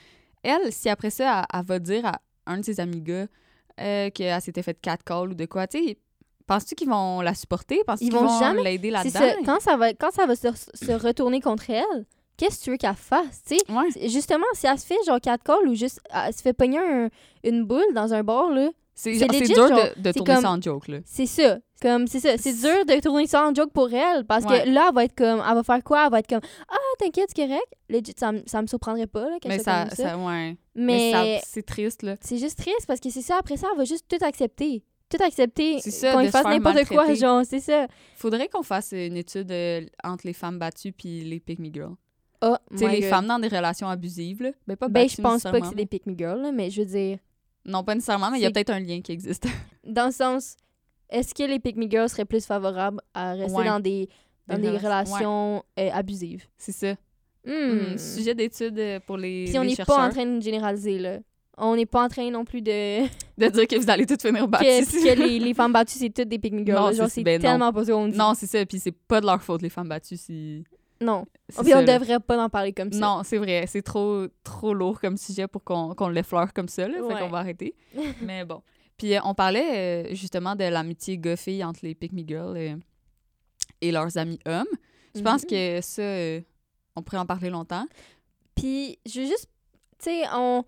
elle, 0.44 0.72
si 0.72 0.90
après 0.90 1.10
ça, 1.10 1.40
elle, 1.54 1.60
elle 1.60 1.66
va 1.66 1.80
dire 1.80 2.06
à 2.06 2.22
un 2.46 2.58
de 2.60 2.66
ses 2.66 2.80
amis 2.82 3.02
gars 3.02 3.26
euh, 3.80 4.10
qu'elle 4.12 4.42
s'était 4.42 4.62
fait 4.64 4.80
catcall 4.80 5.30
ou 5.32 5.34
de 5.34 5.46
quoi, 5.46 5.66
tu 5.66 5.80
sais, 5.84 5.98
penses-tu 6.46 6.76
qu'ils 6.76 6.90
vont 6.90 7.22
la 7.22 7.34
supporter? 7.34 7.80
Ils 7.88 8.10
qu'ils 8.10 8.12
vont 8.14 8.38
jamais- 8.40 8.64
l'aider 8.64 8.92
là-dedans? 8.92 9.20
quand 9.46 9.60
ça 9.62 9.78
va, 9.78 9.94
quand 9.94 10.12
ça 10.12 10.26
va 10.28 10.36
se, 10.36 10.50
se 10.74 10.92
retourner 10.92 11.40
contre 11.40 11.70
elle, 11.70 12.06
qu'est-ce 12.38 12.60
que 12.60 12.64
tu 12.66 12.72
veux 12.72 12.78
qu'elle 12.78 12.94
fasse, 12.94 13.42
tu 13.48 13.56
sais? 13.56 13.72
Ouais. 13.72 13.90
C'est- 13.92 14.10
Justement, 14.10 14.46
si 14.54 14.68
elle 14.68 14.78
se 14.78 14.86
fait 14.86 14.98
genre 15.08 15.22
4 15.22 15.42
calls 15.42 15.68
ou 15.70 15.74
juste 15.74 16.02
elle 16.14 16.34
se 16.34 16.42
fait 16.42 16.54
pogner 16.54 16.80
un- 16.80 17.10
une 17.46 17.64
boule 17.64 17.94
dans 17.96 18.14
un 18.14 18.24
bar, 18.24 18.50
là, 18.52 18.70
C'est 18.98 19.12
dur 19.12 19.28
de, 19.28 20.12
tourner 20.14 20.34
comme- 20.34 20.42
ça 20.42 20.52
en 20.52 20.62
joke, 20.62 20.88
là. 20.88 21.00
c'est 21.06 21.26
ça. 21.26 21.60
Comme, 21.82 22.08
c'est 22.08 22.22
ça. 22.22 22.38
C'est 22.38 22.54
dur 22.54 22.86
de 22.86 23.02
tourner 23.02 23.28
ça 23.28 23.46
en 23.46 23.54
joke 23.54 23.72
pour 23.74 23.94
elle 23.94 24.24
parce 24.26 24.46
Ouais. 24.46 24.64
que 24.64 24.70
là, 24.70 24.86
elle 24.90 24.96
va 24.96 25.04
être 25.04 25.16
comme, 25.16 25.44
elle 25.48 25.56
va 25.56 25.64
faire 25.64 25.84
quoi? 25.84 26.06
Elle 26.06 26.12
va 26.12 26.20
être 26.20 26.28
comme, 26.30 26.40
ah, 26.70 26.76
t'inquiète, 26.98 27.30
c'est 27.36 27.46
correct. 27.46 27.68
Legit, 27.90 28.14
ça, 28.18 28.32
me- 28.32 28.44
ça 28.46 28.62
me 28.62 28.68
surprendrait 28.68 29.08
pas, 29.08 29.30
là, 29.30 29.38
qu'elle 29.42 29.52
Mais 29.52 29.58
soit 29.58 29.66
ça, 29.66 29.80
comme 29.86 29.96
ça. 29.98 30.10
ça, 30.12 30.18
ouais. 30.18 30.56
Mais, 30.74 31.12
Mais 31.14 31.42
c'est 31.46 31.64
triste, 31.66 32.04
là. 32.04 32.16
c'est 32.22 32.38
juste 32.38 32.58
triste 32.58 32.86
parce 32.88 33.02
que 33.02 33.10
c'est 33.10 33.22
ça. 33.22 33.38
Après 33.38 33.58
ça, 33.58 33.68
elle 33.72 33.78
va 33.78 33.84
juste 33.84 34.06
tout 34.08 34.24
accepter. 34.26 34.84
Tout 35.10 35.22
accepter 35.24 35.80
qu'on 36.12 36.20
lui 36.22 36.30
fasse 36.30 36.46
n'importe 36.46 36.86
quoi, 36.88 37.14
genre, 37.14 37.44
c'est 37.46 37.60
ça. 37.60 37.88
Faudrait 38.16 38.48
qu'on 38.48 38.64
fasse 38.64 38.94
une 38.94 39.18
étude 39.18 39.52
euh, 39.52 39.82
entre 40.04 40.26
les 40.26 40.34
femmes 40.34 40.58
battues 40.58 40.94
puis 40.94 41.26
les 41.26 41.42
me 41.60 41.72
girls. 41.72 41.96
Oh, 42.42 42.56
les 42.72 43.02
God. 43.02 43.10
femmes 43.10 43.28
dans 43.28 43.40
des 43.40 43.48
relations 43.50 43.88
abusives, 43.88 44.42
là. 44.42 44.52
Ben, 44.68 44.76
pas 44.76 44.88
Ben, 44.88 45.04
battues 45.04 45.16
je 45.18 45.22
pense 45.22 45.44
pas 45.44 45.60
que 45.60 45.68
c'est 45.68 45.76
des 45.76 45.86
pick 45.86 46.06
me 46.06 46.16
girls, 46.18 46.42
là, 46.42 46.52
mais 46.52 46.70
je 46.70 46.82
veux 46.82 46.88
dire, 46.88 47.18
Non, 47.66 47.84
pas 47.84 47.96
nécessairement, 47.96 48.30
mais 48.32 48.40
il 48.40 48.44
y 48.44 48.46
a 48.46 48.52
peut-être 48.52 48.70
un 48.72 48.80
lien 48.80 49.02
qui 49.02 49.12
existe. 49.12 49.48
dans 49.84 50.08
le 50.08 50.12
sens, 50.12 50.56
est-ce 51.10 51.34
que 51.34 51.44
les 51.44 51.60
me 51.78 51.90
girls 51.90 52.10
seraient 52.10 52.26
plus 52.26 52.46
favorables 52.46 53.02
à 53.14 53.34
rester 53.34 53.58
Ouais. 53.58 53.66
dans 53.66 53.80
des, 53.80 54.08
dans 54.48 54.56
Des 54.58 54.72
des 54.72 54.78
relations- 54.78 55.64
euh, 55.80 55.90
abusives? 55.94 56.46
C'est 56.58 56.72
ça. 56.72 56.94
Hmm, 57.46 57.98
Sujet 57.98 58.34
d'étude 58.34 58.78
euh, 58.80 59.00
pour 59.06 59.18
les, 59.18 59.46
Puis 59.46 59.60
on 59.60 59.64
n'est 59.64 59.76
pas 59.76 60.08
en 60.08 60.10
train 60.10 60.26
de 60.26 60.42
généraliser, 60.42 60.98
là. 61.00 61.20
On 61.58 61.76
n'est 61.76 61.86
pas 61.86 62.04
en 62.04 62.10
train 62.10 62.30
non 62.32 62.44
plus 62.44 62.62
de... 62.62 63.04
De 63.38 63.48
dire 63.50 63.68
que 63.68 63.76
vous 63.78 63.90
allez 63.90 64.06
toutes 64.06 64.22
finir 64.22 64.48
battues. 64.48 64.66
que, 64.66 65.14
que 65.16 65.20
les, 65.22 65.40
les 65.40 65.54
femmes 65.54 65.72
battues, 65.74 65.98
c'est 65.98 66.10
toutes 66.10 66.28
des 66.30 66.38
me 66.52 66.66
girls. 66.66 66.80
Non. 66.80 66.92
Genre, 66.92 67.10
c'est- 67.10 67.24
ben 67.24 67.42
non. 67.42 67.50
tellement 67.50 67.72
pas 67.74 67.86
ça 67.86 67.92
qu'on 67.94 68.08
dit. 68.08 68.18
Non, 68.18 68.34
c'est 68.36 68.48
ça. 68.48 68.66
Puis 68.66 68.80
c'est 68.80 68.92
pas 68.92 69.22
de 69.22 69.26
leur 69.26 69.42
faute, 69.42 69.62
les 69.62 69.70
femmes 69.70 69.88
battues. 69.90 70.18
Si... 70.18 70.64
Non. 71.02 71.26
Puis 71.48 71.70
ça, 71.70 71.78
on 71.78 71.82
là. 71.82 71.98
devrait 72.00 72.20
pas 72.20 72.42
en 72.44 72.50
parler 72.50 72.72
comme 72.74 72.92
ça. 72.92 73.00
Non, 73.00 73.22
c'est 73.24 73.38
vrai. 73.38 73.66
C'est 73.68 73.82
trop, 73.82 74.28
trop 74.44 74.74
lourd 74.74 75.00
comme 75.02 75.18
sujet 75.18 75.48
pour 75.48 75.64
qu'on 75.64 76.08
l'effleure 76.10 76.54
comme 76.54 76.68
ça. 76.70 76.88
Là, 76.88 76.96
Fait 76.96 77.02
Ouais. 77.02 77.20
qu'on 77.20 77.30
va 77.30 77.40
arrêter. 77.40 77.76
Mais 78.22 78.46
bon. 78.46 78.62
Puis 78.98 79.14
euh, 79.16 79.20
on 79.26 79.34
parlait 79.36 80.06
euh, 80.12 80.16
justement 80.16 80.56
de 80.56 80.64
l'amitié 80.64 81.18
gars-filles 81.18 81.64
entre 81.66 81.82
les 81.84 81.96
pick 81.96 82.14
me 82.14 82.24
girls 82.26 82.56
euh, 82.58 82.76
et 83.82 83.92
leurs 83.92 84.18
amis 84.18 84.40
hommes. 84.46 84.66
Je 85.14 85.22
pense 85.22 85.44
Mhm. 85.44 85.50
que 85.50 85.82
ça, 85.82 86.02
euh, 86.02 86.42
on 86.96 87.02
pourrait 87.04 87.18
en 87.18 87.26
parler 87.26 87.50
longtemps. 87.50 87.86
Puis 88.56 88.98
je 89.06 89.20
veux 89.22 89.28
juste... 89.28 89.48
Tu 90.00 90.06
sais, 90.12 90.24
on... 90.34 90.64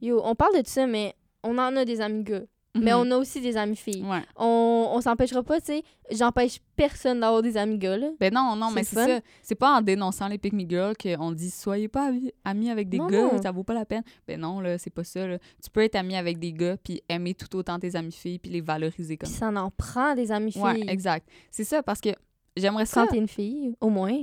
Yo, 0.00 0.20
on 0.24 0.34
parle 0.34 0.54
de 0.56 0.58
tout 0.60 0.70
ça, 0.70 0.86
mais 0.86 1.14
on 1.42 1.56
en 1.58 1.74
a 1.74 1.84
des 1.84 2.00
amis 2.00 2.22
gars. 2.22 2.42
Mais 2.74 2.92
Mhm. 2.92 2.98
on 2.98 3.10
a 3.12 3.16
aussi 3.16 3.40
des 3.40 3.56
amis 3.56 3.76
filles. 3.76 4.04
Ouais. 4.04 4.22
On, 4.36 4.90
on 4.92 5.00
s'empêchera 5.00 5.42
pas, 5.42 5.58
tu 5.58 5.66
sais. 5.66 5.82
J'empêche 6.12 6.58
personne 6.76 7.18
d'avoir 7.20 7.42
des 7.42 7.56
amis 7.56 7.78
gars, 7.78 7.96
là. 7.96 8.10
Ben 8.20 8.32
non, 8.32 8.54
non, 8.56 8.70
mais 8.70 8.84
c'est 8.84 8.94
ça. 8.94 9.20
C'est 9.42 9.54
pas 9.54 9.78
en 9.78 9.80
dénonçant 9.80 10.28
les 10.28 10.38
pick 10.38 10.52
me 10.52 10.68
girls 10.68 10.94
qu'on 10.96 11.32
dit 11.32 11.50
soyez 11.50 11.88
pas 11.88 12.12
amis- 12.44 12.70
avec 12.70 12.88
des 12.88 12.98
Non, 12.98 13.06
gars, 13.08 13.22
non. 13.32 13.42
ça 13.42 13.50
vaut 13.50 13.64
pas 13.64 13.74
la 13.74 13.84
peine. 13.86 14.02
Ben 14.26 14.38
non, 14.38 14.60
là, 14.60 14.78
c'est 14.78 14.90
pas 14.90 15.02
ça. 15.02 15.26
Là. 15.26 15.38
Tu 15.62 15.70
peux 15.70 15.82
être 15.82 15.96
ami 15.96 16.14
avec 16.14 16.38
des 16.38 16.52
gars 16.52 16.76
puis 16.76 17.02
aimer 17.08 17.34
tout 17.34 17.56
autant 17.56 17.78
tes 17.78 17.96
amis 17.96 18.12
filles 18.12 18.38
puis 18.38 18.50
les 18.52 18.60
valoriser 18.60 19.16
comme 19.16 19.28
Puis 19.28 19.38
ça 19.38 19.48
en 19.48 19.70
prend 19.70 20.14
des 20.14 20.30
amis 20.30 20.52
filles. 20.52 20.62
Ouais, 20.62 20.84
exact. 20.88 21.26
C'est 21.50 21.64
ça 21.64 21.82
parce 21.82 22.00
que 22.00 22.10
j'aimerais 22.56 22.86
ça. 22.86 23.02
Quand 23.06 23.12
t'es 23.12 23.18
une 23.18 23.28
fille, 23.28 23.74
au 23.80 23.88
moins. 23.88 24.16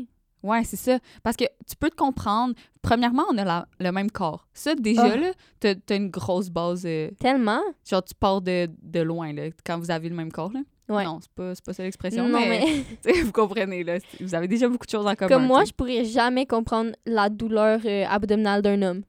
Ouais, 0.46 0.64
c'est 0.64 0.76
ça. 0.76 1.00
Parce 1.24 1.36
que 1.36 1.46
tu 1.68 1.76
peux 1.80 1.90
te 1.90 1.96
comprendre. 1.96 2.54
Premièrement, 2.82 3.24
on 3.32 3.38
a 3.38 3.44
la- 3.44 3.68
le 3.80 3.92
même 3.92 4.12
corps. 4.12 4.48
Ça, 4.54 4.76
déjà, 4.76 5.04
Ah. 5.06 5.16
là, 5.18 5.32
t'as 5.60 5.74
t'as 5.76 5.96
une 5.98 6.10
grosse 6.10 6.50
base. 6.50 6.84
euh, 6.86 7.10
Tellement. 7.20 7.62
genre, 7.90 8.04
tu 8.04 8.14
pars 8.14 8.42
de, 8.42 8.70
de 8.84 9.00
loin, 9.02 9.34
là, 9.34 9.44
quand 9.66 9.80
vous 9.80 9.90
avez 9.92 10.08
le 10.10 10.16
même 10.16 10.32
corps, 10.32 10.52
là. 10.54 10.62
Ouais. 10.88 11.04
Non, 11.04 11.18
c'est 11.20 11.32
pas, 11.32 11.54
pas 11.66 11.74
ça 11.74 11.82
l'expression, 11.82 12.30
non, 12.30 12.40
mais, 12.40 12.64
mais... 13.06 13.14
vous 13.24 13.32
comprenez, 13.32 13.84
là. 13.84 13.98
Vous 14.22 14.36
avez 14.36 14.48
déjà 14.48 14.70
beaucoup 14.70 14.86
de 14.86 14.92
choses 14.92 15.08
en 15.08 15.16
commun. 15.16 15.30
Comme 15.36 15.48
moi, 15.48 15.64
je 15.66 15.72
pourrais 15.74 16.06
jamais 16.06 16.46
comprendre 16.46 16.92
la 17.08 17.28
douleur 17.30 17.80
euh, 17.86 18.06
abdominale 18.08 18.62
d'un 18.62 18.80
homme. 18.84 19.02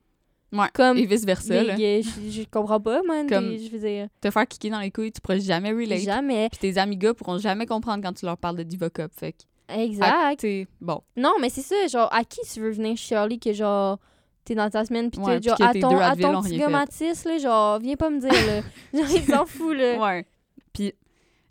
Ouais, 0.52 0.68
Comme 0.72 0.96
Et 0.96 1.04
vice-versa, 1.04 1.74
des- 1.76 2.02
je, 2.02 2.30
je 2.30 2.42
comprends 2.50 2.80
pas, 2.80 3.02
man. 3.02 3.28
Comme- 3.28 3.50
des- 3.50 3.58
je 3.58 3.70
veux 3.70 3.78
dire, 3.80 4.08
Te 4.22 4.30
faire 4.30 4.46
kicker 4.46 4.70
dans 4.70 4.80
les 4.80 4.90
couilles, 4.90 5.12
tu 5.12 5.20
pourras 5.20 5.38
jamais 5.38 5.72
relate. 5.72 5.98
jamais. 6.00 6.48
Puis 6.48 6.60
tes 6.60 6.78
amis 6.78 6.96
gars 6.96 7.12
pourront 7.12 7.36
jamais 7.36 7.66
comprendre 7.66 8.02
quand 8.02 8.12
tu 8.14 8.24
leur 8.24 8.38
parles 8.38 8.56
de 8.56 8.62
Divocop. 8.62 9.12
Fait 9.14 9.32
que, 9.32 9.38
Exact. 9.68 10.46
bon. 10.80 11.02
Non, 11.16 11.34
mais 11.40 11.48
c'est 11.48 11.62
ça. 11.62 11.86
Genre, 11.86 12.08
à 12.12 12.24
qui 12.24 12.40
tu 12.52 12.60
veux 12.60 12.70
venir 12.70 12.96
Shirley 12.96 13.38
que 13.38 13.52
genre 13.52 13.98
t'es 14.44 14.54
dans 14.54 14.70
ta 14.70 14.84
semaine 14.84 15.10
pis 15.10 15.18
Ouais, 15.18 15.42
genre 15.42 15.56
puis 15.56 15.64
à 15.64 15.72
ton, 15.74 15.98
à 15.98 16.14
ton 16.16 16.40
petit 16.42 16.56
gars 16.56 16.68
là, 16.70 17.38
genre, 17.38 17.78
viens 17.80 17.96
pas 17.96 18.10
me 18.10 18.20
dire, 18.20 18.30
là. 18.30 18.60
genre, 18.94 19.16
il 19.16 19.24
s'en 19.24 19.44
fout, 19.44 19.76
là. 19.76 19.98
Ouais. 19.98 20.26
Puis, 20.72 20.94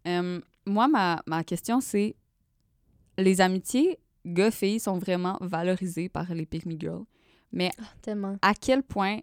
euh, 0.08 0.39
moi, 0.65 0.88
ma, 0.88 1.21
ma 1.28 1.43
question, 1.43 1.82
c'est 1.82 2.15
les 3.17 3.41
amitiés 3.41 3.99
gars-filles 4.25 4.80
sont 4.80 4.97
vraiment 4.97 5.38
valorisées 5.41 6.10
par 6.10 6.34
les 6.34 6.45
Pick 6.45 6.65
Me 6.65 6.75
Girls. 6.80 7.04
Mais 7.51 7.71
Tellement. 8.01 8.38
à 8.41 8.54
quel 8.54 8.82
point 8.82 9.19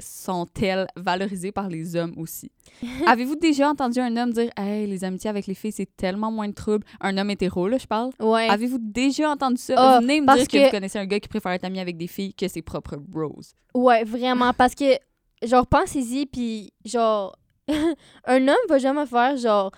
sont-elles 0.00 0.86
valorisées 0.96 1.52
par 1.52 1.68
les 1.68 1.96
hommes 1.96 2.14
aussi? 2.16 2.50
Avez-vous 3.06 3.36
déjà 3.36 3.68
entendu 3.68 3.98
un 4.00 4.16
homme 4.16 4.32
dire 4.32 4.50
Hey, 4.56 4.86
les 4.86 5.04
amitiés 5.04 5.30
avec 5.30 5.46
les 5.46 5.54
filles, 5.54 5.72
c'est 5.72 5.96
tellement 5.96 6.30
moins 6.30 6.48
de 6.48 6.54
troubles? 6.54 6.84
Un 7.00 7.16
homme 7.18 7.30
hétéro, 7.30 7.68
là, 7.68 7.78
je 7.78 7.86
parle. 7.86 8.10
Ouais. 8.20 8.48
Avez-vous 8.48 8.78
déjà 8.80 9.30
entendu 9.30 9.56
ça? 9.60 9.74
Vous 9.98 10.02
venez 10.02 10.20
me 10.20 10.26
parce 10.26 10.38
dire 10.40 10.48
que... 10.48 10.56
que- 10.58 10.64
vous 10.66 10.70
connaissez 10.70 10.98
un 10.98 11.06
gars 11.06 11.20
qui 11.20 11.28
préfère 11.28 11.52
être 11.52 11.64
ami 11.64 11.80
avec 11.80 11.96
des 11.96 12.06
filles 12.06 12.34
que 12.34 12.48
ses 12.48 12.62
propres 12.62 12.96
bros. 12.96 13.40
Ouais, 13.74 14.04
vraiment. 14.04 14.52
Parce 14.52 14.74
que, 14.74 14.96
genre, 15.42 15.66
pensez-y, 15.66 16.26
puis 16.26 16.72
genre, 16.84 17.36
un 18.26 18.48
homme 18.48 18.56
va 18.68 18.78
jamais 18.78 19.06
faire 19.06 19.36
genre, 19.36 19.70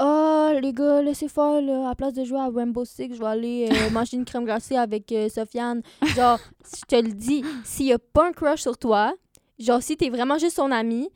ah, 0.00 0.52
les 0.62 0.72
gars, 0.72 1.02
laissez 1.02 1.28
faire, 1.28 1.60
là, 1.60 1.86
à 1.86 1.88
la 1.88 1.94
place 1.96 2.12
de 2.14 2.22
jouer 2.24 2.38
à 2.38 2.48
Rainbow 2.54 2.84
Six, 2.84 3.14
je 3.14 3.18
vais 3.18 3.26
aller 3.26 3.68
euh, 3.68 3.90
manger 3.92 4.16
une 4.16 4.24
crème 4.24 4.44
glacée 4.44 4.76
avec 4.76 5.10
euh, 5.10 5.28
Sofiane. 5.28 5.82
Genre, 6.14 6.38
je 6.64 6.82
te 6.86 6.94
le 7.02 7.10
dis, 7.12 7.42
s'il 7.64 7.86
y 7.86 7.92
a 7.92 7.98
pas 7.98 8.28
un 8.28 8.32
crush 8.32 8.60
sur 8.60 8.78
toi, 8.78 9.12
genre, 9.58 9.82
si 9.82 9.96
t'es 9.96 10.08
vraiment 10.10 10.38
juste 10.38 10.56
son 10.56 10.70
ami, 10.70 11.08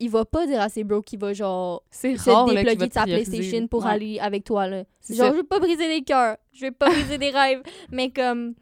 il 0.00 0.10
va 0.10 0.24
pas 0.24 0.46
dire 0.46 0.60
à 0.60 0.68
ses 0.68 0.84
bros 0.84 1.02
qu'il 1.02 1.18
va, 1.18 1.32
genre, 1.32 1.82
se 1.90 2.06
rare 2.30 2.46
là, 2.46 2.74
de 2.74 2.92
sa 2.92 3.02
PlayStation 3.04 3.66
pour 3.66 3.84
Ouais. 3.84 3.90
aller 3.90 4.18
avec 4.20 4.44
toi, 4.44 4.66
là. 4.68 4.84
Genre, 5.08 5.16
ça. 5.26 5.30
je 5.30 5.36
vais 5.36 5.42
pas 5.42 5.58
briser 5.58 5.88
des 5.88 6.02
cœurs, 6.02 6.36
je 6.52 6.60
vais 6.62 6.70
pas 6.70 6.88
briser 6.90 7.18
des 7.18 7.30
rêves, 7.30 7.62
mais 7.90 8.10
comme, 8.10 8.54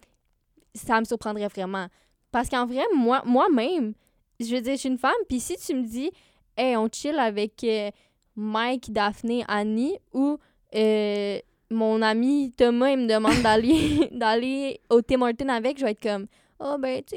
ça 0.74 0.98
me 1.00 1.04
surprendrait 1.04 1.48
vraiment. 1.48 1.86
Parce 2.32 2.48
qu'en 2.48 2.66
vrai, 2.66 2.84
moi, 2.94 3.22
moi-même, 3.26 3.92
je 4.40 4.54
veux 4.54 4.60
dire, 4.60 4.72
je 4.74 4.78
suis 4.80 4.88
une 4.88 4.98
femme, 4.98 5.12
puis 5.28 5.40
si 5.40 5.56
tu 5.56 5.74
me 5.74 5.82
dis, 5.86 6.10
hey, 6.56 6.76
on 6.76 6.88
chill 6.90 7.18
avec 7.18 7.62
euh, 7.64 7.90
Mike, 8.34 8.92
Daphné, 8.92 9.44
Annie, 9.48 9.96
ou 10.14 10.38
euh, 10.74 11.38
mon 11.70 12.00
ami 12.02 12.52
Thomas, 12.56 12.90
il 12.90 12.98
me 13.00 13.06
demande 13.08 13.42
d'aller 13.42 14.08
d'aller 14.12 14.80
au 14.90 15.00
Tim 15.02 15.20
Hortons 15.22 15.48
avec, 15.48 15.78
je 15.78 15.84
vais 15.84 15.90
être 15.92 16.02
comme, 16.02 16.26
oh 16.60 16.76
ben, 16.78 17.02
tu 17.04 17.16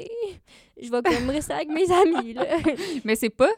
je 0.82 0.90
vais 0.90 1.02
comme 1.02 1.30
rester 1.30 1.52
avec 1.52 1.68
mes 1.68 1.90
amis, 1.90 2.34
là. 2.34 2.44
Mais 3.04 3.16
c'est 3.16 3.30
pas, 3.30 3.50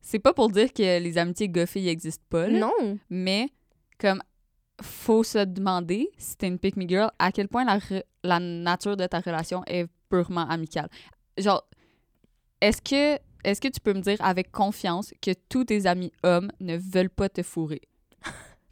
c'est 0.00 0.18
pas 0.18 0.32
pour 0.32 0.50
dire 0.50 0.72
que 0.72 0.98
les 0.98 1.18
amitiés 1.18 1.48
goffées 1.48 1.82
n'existent 1.82 2.24
pas, 2.28 2.48
là. 2.48 2.58
non. 2.58 2.98
Mais, 3.08 3.48
comme, 3.98 4.22
faut 4.82 5.22
se 5.22 5.44
demander, 5.44 6.10
si 6.18 6.36
t'es 6.36 6.48
une 6.48 6.58
pick 6.58 6.76
me 6.76 6.86
girl, 6.88 7.10
à 7.18 7.32
quel 7.32 7.48
point 7.48 7.64
la, 7.64 7.78
la 8.22 8.40
nature 8.40 8.96
de 8.96 9.06
ta 9.06 9.20
relation 9.20 9.62
est 9.66 9.86
purement 10.08 10.48
amicale. 10.48 10.88
Genre, 11.38 11.64
est-ce 12.60 12.82
que, 12.82 13.20
est-ce 13.44 13.60
que 13.60 13.68
tu 13.68 13.80
peux 13.80 13.94
me 13.94 14.00
dire 14.00 14.18
avec 14.20 14.50
confiance 14.50 15.12
que 15.22 15.32
tous 15.48 15.64
tes 15.64 15.86
amis 15.86 16.12
hommes 16.22 16.50
ne 16.60 16.76
veulent 16.76 17.10
pas 17.10 17.28
te 17.28 17.42
fourrer? 17.42 17.82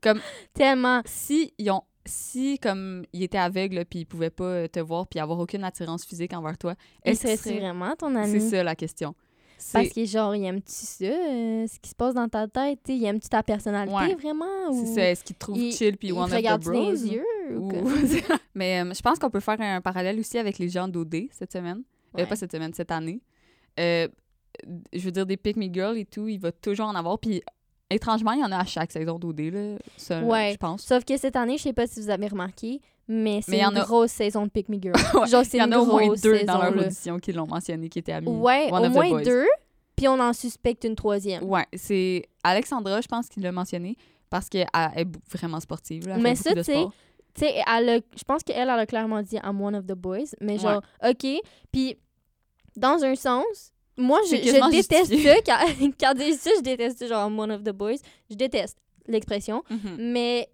Tellement. 0.55 1.03
Si 1.05 1.55
ils 1.59 1.71
ont 1.71 1.83
si 2.09 2.59
comme 2.59 3.05
ils 3.13 3.23
étaient 3.23 3.39
aveugles 3.39 3.85
puis 3.89 4.01
ils 4.01 4.05
pouvaient 4.07 4.31
pas 4.31 4.45
euh, 4.45 4.67
te 4.69 4.81
voir 4.81 5.07
puis 5.07 5.21
avoir 5.21 5.39
aucune 5.39 5.65
attirance 5.65 6.05
physique 6.05 6.33
envers 6.33 6.57
toi, 6.59 6.75
Est-ce 7.05 7.23
que 7.23 7.29
c'est 7.29 7.37
c'est 7.37 7.59
vraiment 7.59 7.95
ton 7.97 8.13
c'est 8.15 8.21
ami? 8.39 8.41
ça 8.51 8.63
la 8.65 8.75
question. 8.75 9.15
Parce 9.73 9.89
C'est 9.89 9.93
que 9.95 10.05
genre, 10.05 10.37
il 10.37 10.45
aime-tu 10.45 10.71
ça, 10.73 11.05
euh, 11.07 11.67
ce 11.67 11.81
qui 11.81 11.91
se 11.91 11.95
passe 11.97 12.15
dans 12.15 12.29
ta 12.29 12.47
tête? 12.47 12.79
Il 12.89 13.05
aime-tu 13.05 13.29
ta 13.29 13.43
personnalité 13.43 13.93
Ouais. 13.97 14.15
vraiment? 14.15 14.71
Ou 14.71 14.85
c'est 14.87 14.95
ça, 14.95 15.11
est-ce 15.11 15.25
qu'ils 15.25 15.35
te 15.35 15.41
trouvent 15.41 15.59
il- 15.59 15.73
chill 15.73 15.97
puis 15.97 16.09
il 16.09 16.13
one 16.13 16.33
of 16.33 16.41
the 16.41 16.65
bros? 16.65 16.91
les 16.93 17.09
yeux? 17.09 17.25
Ou 17.57 17.69
comme- 17.69 17.85
Mais 18.55 18.81
euh, 18.85 18.93
je 18.95 19.01
pense 19.03 19.19
qu'on 19.19 19.31
peut 19.31 19.41
faire 19.41 19.61
un 19.61 19.81
parallèle 19.81 20.19
aussi 20.21 20.39
avec 20.39 20.59
les 20.61 20.69
gens 20.69 20.87
d'OD 20.87 21.27
cette 21.33 21.53
semaine. 21.53 21.83
Euh, 22.17 22.25
pas 22.27 22.37
cette 22.37 22.53
semaine, 22.53 22.73
cette 22.73 22.93
année. 22.93 23.21
Je 23.77 24.09
veux 25.05 25.11
dire, 25.13 25.27
des 25.27 25.37
pick 25.37 25.57
me 25.57 25.73
girls 25.73 25.99
et 25.99 26.05
tout, 26.05 26.29
il 26.29 26.39
va 26.39 26.51
toujours 26.53 26.87
en 26.87 26.95
avoir. 26.95 27.19
Puis 27.19 27.43
étrangement, 27.91 28.33
il 28.33 28.41
y 28.41 28.45
en 28.45 28.53
a 28.53 28.59
à 28.59 28.65
chaque 28.65 28.93
saison 28.93 29.19
d'OD, 29.19 29.41
là. 29.53 29.79
Ça, 29.97 30.21
Ouais. 30.23 30.51
je 30.53 30.57
pense. 30.59 30.83
Sauf 30.83 31.05
que 31.05 31.17
cette 31.17 31.37
année, 31.37 31.57
je 31.59 31.63
sais 31.65 31.73
pas 31.73 31.87
si 31.87 32.01
vous 32.01 32.11
avez 32.11 32.27
remarqué, 32.29 32.81
mais 33.07 33.41
c'est 33.43 33.61
une 33.63 33.77
a- 33.77 33.81
grosse 33.85 34.11
saison 34.13 34.45
de 34.45 34.51
Pick 34.51 34.69
Me 34.69 34.79
Girl. 34.81 34.95
Genre, 35.31 35.43
Il 35.53 35.59
y 35.59 35.63
en 35.63 35.73
a 35.73 35.79
au 35.79 35.87
moins 35.87 36.09
deux 36.09 36.39
saison, 36.39 36.45
dans 36.53 36.63
leur 36.63 36.75
là. 36.75 36.83
audition 36.87 37.19
qui 37.19 37.33
l'ont 37.33 37.47
mentionné, 37.47 37.89
qui 37.89 37.99
étaient 37.99 38.13
amis. 38.13 38.29
Ouais, 38.29 38.69
One 38.71 38.87
au 38.87 38.91
moins 38.91 39.23
deux, 39.23 39.47
puis 39.97 40.07
on 40.09 40.19
en 40.21 40.33
suspecte 40.33 40.85
une 40.85 40.95
troisième. 40.97 41.43
Ouais, 41.45 41.65
c'est 41.75 42.25
Alexandra, 42.45 43.01
je 43.01 43.09
pense 43.09 43.29
qu'il 43.29 43.43
l'a 43.43 43.53
mentionné, 43.53 43.97
parce 44.31 44.49
qu'elle 44.49 44.67
est 44.97 45.07
vraiment 45.33 45.61
sportive. 45.61 46.07
Là, 46.09 46.17
elle 46.17 46.23
Mais 46.23 46.35
fait 46.37 46.51
ça, 46.51 46.55
tu 46.55 46.63
sais, 46.65 47.55
je 48.17 48.25
pense 48.25 48.43
qu'elle, 48.43 48.57
elle 48.69 48.71
a 48.71 48.85
clairement 48.87 49.23
dit 49.23 49.37
I'm 49.43 49.61
one 49.61 49.75
of 49.77 49.87
the 49.87 49.95
boys, 49.95 50.35
mais 50.41 50.59
genre, 50.59 50.83
OK. 51.09 51.27
Puis, 51.73 51.97
dans 52.77 53.03
un 53.03 53.15
sens, 53.15 53.73
moi, 53.99 54.21
je, 54.31 54.37
déteste 54.71 55.11
justifié. 55.11 55.35
ça. 55.35 55.43
Quand, 55.47 55.89
quand 56.01 56.15
dit 56.15 56.35
ça, 56.35 56.51
je 56.57 56.63
déteste 56.63 57.01
ça, 57.01 57.07
genre 57.09 57.27
one 57.27 57.51
of 57.51 57.63
the 57.65 57.73
boys. 57.73 57.97
Je 58.31 58.37
déteste 58.37 58.79
l'expression. 59.07 59.63
Mhm. 59.69 59.97
Mais, 60.13 60.49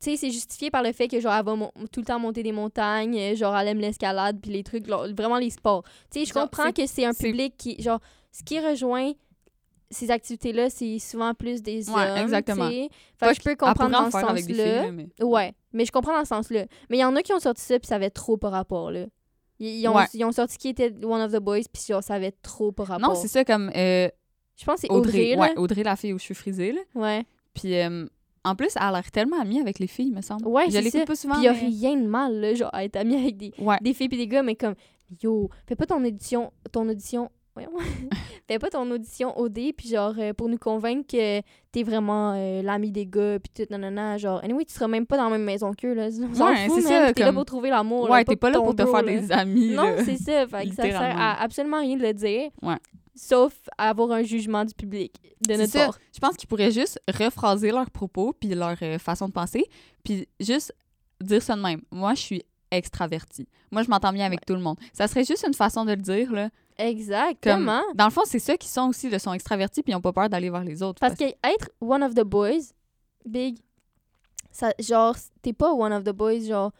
tu 0.00 0.10
sais, 0.10 0.16
c'est 0.16 0.30
justifié 0.30 0.70
par 0.70 0.82
le 0.82 0.92
fait 0.92 1.06
que, 1.08 1.20
genre, 1.20 1.32
elle 1.34 1.44
va 1.44 1.70
tout 1.92 2.00
le 2.00 2.06
temps 2.06 2.18
monter 2.18 2.42
des 2.42 2.52
montagnes, 2.52 3.18
euh, 3.18 3.36
genre, 3.36 3.56
elle 3.56 3.68
aime 3.68 3.78
l'escalade, 3.78 4.40
puis 4.40 4.50
les 4.50 4.62
trucs, 4.62 4.86
genre, 4.86 5.06
vraiment 5.16 5.38
les 5.38 5.50
sports. 5.50 5.84
Tu 6.10 6.20
sais, 6.20 6.24
je 6.26 6.32
comprends 6.32 6.72
que 6.72 6.86
c'est 6.86 7.04
un 7.04 7.14
public 7.14 7.54
qui, 7.56 7.80
genre, 7.82 8.00
ce 8.32 8.42
qui 8.42 8.58
rejoint 8.58 9.12
ces 9.90 10.10
activités-là, 10.10 10.70
c'est 10.70 10.98
souvent 10.98 11.34
plus 11.34 11.62
des 11.62 11.88
Ouais, 11.90 12.10
hommes. 12.10 12.16
exactement. 12.16 12.68
que 12.68 13.34
je 13.34 13.40
peux 13.42 13.54
comprendre 13.54 13.90
dans 13.90 14.06
ce 14.06 14.18
sens-là. 14.18 14.82
là, 14.82 14.90
mais... 14.90 15.08
Ouais, 15.20 15.52
mais 15.72 15.84
je 15.84 15.92
comprends 15.92 16.14
dans 16.16 16.24
ce 16.24 16.28
sens-là. 16.30 16.64
Mais 16.88 16.96
il 16.96 17.00
y 17.00 17.04
en 17.04 17.14
a 17.14 17.22
qui 17.22 17.32
ont 17.34 17.40
sorti 17.40 17.62
ça, 17.62 17.78
puis 17.78 17.86
ça 17.86 17.96
avait 17.96 18.08
trop 18.10 18.38
par 18.38 18.52
rapport, 18.52 18.90
là. 18.90 19.04
Ils, 19.64 19.86
ont, 19.88 19.94
Ouais. 19.96 20.04
ils 20.14 20.24
ont 20.24 20.32
sorti 20.32 20.58
qui 20.58 20.68
était 20.68 20.92
One 21.04 21.20
of 21.22 21.32
the 21.32 21.38
Boys, 21.40 21.60
puis 21.72 21.82
ça 21.82 22.14
avait 22.14 22.32
trop 22.42 22.72
par 22.72 22.86
rapport. 22.88 23.08
Non, 23.10 23.14
c'est 23.14 23.28
ça, 23.28 23.44
comme 23.44 23.70
euh, 23.76 24.08
Je 24.56 24.64
pense 24.64 24.76
que 24.76 24.80
c'est 24.82 24.90
Audrey, 24.92 25.32
Audrey, 25.32 25.36
là. 25.36 25.40
ouais, 25.42 25.56
Audrey, 25.58 25.82
la 25.82 25.96
fille 25.96 26.12
aux 26.12 26.18
cheveux 26.18 26.34
frisés, 26.34 26.72
là. 26.72 26.80
Ouais. 26.94 27.24
Puis, 27.54 27.76
euh, 27.76 28.06
en 28.44 28.56
plus, 28.56 28.70
elle 28.76 28.82
a 28.82 28.92
l'air 28.92 29.10
tellement 29.12 29.40
amie 29.40 29.60
avec 29.60 29.78
les 29.78 29.86
filles, 29.86 30.10
me 30.10 30.20
semble. 30.20 30.46
Ouais, 30.48 30.68
Je 30.70 30.78
l'écoute 30.78 31.06
pas 31.06 31.14
souvent, 31.14 31.34
Puis 31.34 31.42
il 31.42 31.46
y 31.46 31.48
a 31.48 31.52
mais- 31.52 31.60
rien 31.60 31.96
de 31.96 32.06
mal, 32.06 32.34
là, 32.40 32.54
genre, 32.54 32.70
à 32.72 32.84
être 32.84 32.96
ami 32.96 33.14
avec 33.14 33.36
des, 33.36 33.52
Ouais. 33.58 33.76
des 33.80 33.94
filles 33.94 34.08
puis 34.08 34.18
des 34.18 34.26
gars, 34.26 34.42
mais 34.42 34.56
comme, 34.56 34.74
yo, 35.22 35.48
fais 35.66 35.76
pas 35.76 35.86
ton 35.86 36.04
audition, 36.04 36.52
ton 36.72 36.88
audition, 36.88 37.30
voyons, 37.54 37.70
fais 38.48 38.58
pas 38.58 38.70
ton 38.70 38.90
audition 38.90 39.38
OD, 39.38 39.72
puis 39.76 39.88
genre, 39.88 40.14
euh, 40.18 40.32
pour 40.32 40.48
nous 40.48 40.58
convaincre 40.58 41.06
que 41.10 41.40
t'es 41.70 41.82
vraiment 41.82 42.34
euh, 42.36 42.62
l'ami 42.62 42.90
des 42.90 43.06
gars, 43.06 43.38
puis 43.38 43.50
tout, 43.54 43.70
nanana, 43.72 44.18
genre, 44.18 44.42
anyway, 44.44 44.64
tu 44.64 44.74
seras 44.74 44.88
même 44.88 45.06
pas 45.06 45.16
dans 45.16 45.24
la 45.24 45.30
même 45.30 45.44
maison 45.44 45.72
qu'eux, 45.72 45.94
là, 45.94 46.08
on 46.20 46.44
Ouais, 46.46 46.68
c'est 46.68 46.80
ça, 46.82 47.12
t'es 47.12 47.22
là 47.24 47.32
pour 47.32 47.44
trouver 47.44 47.70
l'amour, 47.70 48.10
Ouais, 48.10 48.24
t'es 48.24 48.36
pas 48.36 48.48
pas 48.48 48.58
là 48.58 48.60
pour 48.64 48.74
te 48.76 48.84
faire 48.84 49.02
là. 49.02 49.12
des 49.12 49.32
amis, 49.32 49.70
Non, 49.74 49.94
c'est 50.04 50.16
ça, 50.18 50.46
fait 50.46 50.68
que 50.68 50.74
ça 50.74 50.82
sert 50.82 51.18
à 51.18 51.42
absolument 51.42 51.80
rien 51.80 51.96
de 51.96 52.02
le 52.02 52.12
dire, 52.12 52.50
Ouais. 52.62 52.76
sauf 53.14 53.52
avoir 53.78 54.10
un 54.12 54.22
jugement 54.22 54.64
du 54.64 54.74
public, 54.74 55.14
de 55.46 55.54
notre 55.54 55.70
ça. 55.72 55.84
part. 55.86 55.98
Je 56.14 56.18
pense 56.20 56.36
qu'ils 56.36 56.48
pourraient 56.48 56.70
juste 56.72 57.00
rephraser 57.08 57.70
leurs 57.70 57.90
propos 57.90 58.32
puis 58.38 58.50
leur 58.50 58.76
euh, 58.82 58.98
façon 58.98 59.28
de 59.28 59.32
penser, 59.32 59.64
puis 60.04 60.26
juste 60.40 60.74
dire 61.20 61.42
ça 61.42 61.56
de 61.56 61.60
même. 61.62 61.80
Moi, 61.90 62.14
je 62.14 62.20
suis 62.20 62.42
extravertie. 62.70 63.46
Moi, 63.70 63.82
je 63.82 63.88
m'entends 63.90 64.12
bien 64.12 64.24
avec 64.26 64.44
tout 64.46 64.54
le 64.54 64.60
monde. 64.60 64.76
Ça 64.92 65.06
serait 65.06 65.24
juste 65.24 65.44
une 65.46 65.54
façon 65.54 65.84
de 65.84 65.90
le 65.90 65.96
dire, 65.96 66.32
là. 66.32 66.48
Exactement. 66.88 67.82
Dans 67.94 68.04
le 68.06 68.10
fond, 68.10 68.22
c'est 68.24 68.38
ça 68.38 68.56
qui 68.56 68.68
sont 68.68 68.88
aussi, 68.88 69.08
là, 69.10 69.18
sont 69.18 69.32
extravertis 69.32 69.82
puis 69.82 69.92
ils 69.92 69.96
ont 69.96 70.00
pas 70.00 70.12
peur 70.12 70.28
d'aller 70.28 70.50
vers 70.50 70.64
les 70.64 70.82
autres. 70.82 71.00
Parce 71.00 71.14
que 71.14 71.24
être 71.24 71.70
one 71.80 72.02
of 72.02 72.14
the 72.14 72.22
boys, 72.24 72.72
big, 73.24 73.58
ça, 74.50 74.72
genre, 74.78 75.16
t'es 75.42 75.52
pas 75.52 75.72
one 75.72 75.92
of 75.92 76.04
the 76.04 76.10
boys, 76.12 76.40
genre. 76.40 76.72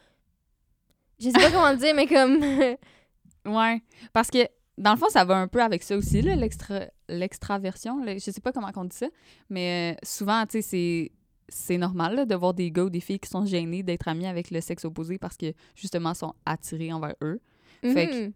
Je 1.18 1.26
sais 1.30 1.32
pas 1.32 1.50
comment 1.52 1.74
dire, 1.74 1.94
mais 1.94 2.06
comme. 2.06 2.40
Ouais. 3.44 3.82
Parce 4.12 4.30
que, 4.30 4.38
dans 4.78 4.92
le 4.92 4.96
fond, 4.98 5.08
ça 5.08 5.24
va 5.24 5.36
un 5.36 5.48
peu 5.48 5.60
avec 5.60 5.82
ça 5.82 5.96
aussi, 5.96 6.22
là, 6.22 6.36
l'extra... 6.36 6.82
l'extraversion. 7.08 7.98
là. 8.04 8.14
Je 8.14 8.30
sais 8.30 8.40
pas 8.40 8.52
comment 8.52 8.70
on 8.76 8.84
dit 8.84 8.96
ça, 8.96 9.08
mais 9.50 9.94
euh, 9.94 9.98
souvent, 10.04 10.44
tu 10.46 10.52
sais, 10.52 10.62
c'est... 10.62 11.12
C'est 11.48 11.76
normal 11.76 12.14
là, 12.14 12.24
de 12.24 12.34
voir 12.34 12.54
des 12.54 12.70
gars 12.70 12.84
ou 12.84 12.88
des 12.88 13.00
filles 13.00 13.18
qui 13.18 13.28
sont 13.28 13.44
gênés 13.44 13.82
d'être 13.82 14.08
amis 14.08 14.26
avec 14.26 14.50
le 14.50 14.62
sexe 14.62 14.86
opposé 14.86 15.18
parce 15.18 15.36
que 15.36 15.52
justement 15.74 16.14
sont 16.14 16.32
attirés 16.46 16.92
envers 16.94 17.14
eux. 17.22 17.40
Fait 17.82 18.06
que- 18.08 18.24
Mhm. 18.26 18.32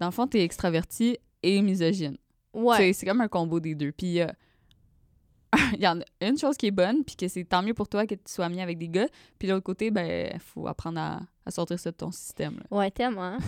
Dans 0.00 0.06
le 0.06 0.12
fond, 0.12 0.26
t'es 0.26 0.42
extraverti 0.42 1.18
et 1.42 1.60
misogyne. 1.62 2.16
Ouais. 2.54 2.76
C'est- 2.76 2.92
C'est 2.92 3.06
comme 3.06 3.20
un 3.20 3.28
combo 3.28 3.60
des 3.60 3.74
deux. 3.74 3.92
Puis 3.92 4.20
euh, 4.20 4.26
il 5.74 5.80
y 5.80 5.86
en 5.88 6.00
a 6.00 6.04
une 6.20 6.36
chose 6.38 6.56
qui 6.56 6.66
est 6.66 6.70
bonne, 6.70 7.04
puis 7.04 7.16
que 7.16 7.26
c'est 7.28 7.44
tant 7.44 7.62
mieux 7.62 7.74
pour 7.74 7.88
toi 7.88 8.06
que 8.06 8.14
tu 8.14 8.20
sois 8.26 8.44
ami 8.46 8.60
avec 8.60 8.78
des 8.78 8.88
gars. 8.88 9.08
Puis 9.38 9.48
l'autre 9.48 9.64
côté, 9.64 9.90
ben, 9.90 10.38
faut 10.40 10.66
apprendre 10.66 11.00
à, 11.00 11.20
à 11.46 11.50
sortir 11.50 11.78
ça 11.80 11.90
de 11.90 11.96
ton 11.96 12.10
système. 12.10 12.56
là. 12.70 12.76
Ouais, 12.76 12.90
tellement. 12.90 13.38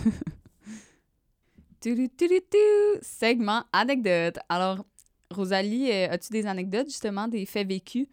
Tudu, 1.79 2.09
tudu, 2.09 2.39
tu. 2.49 2.57
Segment 3.01 3.63
anecdote. 3.73 4.37
Alors, 4.49 4.85
Rosalie, 5.31 5.91
euh, 5.91 6.09
as-tu 6.11 6.31
des 6.31 6.45
anecdotes, 6.45 6.87
justement, 6.87 7.27
des 7.27 7.45
faits 7.45 7.67
vécus 7.67 8.07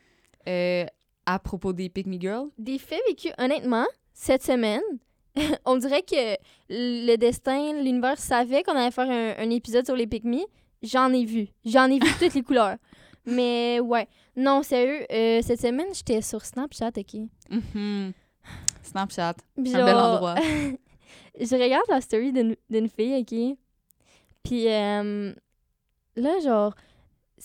euh, 0.49 0.87
à 1.27 1.39
propos 1.39 1.73
des 1.75 1.89
Pick 1.91 2.07
Me 2.07 2.19
Girls? 2.19 2.49
Des 2.57 2.79
faits 2.79 3.01
vécus, 3.09 3.33
honnêtement, 3.37 3.85
cette 4.15 4.43
semaine, 4.43 4.81
on 5.65 5.77
dirait 5.77 6.03
que 6.03 6.37
le 6.69 7.17
destin, 7.17 7.73
l'univers 7.83 8.19
savait 8.19 8.63
qu'on 8.63 8.73
allait 8.77 8.91
faire 8.91 9.11
un, 9.11 9.35
un 9.39 9.51
épisode 9.51 9.85
sur 9.85 9.97
les 9.97 10.07
Me. 10.07 10.45
J'en 10.83 11.13
ai 11.13 11.25
vu. 11.25 11.49
J'en 11.65 11.87
ai 11.87 11.99
vu 11.99 12.11
toutes 12.19 12.35
les 12.35 12.43
couleurs. 12.43 12.77
Mais 13.27 13.81
ouais. 13.81 14.09
Non, 14.37 14.63
sérieux, 14.63 15.05
euh, 15.13 15.43
cette 15.43 15.61
semaine, 15.61 15.89
j'étais 15.93 16.23
sur 16.23 16.45
Snapchat, 16.45 16.91
OK? 16.97 17.15
Mhm. 17.51 18.13
Snapchat, 18.83 19.35
Puis 19.63 19.75
un 19.75 19.85
bel 19.85 19.95
genre, 19.95 20.15
endroit. 20.15 20.35
je 21.39 21.55
regarde 21.63 21.85
la 21.89 22.01
story 22.01 22.33
d'une 22.33 22.89
fille, 22.89 23.17
OK? 23.21 23.59
Puis 24.45 24.69
euh, 24.69 25.35
là, 26.17 26.39
genre, 26.43 26.75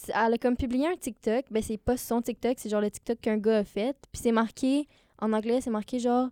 elle 0.10 0.34
a 0.34 0.38
comme 0.38 0.56
publié 0.56 0.88
un 0.88 0.96
TikTok. 0.96 1.46
Ben, 1.52 1.62
c'est 1.62 1.78
pas 1.78 1.98
son 1.98 2.22
TikTok, 2.22 2.56
c'est 2.58 2.70
genre 2.70 2.82
le 2.82 2.92
TikTok 2.92 3.20
qu'un 3.20 3.38
gars 3.38 3.58
a 3.58 3.64
fait. 3.64 3.98
Puis 4.12 4.22
c'est 4.22 4.32
marqué, 4.32 4.88
en 5.20 5.34
anglais, 5.34 5.60
c'est 5.60 5.70
marqué 5.72 6.00
genre, 6.00 6.30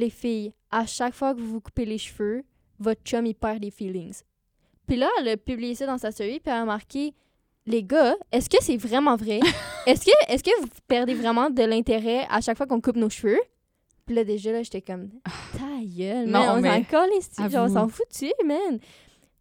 les 0.00 0.10
filles, 0.10 0.52
à 0.70 0.86
chaque 0.86 1.14
fois 1.14 1.34
que 1.34 1.40
vous 1.40 1.52
vous 1.52 1.60
coupez 1.60 1.84
les 1.84 1.98
cheveux, 1.98 2.42
votre 2.78 3.02
chum, 3.02 3.26
il 3.26 3.34
perd 3.34 3.60
des 3.60 3.70
feelings. 3.70 4.22
Puis 4.86 4.96
là, 4.96 5.08
elle 5.20 5.28
a 5.28 5.36
publié 5.36 5.74
ça 5.74 5.86
dans 5.86 5.98
sa 5.98 6.10
story, 6.10 6.40
puis 6.40 6.52
elle 6.52 6.62
a 6.62 6.64
marqué, 6.64 7.14
les 7.66 7.84
gars, 7.84 8.16
est-ce 8.32 8.48
que 8.48 8.56
c'est 8.60 8.76
vraiment 8.76 9.16
vrai? 9.16 9.38
est-ce 9.86 10.04
que, 10.04 10.32
est 10.32 10.42
que 10.42 10.60
vous 10.60 10.68
perdez 10.88 11.14
vraiment 11.14 11.50
de 11.50 11.62
l'intérêt 11.62 12.26
à 12.28 12.40
chaque 12.40 12.56
fois 12.56 12.66
qu'on 12.66 12.80
coupe 12.80 12.96
nos 12.96 13.10
cheveux? 13.10 13.38
Puis 14.06 14.16
là, 14.16 14.24
déjà, 14.24 14.50
là, 14.50 14.62
j'étais 14.62 14.82
comme, 14.82 15.10
ta 15.52 15.84
gueule, 15.84 16.26
Non, 16.26 16.60
man, 16.60 16.64
on 16.64 16.78
s'en 16.78 16.82
calisse, 16.84 17.30
genre, 17.52 17.66
on 17.66 17.74
s'en 17.74 17.88
foutu, 17.88 18.32
man? 18.44 18.78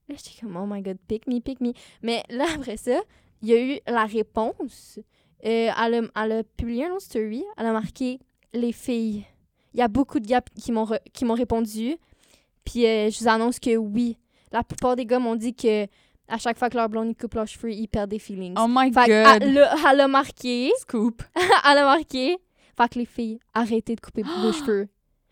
Là, 0.07 0.15
j'étais 0.15 0.41
comme, 0.41 0.55
oh 0.57 0.65
my 0.67 0.81
god, 0.81 0.97
pick 1.07 1.25
me, 1.27 1.39
pick 1.39 1.61
me. 1.61 1.71
Mais 2.03 2.23
là, 2.29 2.45
après 2.55 2.77
ça, 2.77 2.99
il 3.41 3.49
y 3.49 3.53
a 3.53 3.61
eu 3.61 3.79
la 3.87 4.05
réponse. 4.05 4.99
Euh, 5.45 5.69
elle, 5.83 6.09
a, 6.13 6.23
elle 6.23 6.31
a 6.33 6.43
publié 6.43 6.85
un 6.85 6.91
autre 6.91 7.03
story. 7.03 7.43
Elle 7.57 7.65
a 7.67 7.71
marqué 7.71 8.19
les 8.53 8.73
filles. 8.73 9.25
Il 9.73 9.79
y 9.79 9.83
a 9.83 9.87
beaucoup 9.87 10.19
de 10.19 10.27
gars 10.27 10.41
qui 10.61 10.71
m'ont 10.71 10.85
re- 10.85 10.99
qui 11.13 11.25
m'ont 11.25 11.33
répondu. 11.35 11.95
Puis 12.65 12.85
euh, 12.85 13.09
je 13.09 13.19
vous 13.19 13.27
annonce 13.27 13.59
que 13.59 13.75
oui. 13.75 14.17
La 14.51 14.63
plupart 14.63 14.95
des 14.95 15.05
gars 15.05 15.19
m'ont 15.19 15.35
dit 15.35 15.53
que 15.53 15.85
à 16.27 16.37
chaque 16.37 16.57
fois 16.59 16.69
que 16.69 16.75
leur 16.77 16.89
blonde 16.89 17.15
coupe 17.17 17.33
leurs 17.35 17.47
cheveux, 17.47 17.71
ils 17.71 17.87
perdent 17.87 18.09
des 18.11 18.19
feelings. 18.19 18.55
Oh 18.59 18.65
my 18.67 18.91
Fait 18.91 19.07
god! 19.07 19.41
elle, 19.43 19.57
a- 19.59 19.75
elle 19.91 20.01
a 20.01 20.07
marqué. 20.07 20.71
Scoop! 20.79 21.21
elle 21.35 21.77
a 21.77 21.83
marqué. 21.85 22.37
Fait 22.77 22.89
que 22.89 22.99
les 22.99 23.05
filles, 23.05 23.39
arrêtez 23.53 23.95
de 23.95 24.01
couper 24.01 24.23
vos 24.23 24.51
cheveux. 24.53 24.87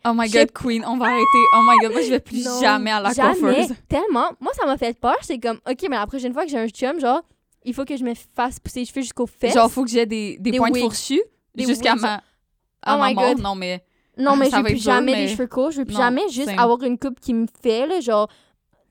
Oh 0.05 0.11
my 0.15 0.29
god, 0.29 0.51
Queen, 0.53 0.83
on 0.85 0.97
va 0.97 1.05
arrêter. 1.07 1.43
Oh 1.53 1.61
my 1.67 1.77
god, 1.81 1.91
moi, 1.91 2.01
je 2.01 2.09
vais 2.09 2.19
plus 2.19 2.45
Non, 2.45 2.61
jamais 2.61 2.91
à 2.91 3.01
la 3.01 3.11
jamais, 3.13 3.37
coiffeuse. 3.39 3.75
Tellement. 3.89 4.31
Moi, 4.39 4.53
ça 4.53 4.65
m'a 4.65 4.77
fait 4.77 4.97
peur. 4.97 5.15
C'est 5.21 5.37
comme, 5.39 5.59
OK, 5.69 5.81
mais 5.89 5.97
la 5.97 6.07
prochaine 6.07 6.31
fois 6.33 6.45
que 6.45 6.51
j'ai 6.51 6.59
un 6.59 6.67
chum, 6.67 6.99
genre, 6.99 7.21
il 7.65 7.73
faut 7.73 7.83
que 7.83 7.97
je 7.97 8.03
me 8.03 8.13
fasse 8.13 8.59
pousser 8.59 8.81
les 8.81 8.85
cheveux 8.85 9.01
jusqu'aux 9.01 9.25
fesses. 9.27 9.53
Genre, 9.53 9.69
faut 9.69 9.83
que 9.83 9.89
j'ai 9.89 10.05
des, 10.05 10.37
des, 10.39 10.51
Des 10.51 10.57
pointes 10.59 10.77
fourchues 10.77 11.21
jusqu'à 11.57 11.95
ma, 11.95 12.21
à 12.83 12.95
Oh 12.95 12.99
ma 12.99 13.09
my 13.09 13.15
mort. 13.15 13.33
God. 13.33 13.41
Non, 13.41 13.55
mais 13.55 13.83
non, 14.17 14.35
mais 14.37 14.45
je 14.45 14.51
ça 14.51 14.57
veux 14.61 14.63
plus 14.65 14.83
jamais 14.83 15.11
mais- 15.13 15.25
des 15.25 15.27
cheveux 15.29 15.47
courts. 15.47 15.71
Je 15.71 15.79
veux 15.79 15.85
plus 15.85 15.93
Non, 15.95 15.99
jamais 16.01 16.29
juste 16.29 16.49
avoir 16.57 16.81
une 16.83 16.97
coupe 16.97 17.19
qui 17.19 17.33
me 17.33 17.45
fait, 17.61 17.85
là, 17.87 17.99
genre... 17.99 18.27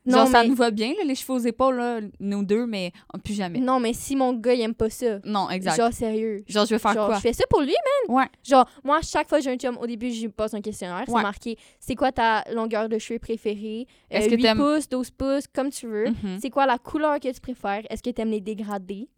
Non, 0.09 0.19
genre, 0.19 0.29
ça 0.29 0.43
mais... 0.43 0.49
nous 0.51 0.55
va 0.55 0.71
bien, 0.71 0.91
là, 0.97 1.03
les 1.05 1.17
cheveux 1.17 1.33
aux 1.35 1.39
épaules, 1.45 1.79
là, 1.79 1.99
nous 2.21 2.45
deux, 2.45 2.65
mais 2.65 2.93
oh, 3.12 3.19
plus 3.19 3.35
jamais. 3.35 3.59
Non, 3.59 3.81
mais 3.81 3.93
si 3.93 4.15
mon 4.15 4.35
gars, 4.35 4.55
il 4.55 4.61
aime 4.61 4.73
pas 4.75 4.89
ça, 4.89 5.19
Non, 5.25 5.51
exact. 5.51 5.77
genre, 5.77 5.93
sérieux. 5.93 6.45
Genre, 6.47 6.65
je 6.65 6.75
vais 6.77 6.79
faire 6.79 6.93
genre, 6.95 7.07
quoi? 7.09 7.17
je 7.17 7.21
fais 7.23 7.33
ça 7.33 7.43
pour 7.51 7.61
lui, 7.61 7.75
man. 8.07 8.17
Ouais. 8.19 8.27
Genre, 8.49 8.65
moi, 8.85 9.01
chaque 9.03 9.29
fois 9.29 9.39
que 9.39 9.45
j'ai 9.45 9.51
un 9.51 9.57
chum, 9.57 9.77
au 9.81 9.85
début, 9.85 10.12
je 10.12 10.21
lui 10.23 10.29
pose 10.29 10.55
un 10.55 10.61
questionnaire. 10.61 11.03
C'est 11.09 11.12
marqué, 11.12 11.59
c'est 11.81 11.97
quoi 11.97 12.12
ta 12.12 12.45
longueur 12.55 12.89
de 12.89 12.99
cheveux 12.99 13.19
préférée? 13.19 13.89
Euh, 14.12 14.19
Est-ce 14.19 14.29
que 14.29 14.37
8 14.37 14.43
t'aimes- 14.43 14.59
pouces, 14.59 14.89
12 14.89 15.11
pouces, 15.11 15.49
comme 15.53 15.71
tu 15.71 15.89
veux. 15.89 16.11
Mhm. 16.11 16.39
C'est 16.41 16.51
quoi 16.51 16.67
la 16.67 16.79
couleur 16.79 17.19
que 17.19 17.33
tu 17.33 17.41
préfères? 17.41 17.83
Est-ce 17.91 18.01
que 18.01 18.11
tu 18.11 18.21
aimes 18.23 18.31
les 18.31 18.41
dégradés? 18.41 19.09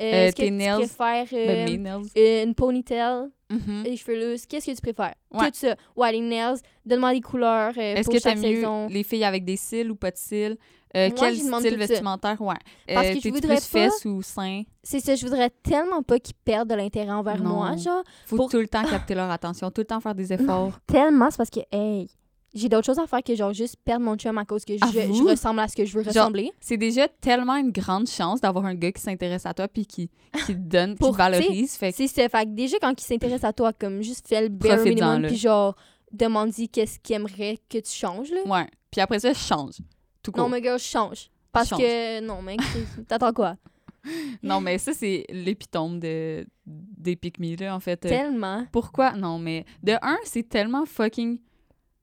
Euh, 0.00 0.02
Euh, 0.02 0.26
Est-ce 0.28 0.36
que 0.36 0.42
tu 0.44 0.50
nails, 0.50 0.78
préfères 0.86 1.26
euh, 1.34 1.66
Ben, 1.76 2.02
euh, 2.16 2.44
une 2.44 2.54
ponytail, 2.54 3.28
Mhm. 3.54 3.82
les 3.84 3.96
cheveux? 3.96 4.36
Qu'est-ce 4.48 4.66
que 4.66 4.74
tu 4.76 4.80
préfères? 4.82 5.14
Ouais. 5.32 5.50
Tout 5.50 5.58
ça. 5.58 5.76
Ouais, 5.96 6.12
les 6.12 6.20
nails, 6.20 6.56
donne-moi 6.86 7.12
des 7.12 7.20
couleurs 7.20 7.72
euh, 7.76 7.94
Est-ce 7.94 8.04
pour 8.04 8.14
que 8.14 8.20
chaque 8.20 8.38
mieux 8.38 8.42
saison. 8.56 8.88
les 8.88 9.02
filles 9.02 9.24
avec 9.24 9.44
des 9.44 9.56
cils 9.56 9.90
ou 9.90 9.96
pas 9.96 10.10
de 10.10 10.16
cils? 10.16 10.56
Euh, 10.94 11.08
Moi, 11.08 11.16
quel 11.18 11.36
style 11.36 11.50
tout 11.50 11.60
ça. 11.70 11.76
vestimentaire? 11.76 12.40
Ouais. 12.42 12.54
Parce 12.86 13.06
Euh, 13.06 13.14
que 13.14 13.20
je 13.20 13.28
voudrais 13.30 13.56
plus 13.56 13.66
pas- 13.68 13.88
fesses 13.90 14.04
ou 14.04 14.20
seins? 14.22 14.62
C'est 14.82 15.00
ça, 15.00 15.14
je 15.14 15.24
voudrais 15.24 15.48
tellement 15.62 16.02
pas 16.02 16.18
qu'ils 16.18 16.34
perdent 16.44 16.68
de 16.68 16.74
l'intérêt 16.74 17.10
envers 17.12 17.42
Non. 17.42 17.50
moi, 17.56 17.76
genre. 17.76 18.02
Faut 18.26 18.36
Pour- 18.36 18.50
tout 18.50 18.58
le 18.58 18.68
temps 18.68 18.82
capter 19.08 19.14
leur 19.14 19.30
attention, 19.30 19.70
tout 19.70 19.80
le 19.80 19.86
temps 19.86 20.00
faire 20.00 20.14
des 20.14 20.32
efforts. 20.34 20.78
Tellement, 20.86 21.30
c'est 21.30 21.38
parce 21.38 21.48
que, 21.50 21.60
hey, 21.72 22.10
j'ai 22.54 22.68
d'autres 22.68 22.86
choses 22.86 22.98
à 22.98 23.06
faire 23.06 23.22
que, 23.22 23.34
genre, 23.34 23.52
juste 23.52 23.76
perdre 23.84 24.04
mon 24.04 24.16
chum 24.16 24.36
à 24.38 24.44
cause 24.44 24.64
que 24.64 24.76
je, 24.76 25.28
ressemble 25.28 25.60
à 25.60 25.68
ce 25.68 25.76
que 25.76 25.84
je 25.84 25.98
veux 25.98 26.04
ressembler. 26.04 26.52
C'est 26.60 26.76
déjà 26.76 27.08
tellement 27.08 27.56
une 27.56 27.70
grande 27.70 28.06
chance 28.08 28.40
d'avoir 28.40 28.66
un 28.66 28.74
gars 28.74 28.92
qui 28.92 29.00
s'intéresse 29.00 29.46
à 29.46 29.54
toi 29.54 29.68
puis 29.68 29.86
qui, 29.86 30.10
qui 30.46 30.54
te 30.54 30.58
donne, 30.58 30.92
qui 30.92 30.98
Pour- 30.98 31.12
te 31.12 31.16
valorise. 31.18 31.76
Fait 31.76 31.92
C'est 31.92 32.08
ça. 32.08 32.28
Fait 32.28 32.44
que 32.44 32.50
déjà, 32.50 32.78
quand 32.80 33.00
il 33.00 33.04
s'intéresse 33.04 33.44
à 33.44 33.52
toi, 33.52 33.72
comme, 33.72 34.02
juste 34.02 34.28
fais 34.28 34.42
le 34.42 34.48
bare 34.48 34.78
minimum, 34.78 35.26
puis 35.26 35.36
genre, 35.36 35.74
demande-y 36.12 36.68
qu'est-ce 36.68 36.98
qu'il 36.98 37.16
aimerait 37.16 37.58
que 37.68 37.78
tu 37.78 37.90
changes, 37.92 38.30
là. 38.30 38.40
Ouais. 38.46 38.66
Puis 38.90 39.00
après 39.00 39.20
ça, 39.20 39.32
je 39.32 39.38
change. 39.38 39.76
Tout 40.22 40.32
court. 40.32 40.44
Non, 40.44 40.48
mais 40.50 40.60
gars, 40.60 40.76
je 40.76 40.84
change. 40.84 41.30
Parce 41.52 41.68
Change. 41.68 41.80
que, 41.80 42.20
non, 42.20 42.40
mec, 42.42 42.60
t'attends 43.08 43.32
quoi? 43.32 43.56
Non, 44.42 44.60
mais 44.60 44.78
ça, 44.78 44.92
c'est 44.92 45.24
l'épitome 45.30 46.00
de, 46.00 46.44
des 46.66 47.14
pick 47.14 47.38
là, 47.60 47.76
en 47.76 47.78
fait. 47.78 47.98
Tellement 47.98 48.66
Pourquoi? 48.72 49.12
Non, 49.12 49.38
mais 49.38 49.64
de 49.84 49.92
un, 50.02 50.18
c'est 50.24 50.48
tellement 50.48 50.84
fucking 50.86 51.38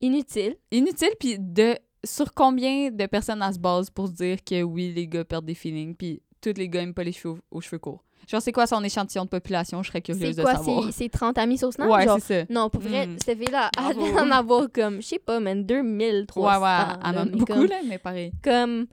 inutile. 0.01 0.55
inutile. 0.71 1.11
Puis 1.19 1.37
de 1.39 1.75
sur 2.05 2.33
combien 2.33 2.91
de 2.91 3.05
personnes 3.07 3.41
à 3.41 3.51
se 3.51 3.59
base 3.59 3.89
pour 3.89 4.07
se 4.07 4.13
dire 4.13 4.37
que 4.43 4.63
oui, 4.63 4.93
les 4.95 5.07
gars 5.07 5.25
perdent 5.25 5.45
des 5.45 5.55
feelings, 5.55 5.95
puis 5.95 6.21
tous 6.41 6.53
les 6.55 6.69
gars 6.69 6.81
aiment 6.81 6.93
pas 6.93 7.03
les 7.03 7.11
cheveux 7.11 7.33
aux, 7.51 7.57
aux 7.57 7.61
cheveux 7.61 7.79
courts? 7.79 8.03
Genre, 8.27 8.41
c'est 8.41 8.51
quoi 8.51 8.67
son 8.67 8.83
échantillon 8.83 9.23
de 9.25 9.29
population? 9.29 9.81
Je 9.81 9.87
serais 9.89 10.01
curieuse 10.01 10.35
de 10.35 10.43
savoir. 10.43 10.83
c'est- 10.85 10.91
c'est 10.91 11.09
30 11.09 11.37
amis 11.39 11.57
sur 11.57 11.73
Snap? 11.73 11.89
Ouais, 11.89 12.05
c'est 12.19 12.45
ça. 12.45 12.53
Non, 12.53 12.69
pour 12.69 12.81
vrai, 12.81 13.07
Mm. 13.07 13.17
cette 13.25 13.37
fille-là, 13.39 13.69
elle 13.77 13.97
en 14.19 14.29
avoir 14.31 14.67
comme, 14.71 15.01
je 15.01 15.07
sais 15.07 15.19
pas, 15.19 15.39
man, 15.39 15.65
2300. 15.65 16.39
Ouais, 16.41 16.63
ouais, 16.63 16.95
elle 17.03 17.17
en 17.17 17.21
a 17.21 17.25
beaucoup, 17.25 17.45
comme, 17.45 17.65
là, 17.65 17.77
mais 17.85 17.97
pareil. 17.97 18.31
comme 18.43 18.85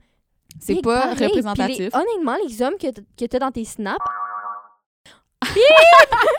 C'est 0.59 0.81
pas 0.81 1.09
pareil. 1.09 1.27
Représentatif. 1.27 1.77
les- 1.77 1.89
honnêtement, 1.95 2.35
les 2.47 2.61
hommes 2.63 2.77
que 2.79 2.87
que 3.17 3.25
t'as 3.25 3.39
dans 3.39 3.51
tes 3.51 3.63
snaps, 3.65 3.99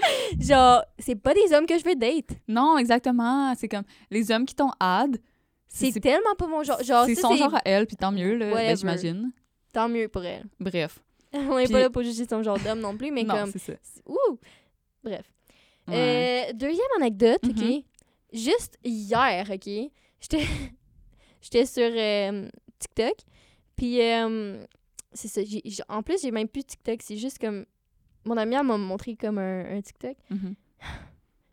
genre, 0.40 0.84
c'est 0.98 1.16
pas 1.16 1.34
des 1.34 1.52
hommes 1.52 1.66
que 1.66 1.78
je 1.78 1.84
veux 1.84 1.96
date. 1.96 2.30
Non, 2.48 2.78
exactement. 2.78 3.54
C'est 3.56 3.68
comme 3.68 3.84
les 4.10 4.30
hommes 4.30 4.46
qui 4.46 4.54
t'ont 4.54 4.72
add. 4.78 5.18
C'est 5.68 5.92
tellement 6.00 6.34
pas 6.36 6.46
mon 6.46 6.62
genre. 6.62 6.82
Genre, 6.82 7.06
c'est 7.06 7.14
son 7.14 7.36
genre 7.36 7.54
à 7.54 7.62
elle, 7.64 7.86
puis 7.86 7.96
tant 7.96 8.10
mieux, 8.10 8.36
là, 8.36 8.52
ben, 8.52 8.76
j'imagine. 8.76 9.32
tant 9.72 9.88
mieux 9.88 10.08
pour 10.08 10.24
elle. 10.24 10.44
Bref. 10.58 11.00
On 11.32 11.58
est 11.58 11.70
pas 11.70 11.80
là 11.80 11.90
pour 11.90 12.02
juger 12.02 12.26
son 12.28 12.42
genre 12.42 12.58
d'homme 12.58 12.80
non 12.80 12.96
plus, 12.96 13.12
mais 13.12 13.22
non, 13.22 13.34
comme. 13.34 13.52
c'est 13.52 13.58
ça. 13.58 13.72
Ouh! 14.06 14.38
Bref. 15.04 15.26
Ouais. 15.86 16.48
Euh, 16.50 16.52
deuxième 16.54 16.88
anecdote. 16.98 17.40
OK? 17.44 17.84
Juste 18.32 18.78
hier, 18.84 19.48
OK? 19.50 19.90
J'étais 20.20 20.46
j'étais 21.40 21.66
sur 21.66 21.90
euh, 21.90 22.48
TikTok. 22.78 23.14
Puis, 23.76 24.00
euh, 24.02 24.64
c'est 25.12 25.28
ça. 25.28 25.40
en 25.88 26.02
plus, 26.02 26.20
j'ai 26.22 26.30
même 26.30 26.48
plus 26.48 26.64
TikTok. 26.64 27.00
C'est 27.02 27.16
juste 27.16 27.38
comme. 27.38 27.64
Mon 28.24 28.36
amie, 28.36 28.54
elle 28.54 28.64
m'a 28.64 28.76
montré 28.76 29.16
comme 29.16 29.38
un, 29.38 29.76
un 29.76 29.80
TikTok. 29.80 30.16
Mhm. 30.30 30.54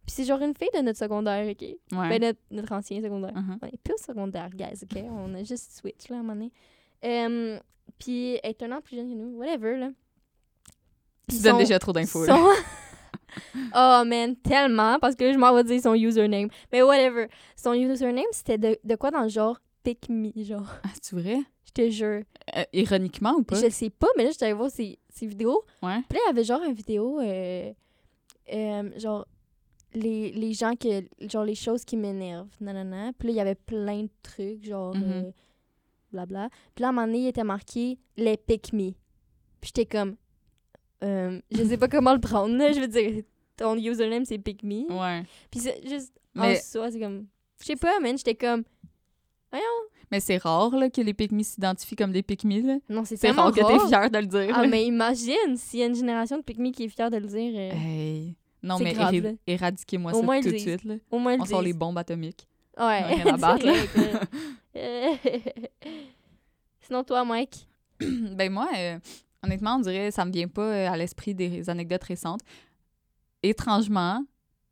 Puis 0.06 0.16
c'est 0.16 0.24
genre 0.24 0.42
une 0.42 0.56
fille 0.56 0.70
de 0.74 0.80
notre 0.80 0.98
secondaire, 0.98 1.46
OK? 1.50 1.62
Ouais. 1.62 1.78
Ben, 1.92 2.22
notre, 2.22 2.40
notre 2.50 2.72
ancien 2.74 3.02
secondaire. 3.02 3.36
Mhm. 3.36 3.60
On 3.62 3.68
est 3.68 3.78
plus 3.84 3.94
au 3.94 3.98
secondaire, 3.98 4.50
guys, 4.52 4.84
OK? 4.84 5.04
On 5.10 5.34
a 5.34 5.44
juste 5.44 5.78
switch, 5.78 6.10
là, 6.10 6.18
à 6.18 6.20
un 6.20 6.24
moment 6.24 6.34
donné. 6.36 6.52
Euh, 7.04 7.60
puis 8.00 8.40
elle 8.44 8.50
est 8.52 8.64
un 8.64 8.72
an 8.72 8.82
plus 8.82 8.96
jeune 8.96 9.10
que 9.10 9.16
nous, 9.16 9.38
whatever, 9.38 9.78
là. 9.78 9.90
Tu 11.28 11.36
Puis 11.36 11.40
donnes 11.42 11.58
déjà 11.58 11.78
trop 11.78 11.92
d'infos, 11.92 12.26
là. 12.26 12.38
oh, 13.76 14.04
man, 14.06 14.36
tellement, 14.38 14.98
parce 15.00 15.16
que 15.16 15.32
je 15.32 15.38
m'en 15.38 15.54
vais 15.54 15.64
dire 15.66 15.82
son 15.82 15.94
username. 15.94 16.48
Mais 16.72 16.82
whatever. 16.82 17.28
Son 17.56 17.74
username, 17.74 18.24
c'était 18.32 18.58
de, 18.58 18.80
de 18.82 18.96
quoi 18.96 19.12
dans 19.12 19.24
le 19.24 19.30
genre 19.30 19.60
pick 19.84 20.10
me, 20.10 20.32
genre. 20.44 20.68
Ah, 20.84 20.90
c'est 21.02 21.16
vrai? 21.16 21.40
Je 21.66 21.72
te 21.72 21.90
jure. 21.90 22.24
Euh, 22.56 22.64
ironiquement 22.74 23.34
ou 23.38 23.44
pas? 23.44 23.62
Je 23.62 23.70
sais 23.70 23.90
pas, 23.90 24.08
mais 24.18 24.24
là, 24.24 24.32
j'étais 24.32 24.46
allée 24.46 24.54
voir 24.54 24.72
ses, 24.72 24.98
ses 25.18 25.28
vidéos. 25.28 25.64
Ouais. 25.84 26.02
Puis 26.10 26.18
là, 26.18 26.20
il 26.26 26.28
y 26.28 26.30
avait 26.30 26.44
genre 26.44 26.64
une 26.64 26.74
vidéo, 26.74 27.20
euh, 27.20 27.74
euh, 28.54 29.00
genre, 29.00 29.26
les, 29.94 30.32
les 30.32 30.54
gens 30.54 30.76
que, 30.76 31.04
genre, 31.28 31.44
les 31.44 31.56
choses 31.56 31.84
qui 31.86 31.98
m'énervent, 31.98 32.48
nanana. 32.62 33.12
Puis 33.18 33.28
là, 33.30 33.34
il 33.34 33.38
y 33.38 33.42
avait 33.42 33.56
plein 33.56 34.04
de 34.04 34.10
trucs, 34.22 34.64
genre, 34.64 34.96
Mhm. 34.96 35.04
euh, 35.04 35.32
blabla. 36.12 36.50
Puis 36.76 36.82
là, 36.84 36.88
à 36.88 36.90
un 36.90 36.94
moment 36.94 37.08
donné, 37.08 37.20
il 37.20 37.28
était 37.28 37.44
marqué 37.44 37.98
les 38.16 38.38
pick 38.38 38.74
me. 38.74 38.92
Puis 39.62 39.72
j'étais 39.76 39.86
comme, 39.86 40.16
je 41.02 41.64
sais 41.68 41.78
pas 41.78 41.88
comment 41.90 42.14
le 42.14 42.20
prendre, 42.20 42.56
là. 42.56 42.72
Je 42.72 42.80
veux 42.80 42.88
dire, 42.88 43.24
ton 43.56 43.76
username, 43.76 44.26
c'est 44.26 44.38
pick 44.38 44.64
me. 44.64 44.92
Ouais. 44.92 45.24
Puis 45.52 45.60
c'est 45.62 45.88
juste, 45.88 46.14
Mais- 46.36 46.58
en 46.58 46.62
soi, 46.62 46.92
c'est 46.92 47.00
comme, 47.00 47.26
je 47.60 47.66
sais 47.66 47.76
pas, 47.76 48.00
man, 48.00 48.18
j'étais 48.18 48.36
comme, 48.36 48.64
Mais 50.12 50.20
c'est 50.22 50.38
rare 50.38 50.76
là, 50.76 50.90
que 50.90 51.02
les 51.02 51.14
pick 51.14 51.32
s'identifient 51.44 51.96
comme 51.98 52.12
des 52.14 52.24
là. 52.66 52.78
non, 52.90 53.04
c'est 53.04 53.18
C'est 53.18 53.28
tellement 53.28 53.44
rare 53.44 53.52
que 53.54 53.60
rare. 53.62 53.82
t'es 53.84 53.88
fier 53.88 54.10
de 54.10 54.18
le 54.20 54.26
dire. 54.26 54.54
Ah, 54.56 54.62
là. 54.62 54.68
mais 54.68 54.86
imagine 54.86 55.58
s'il 55.58 55.80
y 55.80 55.84
a 55.84 55.88
une 55.88 55.96
génération 55.96 56.38
de 56.38 56.44
me 56.44 56.72
qui 56.72 56.84
est 56.86 56.90
fière 56.90 57.12
de 57.12 57.18
le 57.18 57.28
dire. 57.28 57.52
euh, 57.56 57.72
Hey. 57.74 58.36
Non, 58.64 58.78
C'est 58.78 58.84
mais 58.86 58.94
grave, 58.94 59.36
éradiquez-moi 59.46 60.14
ça 60.14 60.20
tout 60.42 60.52
de 60.52 60.58
suite. 60.58 60.84
Là. 60.86 60.96
Au 61.12 61.20
moins, 61.20 61.36
le 61.36 61.42
On 61.42 61.46
sort 61.46 61.62
les 61.62 61.74
bombes 61.74 61.98
atomiques. 61.98 62.48
Ouais. 62.78 63.04
rien 63.22 63.34
à 63.34 63.38
battre, 63.38 63.66
là. 63.66 63.74
Sinon, 66.82 67.04
toi, 67.04 67.26
Mike? 67.26 67.68
ben 68.00 68.52
moi, 68.52 68.70
euh, 68.78 68.98
honnêtement, 69.44 69.76
on 69.76 69.80
dirait 69.80 70.12
ça 70.12 70.24
me 70.26 70.32
vient 70.32 70.48
pas 70.48 70.62
euh, 70.62 70.90
à 70.90 70.96
l'esprit 70.98 71.34
des 71.36 71.70
anecdotes 71.70 72.04
récentes. 72.04 72.42
Étrangement, 73.44 74.24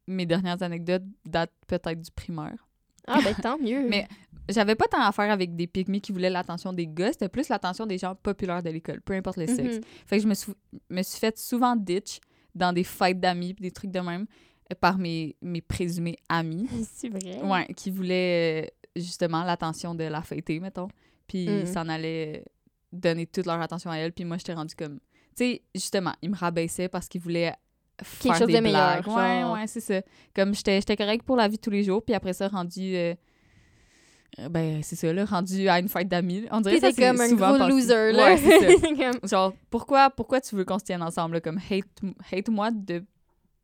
mes 0.07 0.25
dernières 0.25 0.61
anecdotes 0.63 1.03
datent 1.25 1.51
peut-être 1.67 2.01
du 2.01 2.11
primaire. 2.11 2.67
Ah, 3.07 3.19
ben 3.23 3.35
tant 3.35 3.57
mieux. 3.57 3.85
Mais 3.89 4.07
J'avais 4.49 4.75
pas 4.75 4.85
tant 4.87 5.01
à 5.01 5.11
faire 5.11 5.31
avec 5.31 5.55
des 5.55 5.67
pygmies 5.67 6.01
qui 6.01 6.11
voulaient 6.11 6.29
l'attention 6.29 6.71
des 6.73 6.87
gars, 6.87 7.11
c'était 7.11 7.29
plus 7.29 7.49
l'attention 7.49 7.85
des 7.85 7.97
gens 7.97 8.15
populaires 8.15 8.61
de 8.61 8.69
l'école, 8.69 9.01
peu 9.01 9.13
importe 9.13 9.37
le 9.37 9.47
sexe. 9.47 9.77
Mhm. 9.77 9.81
Fait 10.05 10.17
que 10.17 10.23
je 10.23 10.27
me 10.27 10.33
suis, 10.33 10.53
me 10.89 11.01
suis 11.01 11.19
fait 11.19 11.37
souvent 11.37 11.75
ditch 11.75 12.19
dans 12.53 12.71
des 12.73 12.83
fêtes 12.83 13.19
d'amis 13.19 13.53
pis 13.53 13.63
des 13.63 13.71
trucs 13.71 13.91
de 13.91 13.99
même 13.99 14.25
euh, 14.71 14.75
par 14.79 14.97
mes, 14.97 15.35
mes 15.41 15.61
présumés 15.61 16.17
amis. 16.29 16.67
C'est 16.93 17.09
vrai. 17.09 17.41
Ouais, 17.43 17.65
qui 17.75 17.89
voulaient 17.91 18.65
euh, 18.65 18.99
justement 19.01 19.43
l'attention 19.43 19.95
de 19.95 20.03
la 20.05 20.21
fêtée, 20.21 20.59
mettons. 20.59 20.87
Puis 21.27 21.47
Mhm. 21.49 21.59
ils 21.61 21.67
s'en 21.67 21.89
allaient 21.89 22.43
donner 22.93 23.25
toute 23.25 23.45
leur 23.45 23.59
attention 23.59 23.89
à 23.91 23.97
elle. 23.97 24.13
Puis 24.13 24.25
moi, 24.25 24.37
j'étais 24.37 24.53
rendue 24.53 24.75
comme. 24.75 24.99
Tu 25.35 25.43
sais, 25.43 25.61
justement, 25.73 26.13
ils 26.21 26.29
me 26.29 26.35
rabaissaient 26.35 26.87
parce 26.87 27.07
qu'ils 27.09 27.19
voulaient 27.21 27.53
faire 28.01 28.19
Quelque 28.33 28.37
chose 28.39 28.47
des 28.47 28.53
de 28.61 28.69
blagues. 28.69 29.07
Ouais, 29.07 29.41
genre. 29.41 29.53
ouais, 29.53 29.67
c'est 29.67 29.81
ça. 29.81 30.01
Comme 30.35 30.53
j'étais 30.53 30.79
j'étais 30.79 30.95
correcte 30.95 31.25
pour 31.25 31.35
la 31.35 31.47
vie 31.47 31.57
de 31.57 31.61
tous 31.61 31.71
les 31.71 31.83
jours. 31.83 32.03
Puis 32.05 32.13
après 32.15 32.33
ça, 32.33 32.47
rendu. 32.47 32.95
euh, 32.95 33.11
euh, 33.11 33.15
ben, 34.49 34.81
c'est 34.83 34.95
ça, 34.95 35.11
là, 35.13 35.25
rendu 35.25 35.67
à 35.69 35.79
une 35.79 35.87
fête 35.87 36.07
d'amis. 36.07 36.45
On 36.51 36.61
dirait 36.61 36.79
que 36.79 36.91
c'est 36.91 37.07
comme 37.09 37.21
un 37.21 37.31
gros 37.33 37.67
loser, 37.69 38.11
là. 38.11 38.33
Ouais, 38.33 38.37
ça. 38.37 39.11
Genre, 39.27 39.53
pourquoi, 39.69 40.09
pourquoi 40.09 40.41
tu 40.41 40.55
veux 40.55 40.65
qu'on 40.65 40.79
se 40.79 40.83
tienne 40.83 41.01
ensemble, 41.01 41.35
là, 41.35 41.41
comme 41.41 41.59
hate, 41.69 41.85
hate-moi 42.31 42.71
de 42.71 43.03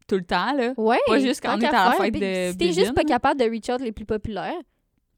tout 0.08 0.16
le 0.16 0.24
temps, 0.24 0.54
là? 0.54 0.74
Ouais. 0.78 0.98
Pas 1.08 1.20
juste 1.20 1.42
quand 1.42 1.58
on 1.58 1.62
est 1.62 1.66
à 1.68 1.90
la 1.90 1.92
fête 1.92 2.14
de 2.14 2.52
Si 2.52 2.58
t'es 2.58 2.74
juste 2.74 2.94
pas 2.94 3.04
capable 3.04 3.40
de 3.40 3.46
reach 3.50 3.70
out 3.70 3.82
les 3.82 3.92
plus 3.92 4.06
populaires, 4.06 4.54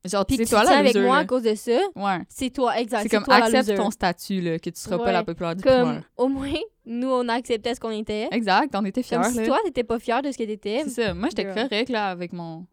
Genre, 0.05 0.25
puis 0.25 0.35
tu 0.37 0.45
toi 0.45 0.65
la 0.65 0.79
avec 0.79 0.95
loser, 0.95 1.05
moi 1.05 1.15
là. 1.15 1.21
à 1.21 1.25
cause 1.25 1.43
de 1.43 1.55
ça, 1.55 1.79
Ouais. 1.95 2.19
c'est 2.27 2.49
toi, 2.49 2.77
exact. 2.77 3.03
C'est 3.03 3.09
comme 3.09 3.23
toi 3.23 3.35
accepte 3.35 3.73
ton 3.77 3.89
statut, 3.89 4.41
là, 4.41 4.59
que 4.59 4.69
tu 4.69 4.79
seras 4.81 4.97
pas 4.97 5.13
la 5.13 5.23
populaire 5.23 5.55
du 5.55 5.63
Comme, 5.63 6.01
au 6.17 6.27
moins, 6.27 6.51
nous, 6.85 7.07
on 7.07 7.29
acceptait 7.29 7.73
ce 7.73 7.79
qu'on 7.79 7.91
était. 7.91 8.27
Exact, 8.31 8.75
on 8.75 8.83
était 8.83 9.01
fiers, 9.01 9.19
Comme 9.21 9.31
si 9.31 9.43
toi, 9.45 9.59
t'étais 9.63 9.85
pas 9.85 9.99
fier 9.99 10.21
de 10.21 10.29
ce 10.31 10.37
que 10.37 10.43
t'étais, 10.43 10.81
C'est 10.83 11.05
ça. 11.05 11.13
Moi, 11.13 11.29
j'étais 11.29 11.45
correct, 11.45 11.89
là, 11.89 12.09
avec 12.09 12.33
mon... 12.33 12.65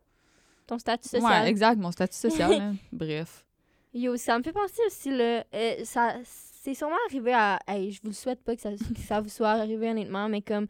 ton 0.71 0.79
statut 0.79 1.09
social. 1.09 1.43
Ouais, 1.45 1.49
exact, 1.51 1.79
mon 1.79 1.91
statut 1.91 2.17
social, 2.17 2.51
là. 2.51 2.73
Bref. 2.93 3.45
Yo, 3.93 4.17
ça 4.17 4.39
me 4.39 4.43
fait 4.43 4.53
penser 4.53 4.81
aussi, 4.87 5.11
là, 5.11 5.45
euh, 5.53 5.85
ça, 5.85 6.15
c'est 6.25 6.75
sûrement 6.75 6.95
arrivé 7.09 7.33
à... 7.35 7.59
Hey, 7.67 7.91
je 7.91 8.01
vous 8.03 8.09
le 8.09 8.15
souhaite 8.15 8.43
pas 8.43 8.55
que 8.55 8.63
ça, 8.63 8.71
que 8.71 9.01
ça 9.01 9.21
vous 9.21 9.29
soit 9.29 9.51
arrivé, 9.51 9.91
honnêtement, 9.91 10.29
mais 10.29 10.43
comme 10.43 10.67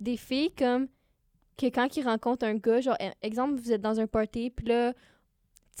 des 0.00 0.16
filles, 0.16 0.50
comme, 0.50 0.88
que 1.56 1.66
quand 1.66 1.96
il 1.96 2.02
rencontre 2.04 2.44
un 2.44 2.54
gars, 2.54 2.80
genre, 2.80 2.96
e- 3.00 3.12
exemple, 3.22 3.54
vous 3.54 3.70
êtes 3.72 3.80
dans 3.80 4.00
un 4.00 4.06
party, 4.08 4.50
puis 4.50 4.66
là, 4.66 4.92
tu 4.92 5.00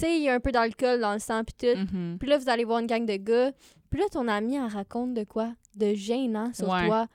sais, 0.06 0.16
il 0.16 0.22
y 0.22 0.28
a 0.28 0.34
un 0.34 0.40
peu 0.40 0.52
d'alcool 0.52 1.00
dans 1.00 1.12
le 1.12 1.18
sang, 1.18 1.42
puis 1.44 1.54
tout. 1.58 1.78
Mhm. 1.78 2.18
Puis 2.18 2.28
là, 2.28 2.38
vous 2.38 2.48
allez 2.48 2.64
voir 2.64 2.78
une 2.78 2.86
gang 2.86 3.04
de 3.04 3.16
gars. 3.16 3.52
Puis 3.90 4.00
là, 4.00 4.06
ton 4.10 4.26
ami, 4.28 4.56
elle 4.56 4.66
raconte 4.66 5.14
de 5.14 5.24
quoi? 5.24 5.52
De 5.76 5.94
gênant 5.94 6.52
sur 6.52 6.68
Ouais. 6.68 6.86
toi. 6.86 7.06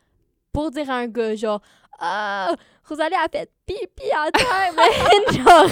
Pour 0.52 0.72
dire 0.72 0.90
à 0.90 0.96
un 0.98 1.08
gars, 1.08 1.36
genre, 1.36 1.62
ah, 2.00 2.54
Rosalie 2.88 3.16
a 3.16 3.28
fait 3.30 3.52
pipi 3.66 4.10
à 4.12 4.32
terre, 4.32 4.74
man! 4.76 5.36
genre, 5.36 5.70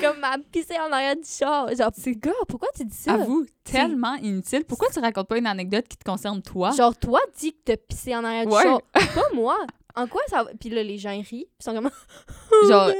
comme 0.00 0.18
elle 0.18 0.24
a 0.24 0.38
pissé 0.52 0.74
en 0.78 0.92
arrière 0.92 1.16
du 1.16 1.28
char. 1.28 1.74
Genre, 1.74 1.90
c'est 1.96 2.14
gars, 2.14 2.30
pourquoi 2.48 2.68
tu 2.76 2.84
dis 2.84 2.96
ça? 2.96 3.14
Avoue, 3.14 3.44
tellement 3.64 4.14
inutile. 4.16 4.64
Pourquoi 4.64 4.88
tu 4.92 5.00
racontes 5.00 5.26
pas 5.28 5.38
une 5.38 5.46
anecdote 5.46 5.88
qui 5.88 5.96
te 5.96 6.04
concerne 6.04 6.40
toi? 6.42 6.70
Genre, 6.72 6.96
toi, 6.96 7.20
dis 7.38 7.52
que 7.52 7.58
t'as 7.64 7.76
pissé 7.76 8.14
en 8.14 8.22
arrière 8.24 8.46
Ouais. 8.46 8.62
du 8.62 8.68
char. 8.68 8.80
Pas 9.14 9.34
moi. 9.34 9.56
En 9.96 10.06
quoi 10.06 10.20
ça 10.28 10.44
va? 10.44 10.50
Puis 10.60 10.68
là, 10.70 10.82
les 10.84 10.96
gens 10.98 11.10
rient. 11.10 11.24
Puis 11.24 11.46
ils 11.58 11.64
sont 11.64 11.74
comme. 11.74 11.90
Genre- 12.68 12.92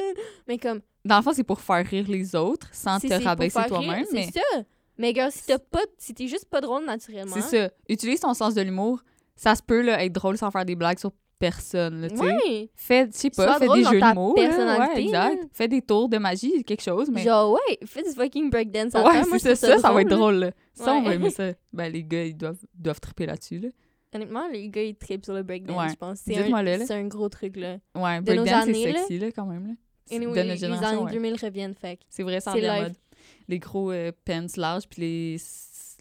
Mais 0.48 0.58
comme. 0.58 0.80
Dans 1.04 1.18
le 1.18 1.22
fond, 1.22 1.32
c'est 1.32 1.44
pour 1.44 1.60
faire 1.60 1.86
rire 1.86 2.06
les 2.08 2.34
autres 2.34 2.66
sans 2.72 2.98
c'est- 2.98 3.08
te 3.08 3.14
c'est 3.18 3.24
rabaisser 3.24 3.60
toi-même. 3.68 3.90
rire, 3.90 4.06
Mais 4.12 4.24
C'est 4.32 4.40
ça. 4.40 4.62
Mais 4.96 5.12
gars, 5.12 5.30
si 5.30 5.46
t'as 5.46 5.58
pas. 5.58 5.82
Si 5.96 6.12
t'es 6.12 6.26
juste 6.26 6.46
pas 6.46 6.60
drôle 6.60 6.84
naturellement. 6.84 7.36
c'est 7.36 7.42
ça. 7.68 7.72
Utilise 7.88 8.18
ton 8.20 8.34
sens 8.34 8.54
de 8.54 8.62
l'humour. 8.62 9.00
Ça 9.36 9.54
se 9.54 9.62
peut 9.62 9.80
là, 9.82 10.02
être 10.04 10.12
drôle 10.12 10.36
sans 10.36 10.50
faire 10.50 10.64
des 10.64 10.74
blagues 10.74 10.98
sur 10.98 11.12
personne. 11.38 12.00
Là, 12.02 12.10
tu 12.10 12.16
sais. 12.16 12.22
Ouais. 12.22 12.70
Fais, 12.74 13.06
je 13.06 13.16
sais 13.16 13.30
pas, 13.30 13.58
fais 13.58 13.68
des 13.68 13.84
jeux 13.84 14.00
de 14.00 14.14
mots. 14.14 14.34
personnalité, 14.34 14.94
Ouais, 14.94 15.02
exact. 15.04 15.44
Fais 15.52 15.68
des 15.68 15.82
tours 15.82 16.08
de 16.08 16.18
magie, 16.18 16.64
quelque 16.64 16.82
chose. 16.82 17.10
Mais... 17.10 17.22
Genre, 17.22 17.52
ouais, 17.52 17.78
fais 17.86 18.02
du 18.02 18.10
fucking 18.10 18.50
breakdance 18.50 18.94
à 18.94 19.04
ouais, 19.04 19.22
c'est 19.38 19.54
ça, 19.54 19.54
ça, 19.54 19.78
ça 19.78 19.92
va 19.92 20.02
être 20.02 20.08
drôle. 20.10 20.34
là. 20.36 20.50
Ça, 20.74 20.94
on 20.94 21.02
va 21.02 21.14
aimer 21.14 21.30
ça. 21.30 21.52
Ben, 21.72 21.92
les 21.92 22.02
gars, 22.04 22.24
ils 22.24 22.36
doivent, 22.36 22.58
doivent 22.74 23.00
triper 23.00 23.26
là-dessus. 23.26 23.58
Là. 23.58 23.68
Honnêtement, 24.14 24.48
les 24.50 24.68
gars, 24.68 24.82
ils 24.82 24.94
trippent 24.96 25.24
sur 25.24 25.34
le 25.34 25.42
breakdance, 25.42 25.76
Ouais. 25.78 25.90
je 25.90 25.94
pense. 25.96 26.18
C'est 26.24 26.36
un, 26.38 26.86
c'est 26.86 26.94
un 26.94 27.04
gros 27.06 27.28
truc, 27.28 27.56
là. 27.56 27.76
Ouais, 27.94 28.20
breakdance, 28.20 28.48
c'est 28.48 28.54
années, 28.54 28.92
sexy, 28.92 29.18
là, 29.18 29.30
quand 29.32 29.46
même. 29.46 29.66
Là. 29.66 29.74
Anyway, 30.10 30.32
de 30.32 30.36
les, 30.40 30.42
notre 30.42 30.50
les 30.52 30.56
génération, 30.56 30.86
années 30.88 31.04
ouais. 31.04 31.12
2000 31.12 31.36
reviennent, 31.42 31.74
fait. 31.74 32.00
C'est 32.08 32.22
vrai, 32.22 32.40
ça 32.40 32.52
en 32.52 32.54
live. 32.54 32.82
mode. 32.82 32.94
Les 33.48 33.58
gros 33.58 33.90
euh, 33.92 34.10
pants 34.24 34.46
larges 34.56 34.88
puis 34.88 35.02
les, 35.02 35.36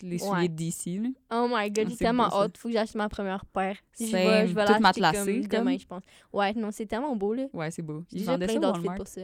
les 0.01 0.17
souliers 0.19 0.31
Ouais. 0.41 0.47
d'ici. 0.47 1.15
Oh 1.31 1.47
my 1.49 1.69
god, 1.71 1.89
j'ai 1.89 1.95
tellement 1.95 2.31
hâte. 2.33 2.57
Faut 2.57 2.67
que 2.69 2.73
j'achète 2.73 2.95
ma 2.95 3.09
première 3.09 3.45
paire. 3.45 3.77
Je 3.99 4.05
vais, 4.05 4.47
je 4.47 4.53
vais 4.53 4.65
Toute 4.65 4.79
matelassée, 4.79 5.41
comme 5.41 5.49
demain, 5.49 5.71
comme. 5.71 5.79
je 5.79 5.87
pense. 5.87 6.03
Ouais, 6.33 6.53
non, 6.53 6.69
c'est 6.71 6.85
tellement 6.85 7.15
beau, 7.15 7.33
là. 7.33 7.45
Ouais, 7.53 7.71
c'est 7.71 7.81
beau. 7.81 8.03
J'ai 8.11 8.19
Ils 8.19 8.25
vendaient 8.25 8.47
ça 8.47 8.59
au 8.59 8.61
Walmart. 8.71 8.95
pour 8.97 9.07
ça. 9.07 9.21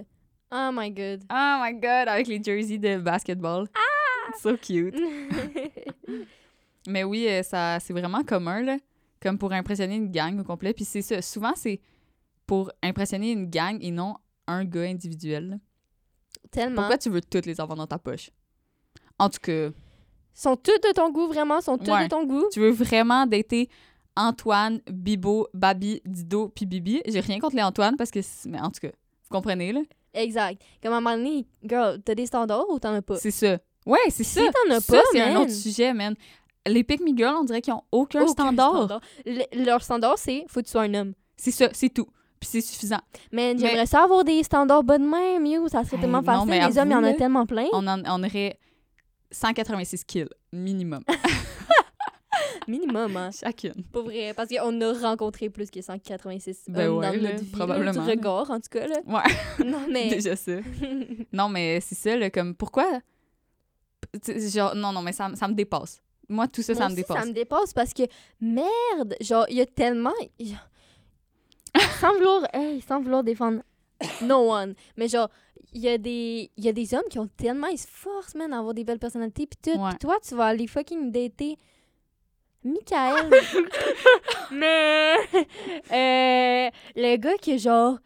Oh 0.51 0.69
my 0.73 0.91
god. 0.91 1.23
Oh 1.31 1.57
my 1.63 1.73
god, 1.73 2.07
avec 2.07 2.27
les 2.27 2.41
jerseys 2.43 2.77
de 2.77 2.97
basketball. 2.97 3.67
Ah! 3.75 4.31
So 4.41 4.55
cute. 4.57 4.95
Mais 6.87 7.03
oui, 7.03 7.27
euh, 7.27 7.43
ça, 7.43 7.79
c'est 7.79 7.93
vraiment 7.93 8.23
commun, 8.23 8.61
là. 8.61 8.77
Comme 9.21 9.37
pour 9.37 9.51
impressionner 9.53 9.95
une 9.95 10.11
gang 10.11 10.39
au 10.39 10.43
complet. 10.43 10.73
Puis 10.73 10.85
c'est 10.85 11.01
ça. 11.01 11.21
Souvent, 11.21 11.53
c'est 11.55 11.79
pour 12.45 12.71
impressionner 12.81 13.31
une 13.31 13.49
gang 13.49 13.77
et 13.81 13.91
non 13.91 14.15
un 14.47 14.65
gars 14.65 14.81
individuel. 14.83 15.49
là. 15.49 15.55
tellement. 16.51 16.81
Pourquoi 16.81 16.97
tu 16.97 17.09
veux 17.09 17.21
toutes 17.21 17.45
les 17.45 17.61
avoir 17.61 17.77
dans 17.77 17.87
ta 17.87 17.97
poche? 17.97 18.31
En 19.17 19.29
tout 19.29 19.39
cas, 19.41 19.69
Sont 20.33 20.55
tous 20.55 20.71
de 20.71 20.91
ton 20.93 21.11
goût, 21.11 21.27
vraiment? 21.27 21.61
Sont 21.61 21.77
tous 21.77 21.91
Ouais. 21.91 22.03
de 22.05 22.09
ton 22.09 22.25
goût? 22.25 22.45
tu 22.51 22.59
veux 22.59 22.71
vraiment 22.71 23.25
dater 23.25 23.69
Antoine, 24.15 24.79
Bibo, 24.91 25.47
Babi, 25.53 26.01
Dido, 26.05 26.49
puis 26.49 26.65
Bibi? 26.65 27.01
J'ai 27.07 27.19
rien 27.19 27.39
contre 27.39 27.55
les 27.55 27.63
Antoine 27.63 27.95
parce 27.97 28.11
que... 28.11 28.21
c'est- 28.21 28.47
Mais 28.49 28.59
en 28.59 28.69
tout 28.69 28.79
cas, 28.81 28.89
vous 28.89 29.29
comprenez, 29.29 29.71
là? 29.73 29.81
Exact. 30.13 30.61
Comme 30.81 30.93
à 30.93 30.97
un 30.97 31.01
moment 31.01 31.17
donné, 31.17 31.45
girl, 31.67 31.99
t'as 32.03 32.13
des 32.13 32.27
standards 32.27 32.69
ou 32.69 32.77
t'en 32.79 32.93
as 32.93 33.01
pas? 33.01 33.17
C'est 33.17 33.31
ça. 33.31 33.57
Ouais, 33.85 33.97
c'est 34.09 34.23
Si 34.23 34.35
ça. 34.35 34.41
t'en 34.41 34.75
as 34.75 34.79
Ça, 34.81 34.93
pas, 34.97 35.01
c'est 35.11 35.21
un 35.21 35.35
autre 35.37 35.51
sujet, 35.51 35.93
man. 35.93 36.15
Les 36.67 36.83
Pick 36.83 37.01
Me 37.01 37.15
Girls, 37.17 37.35
on 37.39 37.43
dirait 37.43 37.61
qu'ils 37.61 37.73
ont 37.73 37.81
aucun, 37.91 38.21
Aucun 38.21 38.31
standard. 38.31 39.01
Le- 39.25 39.65
leur 39.65 39.81
standard, 39.83 40.17
c'est 40.17 40.45
faut 40.47 40.59
que 40.61 40.65
tu 40.65 40.71
sois 40.71 40.83
un 40.83 40.93
homme. 40.93 41.13
C'est 41.35 41.51
ça, 41.51 41.67
c'est 41.73 41.89
tout. 41.89 42.07
Puis 42.39 42.49
c'est 42.51 42.61
suffisant. 42.61 42.99
Mais 43.31 43.53
Mais- 43.53 43.59
j'aimerais 43.59 43.85
ça 43.87 44.03
avoir 44.03 44.23
des 44.23 44.43
standards 44.43 44.83
bas 44.83 44.97
de 44.99 45.03
même, 45.03 45.45
yo. 45.45 45.67
Ça 45.67 45.83
serait 45.83 45.95
Hey, 45.97 46.01
tellement 46.03 46.19
non, 46.19 46.23
facile. 46.25 46.49
mais 46.49 46.67
Les 46.67 46.77
hommes, 46.77 46.89
il 46.89 46.93
y 46.93 46.95
en 46.95 47.03
a 47.03 47.13
tellement 47.13 47.45
plein. 47.45 47.65
On, 47.73 47.85
en, 47.87 48.01
on 48.05 48.23
aurait 48.23 48.57
186 49.33 50.03
kills, 50.05 50.29
minimum. 50.51 51.03
Minimum, 52.67 53.17
hein. 53.17 53.29
Chacune. 53.31 53.83
Pas 53.91 54.01
vrai. 54.01 54.33
Parce 54.33 54.47
qu'on 54.49 54.79
a 54.81 54.93
rencontré 54.93 55.49
plus 55.49 55.69
que 55.69 55.81
186 55.81 56.65
Ben 56.69 56.87
hommes 56.87 56.97
ouais, 56.99 57.07
dans 57.07 57.21
là, 57.23 57.31
notre 57.31 57.43
vie. 57.43 57.51
probablement, 57.51 57.91
Du 57.91 57.99
regard, 57.99 58.49
en 58.51 58.59
tout 58.59 58.69
cas, 58.71 58.87
là. 58.87 58.99
Ouais, 59.05 59.65
Non, 59.65 59.85
mais... 59.91 60.09
déjà 60.15 60.35
ça. 60.37 60.53
Non, 61.33 61.49
mais 61.49 61.81
c'est 61.81 61.95
ça, 61.95 62.15
là, 62.15 62.29
comme, 62.29 62.55
pourquoi... 62.55 63.01
Genre, 64.25 64.75
non, 64.75 64.93
non, 64.93 65.01
mais 65.01 65.11
ça, 65.11 65.27
me- 65.29 65.35
ça 65.35 65.47
me 65.47 65.53
dépasse. 65.53 66.01
Moi, 66.29 66.47
tout 66.47 66.61
ça, 66.61 66.73
Moi 66.73 66.83
ça 66.83 66.89
me 66.89 66.95
dépasse. 66.95 67.17
Ça 67.19 67.25
me 67.25 67.33
dépasse 67.33 67.73
parce 67.73 67.93
que, 67.93 68.03
merde, 68.39 69.15
genre, 69.19 69.45
il 69.49 69.57
y 69.57 69.61
a 69.61 69.65
tellement... 69.65 70.13
sans, 71.99 72.13
vouloir, 72.13 72.43
hey, 72.53 72.81
sans 72.81 73.01
vouloir 73.01 73.23
défendre 73.23 73.61
no 74.21 74.51
one, 74.53 74.73
mais 74.97 75.07
genre, 75.09 75.29
il 75.73 75.81
y, 75.81 75.89
a 75.89 75.97
des- 75.97 76.51
il 76.55 76.63
y 76.63 76.69
a 76.69 76.73
des 76.73 76.93
hommes 76.93 77.07
qui 77.09 77.19
ont 77.19 77.27
tellement... 77.27 77.67
Ils 77.67 77.77
se 77.77 77.87
forcent, 77.87 78.35
man, 78.35 78.53
à 78.53 78.59
avoir 78.59 78.73
des 78.73 78.83
belles 78.83 78.99
personnalités, 78.99 79.47
puis 79.47 79.57
tout. 79.73 79.79
Ouais. 79.79 79.89
Puis 79.89 79.99
toi, 79.99 80.17
tu 80.27 80.35
vas 80.35 80.45
aller 80.45 80.67
fucking 80.67 81.11
dater 81.11 81.57
Michael. 82.63 83.29
mais... 84.51 85.15
euh, 85.91 86.69
le 86.95 87.15
gars 87.17 87.37
qui, 87.41 87.57
genre... 87.59 87.97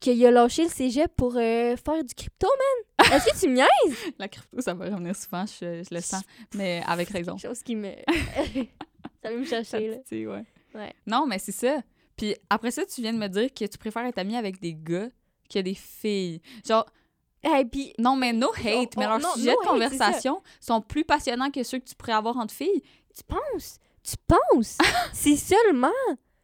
Qu'il 0.00 0.24
a 0.24 0.30
lâché 0.30 0.62
le 0.62 0.68
cégep 0.68 1.10
pour 1.16 1.34
euh, 1.36 1.74
faire 1.76 2.04
du 2.04 2.14
crypto, 2.14 2.46
man. 2.46 3.12
Est-ce 3.12 3.32
que 3.32 3.40
tu 3.40 3.48
me 3.48 3.54
niaises? 3.54 4.12
La 4.18 4.28
crypto, 4.28 4.60
ça 4.60 4.72
va 4.72 4.84
revenir 4.84 5.16
souvent, 5.16 5.44
je, 5.44 5.82
je 5.82 5.92
le 5.92 6.00
sens. 6.00 6.22
Mais 6.54 6.82
avec 6.86 7.08
raison. 7.08 7.36
Chose 7.36 7.64
qui 7.64 7.74
me... 7.74 7.90
ça 9.22 9.30
va 9.30 9.32
me 9.32 9.44
chercher, 9.44 9.88
là. 9.88 9.96
Ouais. 10.12 10.44
Ouais. 10.72 10.92
Non, 11.04 11.26
mais 11.26 11.40
c'est 11.40 11.50
ça. 11.50 11.80
Puis 12.16 12.36
après 12.48 12.70
ça, 12.70 12.86
tu 12.86 13.00
viens 13.00 13.12
de 13.12 13.18
me 13.18 13.26
dire 13.26 13.52
que 13.52 13.64
tu 13.64 13.76
préfères 13.76 14.04
être 14.04 14.18
ami 14.18 14.36
avec 14.36 14.60
des 14.60 14.74
gars 14.74 15.08
que 15.52 15.58
des 15.60 15.74
filles. 15.74 16.40
Genre, 16.66 16.86
Et 17.44 17.64
puis, 17.64 17.92
non, 17.98 18.16
mais 18.16 18.32
no 18.32 18.48
hate, 18.50 18.94
On- 18.96 19.00
mais 19.00 19.06
on- 19.06 19.18
leurs 19.18 19.34
sujets 19.34 19.52
no 19.52 19.56
de 19.56 19.60
hate, 19.62 19.68
conversation 19.68 20.42
sont 20.60 20.80
plus 20.80 21.04
passionnants 21.04 21.50
que 21.50 21.62
ceux 21.62 21.78
que 21.78 21.84
tu 21.88 21.94
pourrais 21.94 22.12
avoir 22.14 22.36
entre 22.36 22.52
filles. 22.54 22.82
tu 23.16 23.22
penses? 23.24 23.78
Tu 24.02 24.14
penses? 24.26 24.76
c'est 25.12 25.36
seulement? 25.36 25.88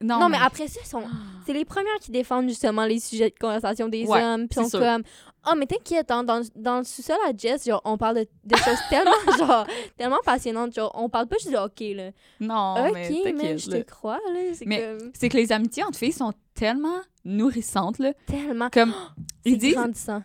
Non, 0.00 0.18
Non, 0.20 0.28
mais... 0.28 0.38
après 0.40 0.68
ça, 0.68 0.84
sont... 0.84 1.02
c'est 1.46 1.52
les 1.52 1.64
premières 1.64 1.98
qui 2.00 2.10
défendent 2.10 2.48
justement 2.48 2.84
les 2.84 3.00
sujets 3.00 3.30
de 3.30 3.38
conversation 3.38 3.88
des 3.88 4.04
Ouais, 4.06 4.22
hommes. 4.22 4.48
Puis 4.48 4.56
sont 4.62 4.68
sûr. 4.68 4.80
comme, 4.80 5.02
oh, 5.48 5.54
mais 5.56 5.66
t'inquiète, 5.66 6.10
hein, 6.10 6.22
dans, 6.24 6.42
dans 6.56 6.78
le 6.78 6.84
sous-sol 6.84 7.16
à 7.26 7.32
Jess, 7.36 7.64
genre, 7.66 7.80
on 7.84 7.96
parle 7.96 8.16
de, 8.16 8.26
de 8.44 8.56
choses 8.56 8.78
tellement, 8.90 9.12
genre, 9.38 9.66
tellement 9.96 10.20
passionnantes. 10.24 10.74
Genre, 10.74 10.90
on 10.94 11.08
parle 11.08 11.26
pas 11.26 11.36
juste 11.38 11.52
de 11.52 11.56
hockey, 11.56 11.94
là. 11.94 12.10
Non, 12.40 12.92
mais 12.92 13.08
ok, 13.08 13.16
mais 13.24 13.32
t'inquiète, 13.32 13.58
je 13.60 13.70
te 13.70 13.82
crois, 13.82 14.18
là. 14.32 14.40
C'est 14.52 14.66
Mais- 14.66 14.80
comme 14.98 15.10
C'est 15.14 15.28
que 15.28 15.36
les 15.36 15.52
amitiés 15.52 15.84
entre 15.84 15.98
filles 15.98 16.12
sont 16.12 16.32
tellement 16.54 17.00
nourrissantes, 17.24 17.98
là. 17.98 18.12
tellement. 18.26 18.68
Comme, 18.70 18.94
ils 19.44 19.58
disent... 19.58 19.74
grandissant. 19.74 20.22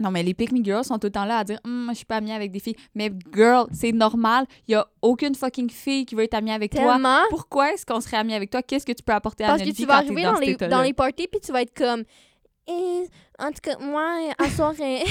Non, 0.00 0.10
mais 0.10 0.22
les 0.22 0.34
pick 0.34 0.52
me 0.52 0.62
girls 0.62 0.84
sont 0.84 0.98
tout 0.98 1.08
le 1.08 1.12
temps 1.12 1.24
là 1.24 1.38
à 1.38 1.44
dire 1.44 1.58
Hum, 1.64 1.88
je 1.90 1.96
suis 1.96 2.04
pas 2.04 2.16
amie 2.16 2.32
avec 2.32 2.52
des 2.52 2.60
filles. 2.60 2.76
Mais 2.94 3.10
girl, 3.34 3.66
c'est 3.72 3.92
normal. 3.92 4.46
Il 4.68 4.72
y 4.72 4.74
a 4.74 4.86
aucune 5.02 5.34
fucking 5.34 5.70
fille 5.70 6.06
qui 6.06 6.14
veut 6.14 6.22
être 6.22 6.34
amie 6.34 6.52
avec 6.52 6.72
toi. 6.72 6.92
Tellement. 6.92 7.22
Pourquoi 7.30 7.72
est-ce 7.72 7.84
qu'on 7.84 8.00
serait 8.00 8.18
amie 8.18 8.34
avec 8.34 8.50
toi? 8.50 8.62
Qu'est-ce 8.62 8.86
que 8.86 8.92
tu 8.92 9.02
peux 9.02 9.12
apporter 9.12 9.44
à 9.44 9.48
Parce 9.48 9.60
notre 9.60 9.72
que 9.72 9.76
vie 9.76 9.82
tu 9.82 9.88
vas 9.88 10.02
quand 10.02 10.14
t'es 10.14 10.24
arriver 10.24 10.54
dans, 10.56 10.66
les, 10.66 10.68
dans 10.68 10.82
les 10.82 10.92
parties, 10.92 11.26
puis 11.26 11.40
tu 11.40 11.52
vas 11.52 11.62
être 11.62 11.74
comme. 11.74 12.04
Eh, 12.68 13.06
en 13.38 13.50
tout 13.50 13.60
cas, 13.62 13.78
moi, 13.80 14.30
à 14.38 14.48
soir, 14.50 14.74
je 14.78 15.04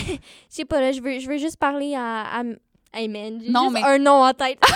sais 0.47 0.65
pas, 0.65 0.80
là, 0.80 0.91
je 0.91 1.01
veux, 1.01 1.20
je 1.20 1.28
veux 1.28 1.38
juste 1.38 1.57
parler 1.57 1.95
à. 1.95 2.39
à 2.39 2.43
Hey 2.97 3.07
man, 3.07 3.39
j'ai 3.43 3.51
Non, 3.51 3.69
juste 3.69 3.73
mais- 3.73 3.83
un 3.83 3.97
nom 3.99 4.23
en 4.23 4.33
tête. 4.33 4.59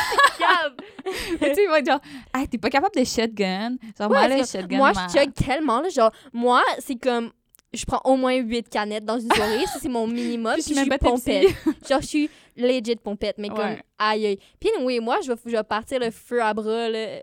Tu 1.03 1.38
sais, 1.39 1.63
ils 1.63 1.67
vont 1.67 1.76
être 1.76 1.86
genre, 1.88 1.99
hey, 2.36 2.47
t'es 2.47 2.57
pas 2.59 2.69
capable 2.69 2.95
de 2.95 3.03
shotgun. 3.03 3.76
Genre, 3.97 4.09
moi, 4.09 4.22
Ouais, 4.22 4.28
là, 4.28 4.43
c'est 4.43 4.59
shotgun. 4.61 4.78
moi, 4.78 4.91
je 4.93 5.17
chug 5.19 5.34
tellement, 5.34 5.82
là, 5.82 5.89
genre, 5.89 6.11
moi, 6.32 6.61
c'est 6.80 6.95
comme, 6.95 7.32
je 7.74 7.84
prends 7.86 8.01
au 8.05 8.15
moins 8.15 8.36
8 8.36 8.69
canettes 8.69 9.05
dans 9.05 9.19
une 9.19 9.32
soirée, 9.34 9.65
ça, 9.65 9.80
c'est 9.82 9.89
mon 9.89 10.05
minimum, 10.19 10.53
Puis 10.53 10.63
puis 10.63 10.76
je 10.76 10.80
suis 10.82 10.97
pompette. 10.99 11.47
Genre, 11.89 12.01
je 12.01 12.05
suis 12.05 12.30
legit 12.55 12.95
pompette, 12.97 13.38
mais 13.39 13.49
comme, 13.49 13.57
Ouais. 13.59 13.82
aïe, 13.97 14.26
aïe. 14.28 14.39
Puis 14.59 14.69
oui, 14.82 14.99
moi, 14.99 15.17
je 15.24 15.32
vais, 15.32 15.39
je 15.45 15.51
vais 15.51 15.63
partir 15.63 15.99
le 15.99 16.11
feu 16.11 16.41
à 16.43 16.53
bras, 16.53 16.88
là. 16.89 17.22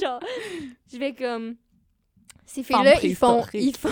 Genre, 0.00 0.20
je 0.92 0.98
vais 0.98 1.14
comme... 1.14 1.56
Ces 2.44 2.62
filles-là, 2.62 2.94
ils 3.02 3.16
font... 3.16 3.44
Ils 3.54 3.76
font... 3.76 3.88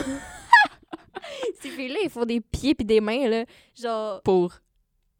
Ces 1.60 1.70
filles-là, 1.70 1.98
ils 2.04 2.10
font 2.10 2.24
des 2.24 2.40
pieds 2.40 2.74
puis 2.74 2.84
des 2.84 3.00
mains, 3.00 3.28
là, 3.28 3.44
genre, 3.80 4.20
Pour. 4.22 4.52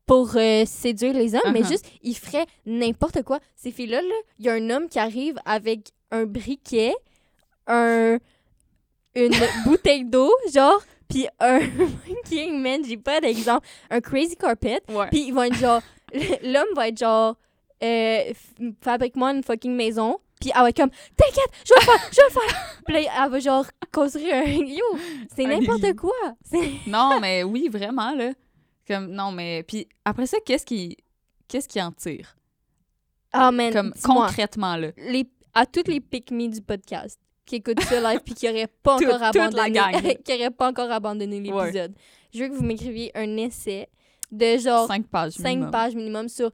Pour 0.06 0.30
euh, 0.36 0.64
séduire 0.66 1.12
les 1.14 1.34
hommes, 1.34 1.52
mais 1.52 1.62
Uh-huh. 1.62 1.68
juste, 1.68 1.86
ils 2.02 2.16
feraient 2.16 2.46
n'importe 2.64 3.22
quoi. 3.22 3.40
Ces 3.56 3.72
filles-là, 3.72 4.00
là, 4.00 4.14
il 4.38 4.44
y 4.44 4.48
a 4.48 4.52
un 4.54 4.70
homme 4.70 4.88
qui 4.88 4.98
arrive 5.00 5.36
avec 5.44 5.90
un 6.12 6.24
briquet, 6.24 6.94
un, 7.66 8.18
une 9.14 9.32
bouteille 9.64 10.04
d'eau, 10.04 10.32
genre, 10.54 10.80
puis 11.08 11.26
un 11.40 11.60
fucking, 12.06 12.60
man, 12.60 12.82
j'ai 12.86 12.96
pas 12.96 13.20
d'exemple, 13.20 13.66
un 13.90 14.00
crazy 14.00 14.36
carpet, 14.36 14.80
puis 15.10 15.26
ils 15.28 15.32
vont 15.34 15.42
être 15.42 15.56
genre, 15.56 15.82
l'homme 16.42 16.72
va 16.76 16.88
être 16.88 16.98
genre, 16.98 17.36
euh, 17.82 18.32
fabrique-moi 18.80 19.32
une 19.32 19.42
fucking 19.42 19.74
maison, 19.74 20.18
puis 20.40 20.50
elle 20.54 20.62
va 20.62 20.68
être 20.68 20.76
comme, 20.76 20.90
t'inquiète, 21.16 21.50
je 21.64 21.72
vais 21.74 21.80
le 21.80 21.84
faire, 21.86 22.08
je 22.12 22.16
vais 22.16 22.22
le 22.28 22.32
faire. 22.32 22.80
Puis 22.84 22.94
là, 22.94 23.00
elle 23.24 23.30
va 23.32 23.38
genre 23.40 23.66
construire 23.92 24.34
un, 24.34 24.44
yo, 24.44 24.84
c'est 25.34 25.44
n'importe 25.46 25.96
quoi. 25.96 26.12
Non, 26.86 27.18
mais 27.20 27.42
oui, 27.42 27.68
vraiment, 27.68 28.14
là. 28.14 28.30
Comme, 28.86 29.08
non, 29.08 29.32
mais. 29.32 29.62
Puis 29.64 29.88
après 30.04 30.26
ça, 30.26 30.38
qu'est-ce 30.44 30.64
qui. 30.66 30.96
Qu'est-ce 31.48 31.68
qui 31.68 31.80
en 31.80 31.92
tire? 31.92 32.36
Ah, 33.32 33.50
man, 33.52 33.72
Comme 33.72 33.92
concrètement, 34.02 34.76
là. 34.76 34.88
les, 34.96 35.28
à 35.54 35.66
toutes 35.66 35.88
les 35.88 36.00
pick 36.00 36.30
me 36.30 36.48
du 36.48 36.60
podcast, 36.62 37.20
qui 37.44 37.56
écoutent 37.56 37.80
ça 37.82 38.00
live 38.00 38.20
puis 38.24 38.34
qui 38.34 38.46
n'auraient 38.46 38.66
pas, 38.82 38.94
encore 38.96 39.22
abandonné, 39.22 40.18
qui 40.24 40.50
pas 40.56 40.68
encore 40.70 40.90
abandonné 40.90 41.50
Ouais. 41.52 41.64
l'épisode. 41.66 41.94
Je 42.32 42.42
veux 42.42 42.48
que 42.48 42.54
vous 42.54 42.64
m'écriviez 42.64 43.10
un 43.16 43.36
essai 43.36 43.88
de 44.32 44.56
genre 44.58 44.86
Cinq 44.88 45.06
pages. 45.06 45.32
5 45.34 45.44
minimum. 45.48 45.70
pages 45.70 45.94
minimum 45.94 46.28
sur 46.28 46.50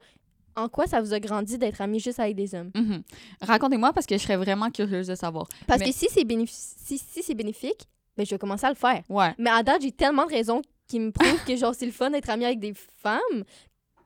en 0.55 0.69
quoi 0.69 0.85
ça 0.85 1.01
vous 1.01 1.13
a 1.13 1.19
grandi 1.19 1.57
d'être 1.57 1.81
ami 1.81 1.99
juste 1.99 2.19
avec 2.19 2.35
des 2.35 2.53
hommes. 2.53 2.69
Mhm. 2.75 3.01
Racontez-moi 3.41 3.91
parce 3.93 4.05
que 4.05 4.15
je 4.17 4.21
serais 4.21 4.37
vraiment 4.37 4.69
curieuse 4.69 5.07
de 5.07 5.15
savoir. 5.15 5.47
Parce 5.65 5.79
Mais- 5.79 5.87
que 5.87 5.91
si 5.95 6.07
c'est 6.11 6.23
bénéfi- 6.25 6.75
si, 6.77 6.97
si 6.99 7.23
c'est 7.23 7.33
bénéfique, 7.33 7.87
ben 8.15 8.25
je 8.25 8.29
vais 8.31 8.37
commencer 8.37 8.67
à 8.67 8.69
le 8.69 8.75
faire. 8.75 9.01
Ouais. 9.09 9.33
Mais 9.39 9.49
à 9.49 9.63
date, 9.63 9.81
j'ai 9.81 9.91
tellement 9.91 10.25
de 10.25 10.31
raisons 10.31 10.61
qui 10.87 10.99
me 10.99 11.11
prouvent 11.11 11.43
que 11.45 11.55
genre 11.55 11.73
c'est 11.75 11.85
le 11.85 11.91
fun 11.91 12.09
d'être 12.09 12.29
ami 12.29 12.45
avec 12.45 12.59
des 12.59 12.73
femmes. 12.73 13.43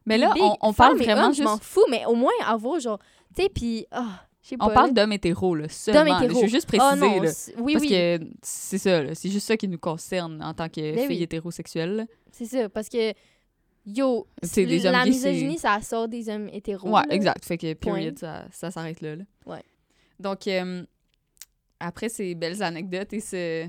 Mais 0.05 0.17
là, 0.17 0.33
on, 0.61 0.73
parle 0.73 0.97
vraiment 0.97 1.27
hommes, 1.27 1.33
Je 1.33 1.43
m'en 1.43 1.57
juste. 1.57 1.63
fous, 1.65 1.83
mais 1.89 2.05
au 2.05 2.15
moins 2.15 2.31
avoir 2.45 2.79
genre, 2.79 2.99
tu 3.35 3.43
sais, 3.43 3.49
puis 3.49 3.85
ah, 3.91 4.27
pas. 4.55 4.67
On 4.67 4.69
parle 4.69 4.93
d'hommes 4.93 5.11
hétéros, 5.11 5.55
là, 5.55 5.67
seulement. 5.67 6.05
là. 6.05 6.23
hétéros. 6.23 6.39
Je 6.39 6.45
veux 6.45 6.51
juste 6.51 6.69
Ah 6.73 6.95
préciser, 6.95 7.05
non, 7.05 7.21
là. 7.21 7.31
oui 7.59 7.73
parce 7.73 7.85
oui, 7.85 7.89
que 7.89 8.19
c'est 8.41 8.77
ça. 8.77 9.15
C'est 9.15 9.29
juste 9.29 9.47
ça 9.47 9.57
qui 9.57 9.67
nous 9.67 9.77
concerne 9.77 10.41
en 10.41 10.53
tant 10.53 10.69
que 10.69 10.79
Ben 10.79 11.07
filles 11.07 11.17
oui. 11.17 11.23
hétérosexuelles. 11.23 12.07
c'est 12.31 12.45
ça 12.45 12.69
parce 12.69 12.87
que 12.87 13.13
yo, 13.85 14.27
des 14.55 14.85
hommes 14.85 14.91
la 14.93 15.05
misogynie 15.05 15.57
ça 15.57 15.81
sort 15.81 16.07
des 16.07 16.29
hommes 16.29 16.47
hétéros. 16.53 16.87
Ouais, 16.87 17.01
là. 17.07 17.13
exact. 17.13 17.43
Fait 17.43 17.57
que, 17.57 17.73
Point. 17.73 17.95
period, 17.95 18.17
ça, 18.17 18.45
ça 18.51 18.71
s'arrête 18.71 19.01
là, 19.01 19.17
là. 19.17 19.23
Ouais. 19.45 19.63
Donc, 20.19 20.47
euh, 20.47 20.83
après 21.79 22.09
ces 22.09 22.33
belles 22.33 22.63
anecdotes 22.63 23.13
et 23.13 23.19
ce, 23.19 23.67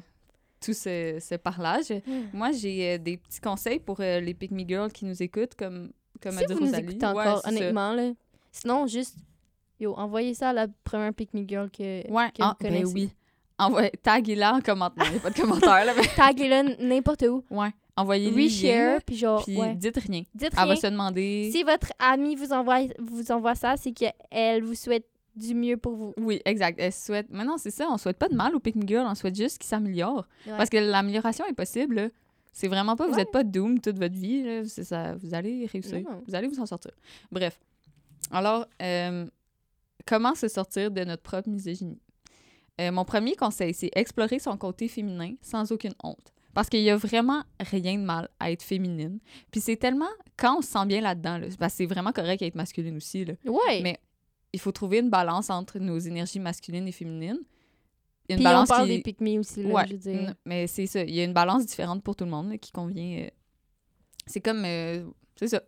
tout 0.61 0.73
ce, 0.73 1.19
ce 1.21 1.35
parlage, 1.37 1.91
Hmm. 2.07 2.25
moi, 2.33 2.53
j'ai 2.53 2.95
euh, 2.95 2.99
des 2.99 3.17
petits 3.17 3.41
conseils 3.41 3.79
pour 3.79 4.01
euh, 4.01 4.21
les 4.21 4.35
Pick 4.35 4.51
Me 4.51 4.67
Girls 4.67 4.93
qui 4.93 5.05
nous 5.05 5.23
écoutent, 5.23 5.55
comme, 5.55 5.91
comme 6.21 6.37
Si 6.37 6.47
dit 6.47 6.55
vous 6.55 6.67
nous 6.67 6.75
écoutez 6.75 7.07
encore, 7.07 7.43
honnêtement 7.47 7.93
là. 7.93 8.11
Sinon 8.53 8.87
juste 8.87 9.17
yo, 9.79 9.95
envoyez 9.95 10.35
ça 10.35 10.49
à 10.51 10.53
la 10.53 10.67
première 10.85 11.15
pick 11.15 11.33
me 11.35 11.47
girl 11.47 11.71
que 11.71 12.11
Ouais, 12.11 12.29
que 12.31 12.41
ah, 12.41 12.57
vous 12.61 12.65
ben 12.65 12.71
connaissez. 12.75 12.95
oui. 12.95 13.11
Envoie, 13.61 13.91
taguez-la 14.03 14.55
en 14.55 14.61
commentaire. 14.61 15.05
Il 15.07 15.13
n'y 15.13 15.17
a 15.19 15.21
pas 15.21 15.31
de 15.31 15.41
commentaire, 15.41 15.85
là. 15.85 15.93
Mais... 15.97 16.07
taguez-le 16.17 16.85
n'importe 16.87 17.23
où. 17.23 17.45
Ouais. 17.51 17.71
Envoyez 17.97 18.31
les 18.31 18.45
Reshare 18.45 19.01
puis 19.05 19.17
genre 19.17 19.45
puis 19.45 19.57
ouais. 19.57 19.75
dites 19.75 19.97
rien. 19.99 20.23
Dites 20.35 20.51
Elle 20.53 20.59
rien. 20.59 20.67
va 20.67 20.77
se 20.77 20.87
demander... 20.87 21.51
Si 21.53 21.65
votre 21.65 21.93
amie 21.99 22.37
vous 22.37 22.53
envoie, 22.53 22.79
vous 23.01 23.33
envoie 23.33 23.57
ça, 23.57 23.77
c'est 23.77 23.91
qu'elle 23.93 24.63
vous 24.63 24.77
souhaite 24.77 25.07
du 25.39 25.55
mieux 25.55 25.77
pour 25.77 25.95
vous. 25.95 26.15
Oui, 26.19 26.41
exact. 26.45 26.79
Elle 26.81 26.93
souhaite... 26.93 27.27
Mais 27.31 27.45
non, 27.45 27.57
c'est 27.59 27.71
ça. 27.71 27.87
On 27.91 27.97
souhaite 27.97 28.19
pas 28.19 28.29
de 28.29 28.35
mal 28.35 28.55
aux 28.55 28.61
Pick 28.61 28.75
Me 28.77 28.87
Girls. 28.87 29.07
On 29.09 29.15
souhaite 29.15 29.37
juste 29.37 29.59
qu'ils 29.59 29.69
s'améliorent. 29.69 30.27
Ouais. 30.47 30.57
Parce 30.57 30.69
que 30.71 30.77
l'amélioration 30.77 31.45
est 31.47 31.53
possible. 31.55 32.11
C'est 32.53 32.69
vraiment 32.69 32.97
pas... 32.97 33.07
Vous 33.07 33.15
Ouais. 33.15 33.23
êtes 33.23 33.31
pas 33.31 33.45
doom 33.45 33.81
toute 33.81 33.99
votre 33.99 34.15
vie. 34.17 34.43
là. 34.43 34.65
C'est 34.67 34.85
ça. 34.85 35.15
Vous 35.17 35.35
allez 35.35 35.67
réussir. 35.67 36.01
Non. 36.01 36.23
Vous 36.27 36.35
allez 36.35 36.49
vous 36.49 36.61
en 36.61 36.67
sortir. 36.67 36.91
Bref. 37.31 37.59
Alors, 38.31 38.67
euh, 38.83 39.27
comment 40.07 40.35
se 40.35 40.49
sortir 40.49 40.91
de 40.91 41.05
notre 41.05 41.23
propre 41.23 41.49
misogynie? 41.49 42.01
Euh, 42.81 42.93
mon 42.93 43.05
premier 43.05 43.35
conseil, 43.35 43.75
c'est 43.75 43.91
explorer 43.95 44.39
son 44.39 44.57
côté 44.57 44.87
féminin 44.89 45.35
sans 45.43 45.71
aucune 45.73 45.95
honte. 46.03 46.33
Parce 46.55 46.69
qu'il 46.69 46.81
y 46.81 46.91
a 46.91 46.97
vraiment 46.97 47.43
rien 47.61 47.97
de 47.99 48.03
mal 48.05 48.29
à 48.41 48.51
être 48.51 48.63
féminine. 48.63 49.19
Puis 49.51 49.61
c'est 49.61 49.77
tellement... 49.77 50.09
Quand 50.37 50.59
on 50.59 50.63
se 50.63 50.69
sent 50.71 50.87
bien 50.87 51.01
là-dedans, 51.01 51.39
là, 51.39 51.69
c'est 51.69 51.87
vraiment 51.87 52.13
correct 52.13 52.41
d'être 52.41 52.55
masculine 52.55 52.97
aussi, 52.97 53.25
là. 53.25 53.35
Ouais. 53.45 53.81
Mais 53.83 53.99
il 54.59 54.61
faut 54.61 54.73
trouver 54.73 54.99
une 54.99 55.09
balance 55.11 55.51
entre 55.51 55.79
nos 55.79 55.99
énergies 55.99 56.41
masculines 56.41 56.89
et 56.89 56.93
féminines. 56.93 57.39
Une 58.29 58.37
Puis 58.37 58.45
on 58.47 58.51
balance 58.51 58.69
parle 58.69 58.89
qui... 58.89 58.97
des 58.97 59.03
pick 59.03 59.21
me 59.21 59.39
aussi 59.39 59.63
là, 59.63 59.69
Ouais, 59.75 59.83
je 59.87 59.93
veux 59.93 59.99
dire. 59.99 60.35
mais 60.45 60.67
c'est 60.67 60.87
ça. 60.87 61.03
Il 61.03 61.15
y 61.15 61.21
a 61.21 61.25
une 61.25 61.33
balance 61.33 61.65
différente 61.65 62.03
pour 62.03 62.15
tout 62.17 62.25
le 62.25 62.31
monde 62.31 62.51
là, 62.51 62.59
qui 62.59 62.73
convient. 62.73 63.21
euh, 63.21 63.29
C'est 64.27 64.41
comme... 64.41 64.65
euh, 64.67 65.05
c'est 65.37 65.49
ça. 65.49 65.63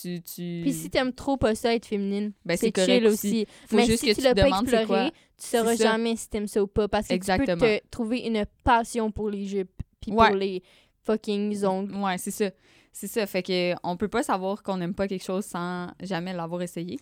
Tu... 0.00 0.20
tu... 0.22 0.60
Puis 0.62 0.72
si 0.72 0.90
t'aimes 0.90 1.12
trop 1.12 1.36
pas 1.36 1.54
ça 1.56 1.74
être 1.74 1.86
féminine, 1.86 2.32
Ben, 2.44 2.56
c'est 2.56 2.76
chill 2.76 3.06
aussi. 3.06 3.28
aussi. 3.28 3.46
Faut 3.66 3.76
mais 3.76 3.86
juste 3.86 4.04
si 4.04 4.10
que 4.10 4.14
tu 4.14 4.20
l'as 4.20 4.34
pas 4.36 4.46
exploré, 4.48 4.86
quoi. 4.86 5.10
tu 5.36 5.46
sauras 5.48 5.74
jamais 5.74 6.14
si 6.14 6.28
t'aimes 6.28 6.46
ça 6.46 6.62
ou 6.62 6.68
pas 6.68 6.86
parce 6.86 7.08
que 7.08 7.14
Exactement. 7.14 7.56
tu 7.56 7.60
peux 7.60 7.80
te 7.80 7.88
trouver 7.90 8.18
une 8.20 8.44
passion 8.62 9.10
pour 9.10 9.30
les 9.30 9.44
jupes 9.46 9.82
puis 10.00 10.12
Ouais. 10.12 10.28
pour 10.28 10.36
les 10.36 10.62
fucking 11.02 11.64
ongles. 11.64 11.94
Ouais, 11.96 12.18
c'est 12.18 12.30
ça. 12.30 12.50
C'est 12.92 13.06
ça. 13.08 13.26
Fait 13.26 13.42
que 13.42 13.74
on 13.82 13.96
peut 13.96 14.08
pas 14.08 14.22
savoir 14.22 14.62
qu'on 14.62 14.76
n'aime 14.76 14.94
pas 14.94 15.08
quelque 15.08 15.24
chose 15.24 15.44
sans 15.44 15.88
jamais 16.00 16.32
l'avoir 16.34 16.62
essayé. 16.62 16.98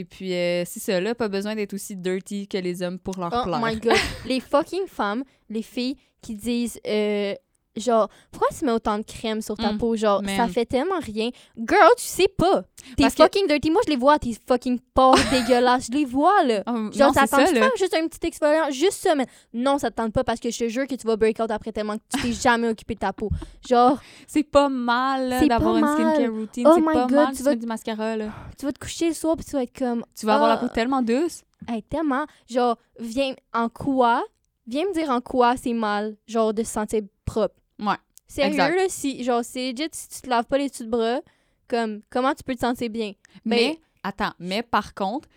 Et 0.00 0.04
puis, 0.04 0.32
euh, 0.32 0.62
c'est 0.64 0.78
ça, 0.78 1.00
là, 1.00 1.12
pas 1.14 1.26
besoin 1.28 1.56
d'être 1.56 1.74
aussi 1.74 1.96
dirty 1.96 2.46
que 2.46 2.56
les 2.56 2.82
hommes 2.82 3.00
pour 3.00 3.18
leur 3.18 3.32
Oh 3.34 3.42
plaire. 3.44 3.60
my 3.60 3.76
god, 3.80 3.96
les 4.26 4.38
fucking 4.38 4.86
femmes, 4.86 5.24
les 5.50 5.62
filles 5.62 5.96
qui 6.22 6.36
disent 6.36 6.80
euh, 6.86 7.34
genre 7.80 8.08
pourquoi 8.30 8.48
tu 8.56 8.64
mets 8.64 8.72
autant 8.72 8.98
de 8.98 9.02
crème 9.04 9.40
sur 9.42 9.56
ta 9.56 9.72
Mm, 9.72 9.78
peau? 9.78 9.96
Genre 9.96 10.22
man. 10.22 10.36
ça 10.36 10.48
fait 10.48 10.64
tellement 10.66 10.98
rien. 11.00 11.30
Girl, 11.56 11.90
tu 11.96 12.04
sais 12.04 12.28
pas. 12.28 12.62
T'es 12.96 13.04
que- 13.04 13.10
fucking 13.10 13.46
dirty. 13.46 13.70
Moi 13.70 13.80
je 13.86 13.90
les 13.90 13.96
vois 13.96 14.18
tes 14.18 14.36
fucking 14.46 14.78
pores 14.94 15.14
dégueulasses, 15.32 15.86
je 15.90 15.96
les 15.98 16.04
vois 16.04 16.42
là. 16.44 16.62
Oh, 16.66 16.90
Genre, 16.92 17.12
ça 17.14 17.26
tente 17.26 17.48
faire 17.48 17.70
juste 17.76 17.94
un 17.94 18.06
petit 18.08 18.26
exfoliant, 18.26 18.70
juste 18.70 19.00
ça, 19.02 19.14
mais 19.14 19.26
non, 19.52 19.78
ça 19.78 19.90
te 19.90 19.96
tente 19.96 20.12
pas 20.12 20.24
parce 20.24 20.40
que 20.40 20.50
je 20.50 20.58
te 20.58 20.68
jure 20.68 20.86
que 20.86 20.94
tu 20.94 21.06
vas 21.06 21.16
break 21.16 21.38
out 21.40 21.50
après 21.50 21.72
tellement 21.72 21.96
que 21.96 22.02
tu 22.16 22.22
t'es 22.22 22.32
jamais 22.32 22.68
occupé 22.68 22.94
de 22.94 23.00
ta 23.00 23.12
peau. 23.12 23.30
Genre, 23.68 23.98
C'est 24.26 24.42
pas 24.44 24.68
mal 24.68 25.46
d'avoir 25.48 25.74
pas 25.74 25.78
une 25.80 25.86
skincare 26.14 26.32
routine. 26.32 26.66
Oh 26.66 26.72
c'est 26.76 26.82
pas 26.84 26.92
God, 27.06 27.10
mal 27.12 27.36
tu 27.36 27.42
vas- 27.42 27.54
du 27.56 27.66
mascara, 27.66 28.16
là. 28.16 28.26
tu 28.58 28.66
vas 28.66 28.72
te 28.72 28.78
coucher 28.78 29.08
le 29.08 29.14
soir 29.14 29.36
puis 29.36 29.44
tu 29.44 29.52
vas 29.52 29.62
être 29.62 29.76
comme, 29.78 30.04
Tu 30.18 30.26
vas 30.26 30.34
avoir 30.34 30.48
la 30.48 30.54
Ah. 30.54 30.58
peau 30.58 30.68
tellement 30.68 31.02
douce. 31.02 31.42
hey, 31.68 31.82
tellement, 31.82 32.24
genre, 32.48 32.76
viens 33.00 33.34
en 33.52 33.68
quoi, 33.68 34.24
viens 34.66 34.84
me 34.86 34.92
dire 34.94 35.10
en 35.10 35.20
quoi 35.20 35.56
c'est 35.56 35.72
mal, 35.74 36.16
genre, 36.26 36.54
de 36.54 36.62
se 36.62 36.70
sentir 36.72 37.02
propre. 37.24 37.54
Ouais, 37.80 37.94
Sérieux, 38.26 38.52
exact. 38.52 38.76
là, 38.76 38.82
si, 38.88 39.24
genre, 39.24 39.42
c'est 39.44 39.72
legit, 39.72 39.88
si 39.92 40.08
tu 40.08 40.20
te 40.22 40.28
laves 40.28 40.44
pas 40.46 40.58
les 40.58 40.68
dessous 40.68 40.84
de 40.84 40.90
bras, 40.90 41.20
comme, 41.68 42.00
comment 42.10 42.34
tu 42.34 42.42
peux 42.42 42.54
te 42.54 42.60
sentir 42.60 42.90
bien? 42.90 43.12
Ben- 43.44 43.56
Mais, 43.56 43.80
attends, 44.02 44.32
mais 44.38 44.62
par 44.62 44.94
contre, 44.94 45.28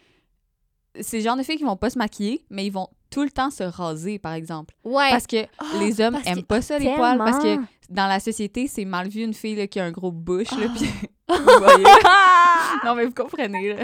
c'est 1.00 1.18
le 1.18 1.24
genre 1.24 1.38
de 1.38 1.44
filles 1.44 1.58
qui 1.58 1.64
vont 1.64 1.78
pas 1.78 1.90
se 1.90 1.98
maquiller, 1.98 2.44
mais 2.50 2.66
ils 2.66 2.72
vont 2.72 2.88
tout 3.10 3.24
le 3.24 3.30
temps 3.30 3.50
se 3.50 3.64
raser, 3.64 4.20
par 4.20 4.34
exemple. 4.34 4.74
Ouais. 4.84 5.10
Parce 5.10 5.28
que 5.28 5.46
Ah, 5.60 5.66
les 5.80 6.00
hommes 6.02 6.18
aiment 6.26 6.44
pas 6.44 6.62
ça, 6.62 6.80
les 6.80 6.94
poils, 6.96 7.18
parce 7.18 7.42
que 7.44 7.58
dans 7.90 8.08
la 8.08 8.20
société, 8.20 8.68
c'est 8.68 8.86
mal 8.86 9.08
vu 9.10 9.22
une 9.24 9.34
fille 9.34 9.56
là, 9.56 9.68
qui 9.68 9.80
a 9.80 9.86
un 9.86 9.92
gros 9.92 10.12
bouche, 10.12 10.52
là, 10.52 10.68
Ah. 10.70 10.74
puis... 10.76 10.88
vous 11.32 11.60
voyez, 11.60 11.84
là. 11.84 12.82
non, 12.86 12.96
mais 12.96 13.06
vous 13.06 13.14
comprenez, 13.14 13.74
là. 13.74 13.84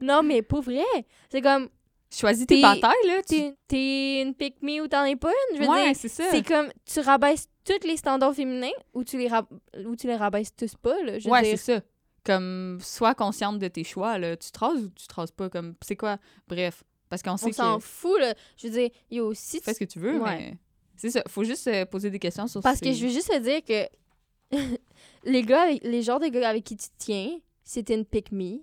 Non, 0.00 0.22
mais 0.22 0.40
pour 0.42 0.62
vrai, 0.62 0.84
c'est 1.30 1.40
comme, 1.42 1.68
Choisis 2.10 2.46
tes 2.46 2.62
batailles, 2.62 2.92
là. 3.06 3.20
t'es 3.68 4.22
une 4.22 4.34
pick 4.34 4.62
me 4.62 4.80
ou 4.82 4.88
t'en 4.88 5.04
es 5.04 5.16
pas 5.16 5.30
une, 5.50 5.56
je 5.58 5.62
veux 5.62 5.68
Ouais, 5.68 5.92
c'est 5.94 6.08
ça. 6.08 6.24
C'est 6.30 6.46
comme, 6.46 6.68
tu 6.84 7.00
rabaisses 7.00 7.48
tous 7.64 7.86
les 7.86 7.96
standards 7.96 8.34
féminins 8.34 8.70
ou 8.94 9.02
tu 9.04 9.18
les, 9.18 9.28
rab- 9.28 9.46
ou 9.84 9.96
tu 9.96 10.06
les 10.06 10.16
rabaisses 10.16 10.54
tous 10.56 10.76
pas, 10.76 11.02
là. 11.02 11.18
Je 11.18 11.24
veux 11.26 11.30
Ouais, 11.32 11.42
dire, 11.42 11.58
c'est 11.58 11.74
ça. 11.76 11.80
Comme, 12.24 12.78
sois 12.80 13.14
consciente 13.14 13.58
de 13.58 13.68
tes 13.68 13.84
choix, 13.84 14.18
là. 14.18 14.36
Tu 14.36 14.50
te 14.50 14.58
rases 14.58 14.84
ou 14.84 14.88
tu 14.90 15.06
te 15.06 15.14
rases 15.14 15.30
pas, 15.32 15.48
comme... 15.50 15.74
C'est 15.82 15.96
quoi? 15.96 16.18
Bref, 16.48 16.84
parce 17.08 17.22
qu'on 17.22 17.36
sait 17.36 17.46
on 17.46 17.50
que... 17.50 17.54
s'en 17.56 17.80
fout, 17.80 18.18
là. 18.20 18.34
Je 18.56 18.68
veux 18.68 18.72
dire, 18.78 18.90
yo, 19.10 19.34
si 19.34 19.60
Fais 19.60 19.72
tu... 19.72 19.74
ce 19.74 19.84
que 19.84 19.90
tu 19.90 19.98
veux, 19.98 20.18
Ouais. 20.20 20.36
mais... 20.38 20.54
C'est 20.96 21.10
ça. 21.10 21.22
Faut 21.28 21.44
juste 21.44 21.66
euh, 21.66 21.84
poser 21.84 22.08
des 22.10 22.18
questions 22.18 22.46
sur 22.46 22.62
Parce 22.62 22.78
ces- 22.78 22.86
que 22.86 22.92
je 22.92 23.04
veux 23.06 23.12
juste 23.12 23.28
te 23.28 23.38
dire 23.38 23.62
que 23.62 24.56
les 25.24 25.42
gars, 25.42 25.62
avec- 25.64 25.84
les 25.84 26.02
genres 26.02 26.20
de 26.20 26.28
gars 26.28 26.48
avec 26.48 26.64
qui 26.64 26.76
tu 26.76 26.86
tiens, 26.98 27.38
c'est 27.64 27.90
une 27.90 28.04
pick 28.04 28.32
me. 28.32 28.60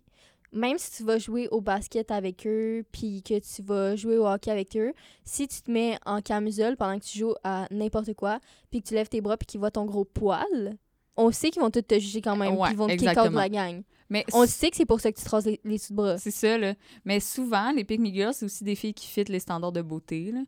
Même 0.54 0.78
si 0.78 0.91
tu 0.97 1.04
vas 1.04 1.18
jouer 1.18 1.47
au 1.49 1.62
basket 1.62 2.12
avec 2.12 2.45
eux, 2.45 2.86
puis 2.91 3.24
que 3.24 3.39
tu 3.39 3.62
vas 3.64 3.95
jouer 3.95 4.18
au 4.18 4.28
hockey 4.28 4.51
avec 4.51 4.78
eux, 4.78 4.93
si 5.24 5.47
tu 5.47 5.62
te 5.62 5.72
mets 5.72 5.97
en 6.06 6.22
camisole 6.22 6.78
pendant 6.78 6.99
que 6.99 7.04
tu 7.06 7.18
joues 7.18 7.34
à 7.43 7.68
n'importe 7.72 8.14
quoi, 8.14 8.39
puis 8.70 8.82
que 8.82 8.88
tu 8.88 8.93
lèves 8.93 9.10
tes 9.10 9.20
bras, 9.22 9.36
puis 9.36 9.45
qu'ils 9.47 9.60
voient 9.60 9.72
ton 9.72 9.86
gros 9.86 10.06
poil, 10.06 10.78
on 11.18 11.32
sait 11.32 11.49
qu'ils 11.49 11.62
vont 11.62 11.70
tous 11.72 11.82
te 11.82 11.97
juger 11.99 12.22
quand 12.22 12.36
même, 12.36 12.56
Ouais, 12.56 12.70
qu'ils 12.70 12.78
vont 12.78 12.88
te 12.88 12.93
kick 12.93 13.10
out 13.10 13.30
de 13.32 13.36
la 13.36 13.49
gang. 13.49 13.82
Mais 14.10 14.26
On 14.34 14.45
sait 14.45 14.70
que 14.70 14.78
c'est 14.78 14.86
pour 14.86 14.99
ça 14.99 15.12
que 15.12 15.18
tu 15.18 15.24
te 15.24 15.30
rases 15.30 15.45
les, 15.45 15.60
les 15.64 15.78
sous 15.80 15.93
de 15.93 15.97
bras. 15.97 16.18
C'est 16.20 16.30
ça, 16.32 16.58
là. 16.58 16.76
Mais 17.04 17.20
souvent, 17.20 17.72
les 17.72 17.84
pick 17.84 17.99
me 17.99 18.12
girls, 18.12 18.34
c'est 18.36 18.45
aussi 18.45 18.64
des 18.64 18.76
filles 18.76 18.93
qui 18.93 19.08
fit 19.08 19.24
les 19.24 19.39
standards 19.39 19.72
de 19.72 19.82
beauté, 19.82 20.32
là. 20.32 20.41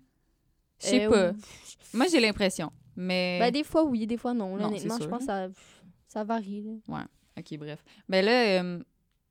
Je 0.81 0.87
sais 0.87 1.05
Euh, 1.05 1.09
pas. 1.09 1.31
oui. 1.31 1.37
Moi, 1.93 2.05
j'ai 2.11 2.19
l'impression. 2.19 2.71
Mais... 2.95 3.39
Ben, 3.39 3.51
des 3.51 3.63
fois, 3.63 3.83
oui, 3.85 4.05
des 4.05 4.17
fois, 4.17 4.33
non. 4.33 4.55
là, 4.55 4.63
Non, 4.63 4.67
honnêtement, 4.69 4.97
je 5.01 5.07
pense 5.07 5.19
que 5.19 5.25
ça, 5.25 5.47
ça 6.07 6.23
varie. 6.23 6.63
là. 6.87 7.05
OK, 7.37 7.57
bref. 7.57 7.83
Ben 8.07 8.23
là, 8.23 8.61
euh, 8.61 8.79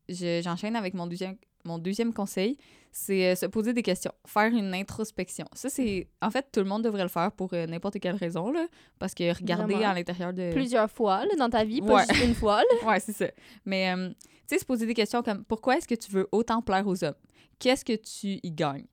je- 0.09 0.41
j'enchaîne 0.43 0.77
avec 0.77 0.95
mon 0.95 1.07
deuxième, 1.07 1.37
mon 1.65 1.79
deuxième 1.79 2.13
conseil. 2.13 2.57
C'est 2.97 3.33
euh, 3.33 3.35
se 3.35 3.47
poser 3.47 3.73
des 3.73 3.83
questions. 3.83 4.13
Faire 4.25 4.53
une 4.53 4.73
introspection. 4.73 5.47
Ça, 5.53 5.69
c'est... 5.69 6.09
En 6.23 6.31
fait, 6.31 6.47
tout 6.53 6.61
le 6.61 6.67
monde 6.67 6.83
devrait 6.85 7.03
le 7.03 7.09
faire 7.09 7.33
pour 7.33 7.53
euh, 7.53 7.67
n'importe 7.67 7.99
quelle 7.99 8.15
raison, 8.15 8.53
là. 8.53 8.67
Parce 9.01 9.15
que 9.15 9.37
regarder 9.37 9.75
Vraiment. 9.75 9.91
à 9.91 9.95
l'intérieur 9.95 10.33
de... 10.33 10.53
Plusieurs 10.53 10.89
fois 10.91 11.25
là, 11.25 11.35
dans 11.37 11.51
ta 11.51 11.65
vie, 11.65 11.81
pas 11.81 11.95
Ouais. 11.97 12.05
juste 12.09 12.25
une 12.25 12.35
fois. 12.37 12.59
là. 12.61 12.65
Ouais, 12.89 13.01
c'est 13.01 13.13
ça. 13.13 13.27
Mais, 13.65 13.93
euh, 13.93 14.11
tu 14.11 14.15
sais, 14.47 14.59
se 14.61 14.65
poser 14.65 14.87
des 14.87 14.95
questions 14.95 15.23
comme 15.25 15.45
pourquoi 15.45 15.77
est-ce 15.79 15.89
que 15.89 15.97
tu 15.97 16.13
veux 16.13 16.29
autant 16.31 16.63
plaire 16.63 16.87
aux 16.87 17.03
hommes? 17.03 17.17
Qu'est-ce 17.59 17.85
que 17.85 17.97
tu 17.97 18.39
y 18.43 18.51
gagnes? 18.53 18.87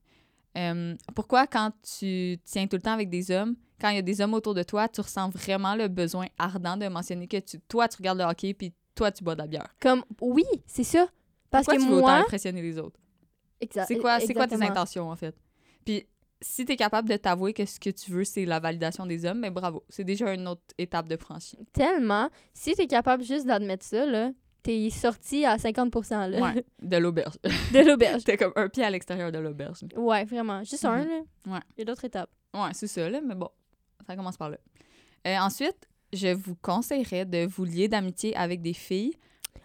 Pourquoi, 1.14 1.46
quand 1.46 1.70
tu 1.82 2.38
tiens 2.44 2.66
tout 2.66 2.76
le 2.76 2.82
temps 2.82 2.92
avec 2.92 3.08
des 3.08 3.30
hommes, 3.30 3.54
quand 3.80 3.88
il 3.90 3.96
y 3.96 3.98
a 3.98 4.02
des 4.02 4.20
hommes 4.20 4.34
autour 4.34 4.54
de 4.54 4.62
toi, 4.62 4.88
tu 4.88 5.00
ressens 5.00 5.28
vraiment 5.30 5.74
le 5.74 5.88
besoin 5.88 6.26
ardent 6.38 6.76
de 6.76 6.86
mentionner 6.88 7.26
que 7.26 7.38
tu, 7.38 7.58
toi, 7.68 7.88
tu 7.88 7.96
regardes 7.98 8.18
le 8.18 8.24
hockey 8.24 8.54
puis 8.54 8.72
toi, 8.94 9.10
tu 9.12 9.24
bois 9.24 9.34
de 9.34 9.40
la 9.40 9.46
bière? 9.46 9.74
Comme, 9.80 10.04
oui, 10.20 10.44
c'est 10.66 10.84
ça. 10.84 11.06
Parce 11.50 11.64
pourquoi 11.66 11.78
que 11.78 11.82
tu 11.86 11.88
veux 11.90 11.96
autant 11.98 12.08
impressionner 12.08 12.62
les 12.62 12.78
autres? 12.78 12.98
Exa- 13.60 13.84
C'est 13.86 13.98
quoi, 13.98 14.20
c'est 14.20 14.34
quoi 14.34 14.46
tes 14.46 14.62
intentions, 14.62 15.10
en 15.10 15.16
fait? 15.16 15.34
Puis, 15.84 16.06
si 16.40 16.64
tu 16.64 16.72
es 16.72 16.76
capable 16.76 17.08
de 17.08 17.16
t'avouer 17.16 17.52
que 17.52 17.64
ce 17.64 17.78
que 17.78 17.90
tu 17.90 18.10
veux, 18.10 18.24
c'est 18.24 18.44
la 18.44 18.58
validation 18.58 19.06
des 19.06 19.24
hommes, 19.24 19.38
mais 19.40 19.50
bravo. 19.50 19.84
C'est 19.88 20.02
déjà 20.04 20.32
une 20.34 20.48
autre 20.48 20.62
étape 20.78 21.06
de 21.08 21.16
franchie. 21.16 21.58
Tellement. 21.72 22.28
Si 22.52 22.72
t'es 22.74 22.86
capable 22.86 23.22
juste 23.22 23.46
d'admettre 23.46 23.84
ça, 23.84 24.04
là, 24.06 24.32
t'es 24.64 24.90
sorti 24.90 25.44
à 25.44 25.58
50 25.58 26.10
là, 26.10 26.40
Ouais, 26.40 26.64
de 26.80 26.96
l'auberge. 26.96 27.34
de 27.72 27.78
l'auberge. 27.88 28.18
J'étais 28.26 28.36
comme 28.36 28.52
un 28.56 28.68
pied 28.68 28.82
à 28.84 28.90
l'extérieur 28.90 29.30
de 29.30 29.38
l'auberge. 29.38 29.80
Ouais, 29.96 30.24
vraiment. 30.24 30.64
Juste 30.64 30.84
un, 30.84 31.04
Mhm. 31.04 31.08
là. 31.08 31.52
Ouais. 31.54 31.60
Il 31.76 31.80
y 31.80 31.82
a 31.82 31.84
d'autres 31.84 32.04
étapes. 32.04 32.30
Ouais, 32.54 32.70
c'est 32.72 32.86
ça, 32.88 33.08
là, 33.08 33.20
mais 33.24 33.34
bon, 33.36 33.48
ça 34.06 34.16
commence 34.16 34.36
par 34.36 34.50
là. 34.50 34.58
Euh, 35.26 35.36
ensuite, 35.38 35.88
je 36.12 36.28
vous 36.28 36.56
conseillerais 36.60 37.24
de 37.24 37.46
vous 37.46 37.64
lier 37.64 37.88
d'amitié 37.88 38.36
avec 38.36 38.62
des 38.62 38.74
filles. 38.74 39.14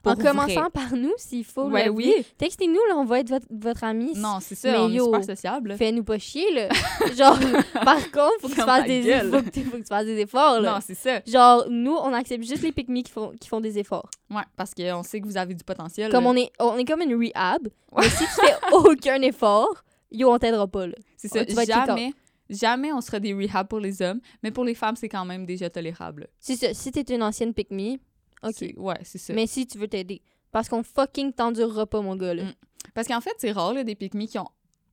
En 0.06 0.16
commençant 0.16 0.70
par 0.70 0.95
nous, 0.95 1.14
s'il 1.18 1.43
faut. 1.43 1.70
Ouais, 1.70 1.89
oui. 1.89 2.14
Textez-nous, 2.38 2.80
là, 2.89 2.95
on 2.95 3.04
va 3.04 3.20
être 3.20 3.30
votre, 3.30 3.45
votre 3.50 3.84
ami. 3.84 4.14
Non, 4.16 4.38
c'est 4.41 4.56
ça, 4.56 4.72
Mais 4.72 4.78
on 4.78 4.89
est 4.89 4.93
yo, 4.93 5.06
super 5.06 5.24
sociable. 5.24 5.76
Fais-nous 5.78 6.04
pas 6.04 6.18
chier, 6.18 6.45
là. 6.54 6.70
Genre, 7.18 7.38
par 7.84 8.12
contre, 8.12 8.34
faut 8.41 8.48
que 8.48 8.54
tu 8.54 8.62
fasses 8.62 8.86
des, 8.86 9.02
faut 9.30 9.41
que 9.41 9.50
tu, 9.50 9.64
faut 9.64 9.78
que 9.78 9.82
tu 9.82 9.88
fasses 9.88 10.06
des 10.06 10.20
efforts, 10.20 10.62
là. 10.62 10.76
Non, 10.76 10.80
c'est 10.86 10.95
ça. 10.95 11.20
Genre, 11.26 11.66
nous, 11.70 11.93
on 11.95 12.14
accepte 12.14 12.45
juste 12.45 12.64
les 12.64 12.72
pique 12.72 12.88
qui 12.88 13.12
font, 13.12 13.34
qui 13.39 13.50
font 13.50 13.60
des 13.60 13.78
efforts. 13.80 14.10
Ouais, 14.30 14.43
parce 14.56 14.74
qu'on 14.74 15.04
sait 15.04 15.20
que 15.20 15.26
vous 15.26 15.38
avez 15.38 15.54
du 15.54 15.64
potentiel. 15.64 16.12
Comme 16.12 16.26
là. 16.26 16.30
on 16.30 16.36
est, 16.36 16.52
on 16.60 16.78
est 16.78 16.86
comme 16.86 17.02
une 17.02 17.16
rehab. 17.16 17.68
Ouais. 17.91 18.02
Mais 18.04 18.10
si 18.10 18.24
tu 18.24 18.45
fais 18.45 18.56
aucun 18.72 19.22
effort, 19.22 19.84
yo, 20.12 20.32
on 20.32 20.38
t'aidera 20.38 20.68
pas, 20.68 20.88
là. 20.88 20.95
C'est 21.18 21.28
ça, 21.28 21.43
tu 21.43 21.54
vas 21.54 21.66
kick 21.66 21.76
out. 21.76 22.14
Jamais, 22.50 22.91
on 22.93 23.02
sera 23.02 23.20
des 23.20 23.34
rehab 23.34 23.68
pour 23.68 23.80
les 23.80 24.02
hommes, 24.02 24.20
mais 24.43 24.52
pour 24.52 24.64
les 24.64 24.76
femmes, 24.76 24.95
c'est 24.95 25.10
quand 25.10 25.26
même 25.26 25.45
déjà 25.45 25.70
tolérable. 25.70 26.28
C'est 26.39 26.56
ça. 26.56 26.74
Si 26.74 26.91
t'es 26.91 27.16
une 27.16 27.24
ancienne 27.24 27.54
pick 27.54 27.72
me, 27.72 27.95
ok. 28.43 28.74
Ouais, 28.78 29.00
c'est 29.04 29.18
ça. 29.18 29.34
Mais 29.34 29.48
si 29.48 29.66
tu 29.68 29.78
veux 29.78 29.88
t'aider. 29.88 30.22
Parce 30.52 30.70
qu'on 30.70 30.84
fucking 30.84 31.34
t'endurera 31.34 31.86
pas, 31.86 32.02
mon 32.02 32.16
gars, 32.16 32.34
là. 32.34 32.43
Mm. 32.45 32.54
Parce 32.93 33.08
qu'en 33.08 33.22
fait, 33.22 33.34
c'est 33.38 33.52
rare, 33.52 33.74
là, 33.74 33.84
des 33.84 33.95
pick 33.95 34.18
qui 34.28 34.39
ont 34.39 34.48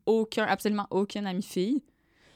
aucun, 0.04 0.44
absolument 0.44 0.86
aucun 0.90 1.24
ami 1.24 1.42
fille. 1.42 1.82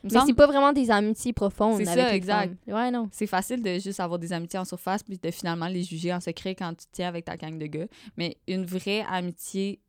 Il 0.05 0.07
me 0.07 0.12
Mais 0.12 0.19
semble- 0.21 0.27
c'est 0.29 0.35
pas 0.37 0.47
vraiment 0.47 0.73
des 0.73 0.91
amitiés 0.93 1.33
profondes 1.33 1.79
C'est 1.79 1.85
ça, 1.85 2.14
exact. 2.14 2.55
femmes. 2.66 2.75
Ouais, 2.75 2.91
non. 2.93 3.09
c'est 3.11 3.27
facile 3.27 3.61
de 3.61 3.79
juste 3.81 3.99
avoir 3.99 4.21
des 4.21 4.33
amitiés 4.33 4.61
en 4.61 4.64
surface 4.64 5.03
puis 5.03 5.19
de 5.19 5.31
finalement 5.33 5.66
les 5.66 5.83
juger 5.83 6.14
en 6.14 6.21
secret 6.21 6.55
quand 6.55 6.73
tu 6.75 6.87
tiens 6.93 7.09
avec 7.09 7.25
ta 7.25 7.37
gang 7.37 7.59
de 7.59 7.66
gars. 7.66 7.89
Mais 8.16 8.37
une 8.47 8.64
vraie 8.64 9.05
amitié 9.09 9.81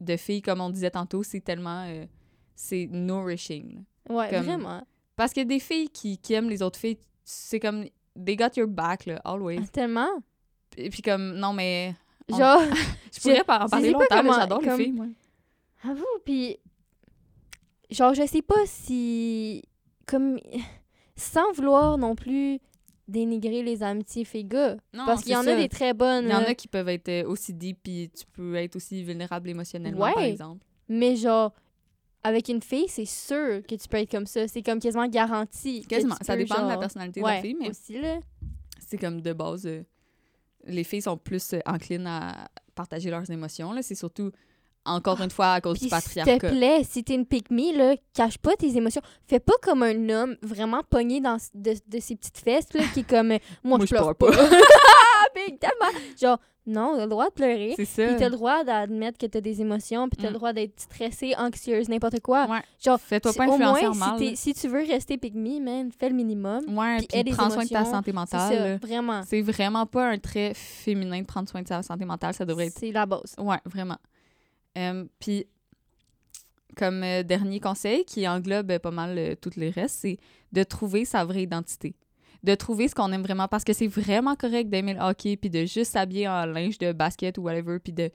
de 0.00 0.16
filles, 0.16 0.42
comme 0.42 0.60
on 0.60 0.68
disait 0.70 0.90
tantôt, 0.90 1.22
c'est 1.22 1.40
tellement... 1.40 1.84
euh, 1.86 2.04
c'est 2.56 2.88
nourishing. 2.90 3.84
Ouais, 4.08 4.28
Comme- 4.30 4.44
vraiment. 4.44 4.82
Parce 5.16 5.32
que 5.32 5.40
des 5.42 5.60
filles 5.60 5.88
qui, 5.90 6.18
qui 6.18 6.34
aiment 6.34 6.48
les 6.48 6.62
autres 6.62 6.78
filles, 6.78 6.98
c'est 7.24 7.60
comme... 7.60 7.84
They 8.24 8.36
got 8.36 8.48
your 8.56 8.66
back, 8.68 9.06
là, 9.06 9.20
always. 9.24 9.66
Tellement? 9.68 10.08
Et 10.76 10.90
puis 10.90 11.02
comme, 11.02 11.34
non, 11.36 11.52
mais... 11.52 11.94
On- 12.30 12.36
Genre, 12.38 12.60
Je 13.14 13.20
pourrais 13.20 13.44
pas 13.44 13.64
en 13.64 13.68
parler 13.68 13.88
sais 13.88 13.92
pas 13.92 13.98
longtemps, 14.00 14.22
mais 14.22 14.30
j'adore 14.40 14.60
comme- 14.60 14.78
les 14.78 14.84
filles, 14.84 14.92
moi. 14.92 15.06
à 15.84 15.92
vous, 15.94 16.04
puis. 16.24 16.56
Genre, 17.90 18.14
je 18.14 18.26
sais 18.26 18.42
pas 18.42 18.64
si. 18.66 19.62
Comme. 20.06 20.38
Sans 21.16 21.52
vouloir 21.52 21.98
non 21.98 22.14
plus 22.14 22.58
dénigrer 23.08 23.62
les 23.62 23.82
amitiés 23.82 24.24
filles-gars. 24.24 24.76
Non, 24.94 25.04
Parce 25.04 25.22
qu'il 25.22 25.32
y 25.32 25.36
en 25.36 25.42
ça. 25.42 25.52
a 25.52 25.56
des 25.56 25.68
très 25.68 25.92
bonnes. 25.92 26.24
Il 26.26 26.30
y 26.30 26.34
en 26.34 26.38
a 26.44 26.54
qui 26.54 26.68
peuvent 26.68 26.88
être 26.88 27.08
euh, 27.08 27.26
aussi 27.28 27.52
deep, 27.52 27.80
puis 27.82 28.10
tu 28.16 28.24
peux 28.32 28.54
être 28.54 28.76
aussi 28.76 29.02
vulnérable 29.04 29.50
émotionnellement, 29.50 30.10
par 30.12 30.22
exemple. 30.22 30.64
Mais 30.88 31.16
genre, 31.16 31.52
avec 32.24 32.48
une 32.48 32.62
fille, 32.62 32.86
c'est 32.88 33.04
sûr 33.04 33.62
que 33.68 33.74
tu 33.74 33.88
peux 33.88 33.96
être 33.98 34.10
comme 34.10 34.26
ça. 34.26 34.46
C'est 34.48 34.62
comme 34.62 34.78
quasiment 34.78 35.08
garanti. 35.08 35.84
Quasiment. 35.86 36.16
Ça 36.22 36.36
dépend 36.36 36.62
de 36.62 36.68
la 36.68 36.78
personnalité 36.78 37.20
de 37.20 37.26
la 37.26 37.40
fille, 37.40 37.56
mais 37.58 37.70
aussi, 37.70 38.00
là. 38.00 38.18
c'est 38.86 38.98
comme 38.98 39.20
de 39.20 39.32
base, 39.32 39.66
euh, 39.66 39.82
les 40.64 40.84
filles 40.84 41.02
sont 41.02 41.16
plus 41.16 41.54
euh, 41.54 41.58
enclines 41.66 42.06
à 42.06 42.48
partager 42.74 43.10
leurs 43.10 43.28
émotions. 43.30 43.72
là. 43.72 43.82
C'est 43.82 43.96
surtout, 43.96 44.30
encore 44.84 45.20
une 45.20 45.30
fois, 45.30 45.54
à 45.54 45.60
cause 45.60 45.74
du 45.74 45.80
s'il 45.80 45.88
te 45.90 45.94
patriarcat. 45.94 46.50
plaît, 46.50 46.82
si 46.84 47.02
t'es 47.02 47.14
une 47.14 47.26
me, 47.50 47.76
là, 47.76 47.96
cache 48.14 48.38
pas 48.38 48.54
tes 48.56 48.76
émotions. 48.76 49.02
Fais 49.26 49.40
pas 49.40 49.54
comme 49.60 49.82
un 49.82 50.08
homme 50.08 50.36
vraiment 50.42 50.82
pogné 50.88 51.20
dans 51.20 51.38
de, 51.54 51.74
de 51.86 52.00
ses 52.00 52.14
petites 52.16 52.38
fesses, 52.38 52.72
là, 52.72 52.82
qui 52.94 53.00
est 53.00 53.08
comme 53.08 53.32
euh, 53.32 53.38
moi, 53.64 53.78
je 53.80 53.86
pleure 53.86 54.14
pas. 54.14 54.30
Ah, 54.32 55.26
tellement. 55.34 55.98
Genre, 56.20 56.38
non, 56.66 56.94
t'as 56.96 57.02
le 57.04 57.08
droit 57.10 57.26
de 57.28 57.32
pleurer. 57.32 57.72
C'est 57.76 57.84
ça. 57.84 58.06
Puis 58.06 58.16
t'as 58.18 58.28
le 58.28 58.36
droit 58.36 58.62
d'admettre 58.62 59.18
que 59.18 59.26
t'as 59.26 59.40
des 59.40 59.60
émotions, 59.60 60.08
puis 60.08 60.16
t'as 60.16 60.28
Mm. 60.28 60.32
le 60.32 60.38
droit 60.38 60.52
d'être 60.52 60.78
stressée, 60.80 61.34
anxieuse, 61.36 61.88
n'importe 61.88 62.20
quoi. 62.20 62.46
Ouais. 62.48 62.60
Genre, 62.84 63.00
Fais-toi 63.00 63.32
pas 63.32 63.48
au 63.48 63.52
influencer 63.52 63.82
moins, 63.82 63.90
en 63.90 63.94
mal. 63.94 64.36
si, 64.36 64.54
tu 64.54 64.68
veux 64.68 64.78
rester 64.86 65.16
me, 65.18 65.60
man, 65.60 65.90
fais 65.90 66.08
le 66.08 66.14
minimum. 66.14 66.62
Ouais, 66.78 66.98
puis 66.98 67.24
prends 67.32 67.50
soin 67.50 67.64
de 67.64 67.68
ta 67.68 67.84
santé 67.84 68.10
C'est 68.10 68.12
mentale. 68.12 68.52
ça, 68.56 68.68
là. 68.68 68.76
vraiment. 68.76 69.22
C'est 69.26 69.42
vraiment 69.42 69.86
pas 69.86 70.08
un 70.08 70.18
trait 70.18 70.52
féminin 70.54 71.20
de 71.20 71.26
prendre 71.26 71.48
soin 71.48 71.62
de 71.62 71.68
sa 71.68 71.82
santé 71.82 72.04
mentale. 72.04 72.32
Ça 72.34 72.44
devrait 72.44 72.66
être 72.66 72.78
C'est 72.78 72.92
la 72.92 73.06
base. 73.06 73.34
Ouais, 73.38 73.58
vraiment. 73.64 73.98
Euh, 74.78 75.04
Puis, 75.18 75.46
comme 76.76 77.02
euh, 77.02 77.22
dernier 77.22 77.60
conseil 77.60 78.04
qui 78.04 78.26
englobe 78.26 78.70
euh, 78.70 78.78
pas 78.78 78.90
mal 78.90 79.18
euh, 79.18 79.34
tous 79.38 79.56
les 79.56 79.68
restes, 79.70 79.98
c'est 80.00 80.16
de 80.52 80.62
trouver 80.62 81.04
sa 81.04 81.24
vraie 81.24 81.42
identité. 81.42 81.94
De 82.42 82.54
trouver 82.56 82.88
ce 82.88 82.94
qu'on 82.94 83.12
aime 83.12 83.22
vraiment 83.22 83.46
parce 83.46 83.62
que 83.62 83.72
c'est 83.72 83.86
vraiment 83.86 84.34
correct 84.34 84.68
d'aimer 84.68 84.94
le 84.94 85.00
hockey 85.00 85.36
puis 85.36 85.48
de 85.48 85.64
juste 85.64 85.92
s'habiller 85.92 86.26
en 86.28 86.44
linge 86.46 86.76
de 86.78 86.92
basket 86.92 87.38
ou 87.38 87.42
whatever 87.42 87.78
puis 87.78 87.92
de 87.92 88.10